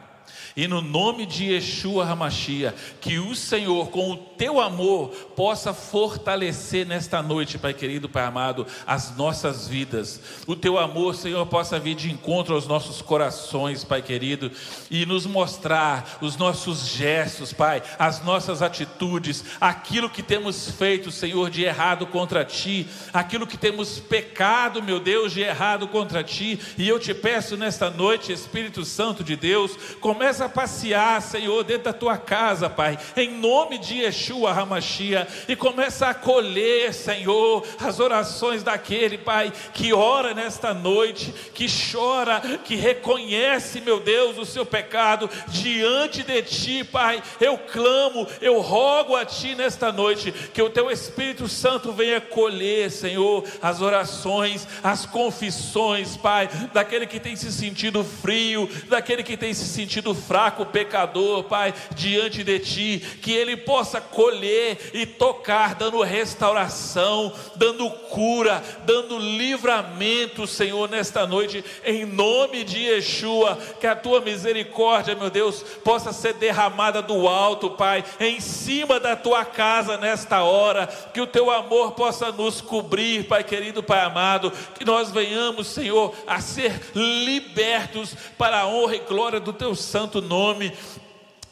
E 0.56 0.66
no 0.66 0.80
nome 0.80 1.26
de 1.26 1.52
Yeshua 1.52 2.04
Hamashia, 2.04 2.74
que 3.00 3.18
o 3.18 3.34
Senhor, 3.34 3.88
com 3.90 4.10
o 4.10 4.16
teu 4.16 4.60
amor, 4.60 5.10
possa 5.36 5.72
fortalecer 5.72 6.86
nesta 6.86 7.22
noite, 7.22 7.58
Pai 7.58 7.72
querido, 7.72 8.08
Pai 8.08 8.24
amado, 8.24 8.66
as 8.86 9.16
nossas 9.16 9.68
vidas. 9.68 10.20
O 10.46 10.56
teu 10.56 10.78
amor, 10.78 11.14
Senhor, 11.14 11.44
possa 11.46 11.78
vir 11.78 11.94
de 11.94 12.10
encontro 12.10 12.54
aos 12.54 12.66
nossos 12.66 13.00
corações, 13.00 13.84
Pai 13.84 14.02
querido, 14.02 14.50
e 14.90 15.06
nos 15.06 15.26
mostrar 15.26 16.18
os 16.20 16.36
nossos 16.36 16.88
gestos, 16.88 17.52
Pai, 17.52 17.82
as 17.98 18.22
nossas 18.24 18.62
atitudes, 18.62 19.44
aquilo 19.60 20.10
que 20.10 20.22
temos 20.22 20.70
feito, 20.70 21.10
Senhor, 21.10 21.50
de 21.50 21.64
errado 21.64 22.06
contra 22.06 22.44
ti, 22.44 22.86
aquilo 23.12 23.46
que 23.46 23.56
temos 23.56 23.98
pecado, 23.98 24.82
meu 24.82 25.00
Deus, 25.00 25.32
de 25.32 25.40
errado 25.40 25.88
contra 25.88 26.24
ti. 26.24 26.58
E 26.76 26.88
eu 26.88 26.98
te 26.98 27.14
peço 27.14 27.56
nesta 27.56 27.90
noite, 27.90 28.32
Espírito 28.32 28.84
Santo 28.84 29.22
de 29.22 29.36
Deus, 29.36 29.76
começa 30.00 30.39
a 30.40 30.48
passear, 30.48 31.20
Senhor, 31.22 31.62
dentro 31.64 31.84
da 31.84 31.92
tua 31.92 32.16
casa, 32.16 32.68
Pai, 32.68 32.98
em 33.16 33.30
nome 33.30 33.78
de 33.78 34.02
Yeshua 34.02 34.52
Hamashia, 34.52 35.26
e 35.48 35.56
começa 35.56 36.06
a 36.06 36.10
acolher, 36.10 36.92
Senhor, 36.92 37.66
as 37.80 38.00
orações 38.00 38.62
daquele, 38.62 39.18
Pai, 39.18 39.52
que 39.72 39.92
ora 39.92 40.34
nesta 40.34 40.72
noite, 40.72 41.34
que 41.54 41.66
chora, 41.68 42.40
que 42.64 42.76
reconhece, 42.76 43.80
meu 43.80 44.00
Deus, 44.00 44.38
o 44.38 44.44
seu 44.44 44.64
pecado 44.64 45.28
diante 45.48 46.22
de 46.22 46.42
Ti, 46.42 46.84
Pai. 46.84 47.22
Eu 47.40 47.58
clamo, 47.58 48.26
eu 48.40 48.60
rogo 48.60 49.16
a 49.16 49.24
Ti 49.24 49.54
nesta 49.54 49.92
noite, 49.92 50.32
que 50.32 50.62
o 50.62 50.70
Teu 50.70 50.90
Espírito 50.90 51.48
Santo 51.48 51.92
venha 51.92 52.20
colher, 52.20 52.90
Senhor, 52.90 53.44
as 53.60 53.80
orações, 53.80 54.66
as 54.82 55.06
confissões, 55.06 56.16
Pai, 56.16 56.48
daquele 56.72 57.06
que 57.06 57.20
tem 57.20 57.36
se 57.36 57.52
sentido 57.52 58.04
frio, 58.04 58.68
daquele 58.88 59.22
que 59.22 59.36
tem 59.36 59.52
se 59.54 59.66
sentido 59.66 60.14
fraco 60.30 60.64
pecador, 60.64 61.42
Pai, 61.42 61.74
diante 61.96 62.44
de 62.44 62.60
Ti, 62.60 63.02
que 63.20 63.32
ele 63.32 63.56
possa 63.56 64.00
colher 64.00 64.78
e 64.94 65.04
tocar, 65.04 65.74
dando 65.74 66.00
restauração, 66.02 67.32
dando 67.56 67.90
cura, 67.90 68.62
dando 68.84 69.18
livramento, 69.18 70.46
Senhor, 70.46 70.88
nesta 70.88 71.26
noite, 71.26 71.64
em 71.84 72.04
nome 72.04 72.62
de 72.62 72.78
Yeshua, 72.78 73.58
que 73.80 73.88
a 73.88 73.96
Tua 73.96 74.20
misericórdia, 74.20 75.16
meu 75.16 75.30
Deus, 75.30 75.64
possa 75.82 76.12
ser 76.12 76.34
derramada 76.34 77.02
do 77.02 77.26
alto, 77.26 77.70
Pai, 77.70 78.04
em 78.20 78.38
cima 78.38 79.00
da 79.00 79.16
Tua 79.16 79.44
casa 79.44 79.96
nesta 79.96 80.44
hora, 80.44 80.86
que 81.12 81.20
o 81.20 81.26
Teu 81.26 81.50
amor 81.50 81.90
possa 81.94 82.30
nos 82.30 82.60
cobrir, 82.60 83.24
Pai 83.26 83.42
querido, 83.42 83.82
Pai 83.82 83.98
amado, 83.98 84.52
que 84.78 84.84
nós 84.84 85.10
venhamos, 85.10 85.66
Senhor, 85.66 86.14
a 86.24 86.40
ser 86.40 86.80
libertos 86.94 88.14
para 88.38 88.60
a 88.60 88.66
honra 88.68 88.94
e 88.94 89.00
glória 89.00 89.40
do 89.40 89.52
Teu 89.52 89.74
santo 90.20 90.22
nome. 90.22 90.72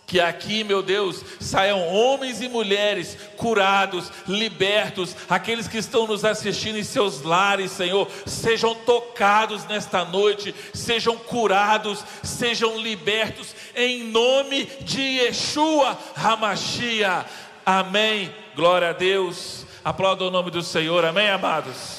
Que 0.07 0.21
aqui, 0.21 0.65
meu 0.65 0.83
Deus, 0.83 1.23
saiam 1.39 1.87
homens 1.87 2.41
e 2.41 2.49
mulheres 2.49 3.15
curados, 3.37 4.11
libertos, 4.27 5.15
aqueles 5.29 5.69
que 5.69 5.77
estão 5.77 6.07
nos 6.07 6.25
assistindo 6.25 6.79
em 6.79 6.83
seus 6.83 7.21
lares, 7.21 7.73
Senhor, 7.73 8.09
sejam 8.25 8.75
tocados 8.75 9.67
nesta 9.67 10.07
noite, 10.07 10.55
sejam 10.73 11.15
curados, 11.15 12.03
sejam 12.23 12.79
libertos, 12.79 13.55
em 13.77 14.05
nome 14.05 14.65
de 14.81 15.03
Yeshua 15.03 15.99
Hamashia. 16.17 17.27
Amém. 17.67 18.35
Glória 18.57 18.89
a 18.89 18.95
Deus. 18.95 19.67
Aplauda 19.85 20.25
o 20.25 20.31
nome 20.31 20.51
do 20.51 20.63
Senhor. 20.63 21.05
Amém, 21.05 21.29
amados. 21.29 21.99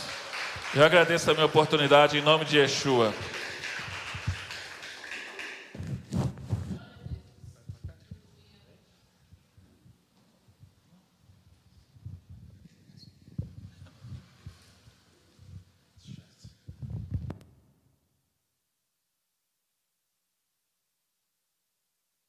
Eu 0.74 0.84
agradeço 0.84 1.30
a 1.30 1.36
minha 1.36 1.46
oportunidade 1.46 2.18
em 2.18 2.22
nome 2.22 2.44
de 2.44 2.58
Yeshua. 2.58 3.14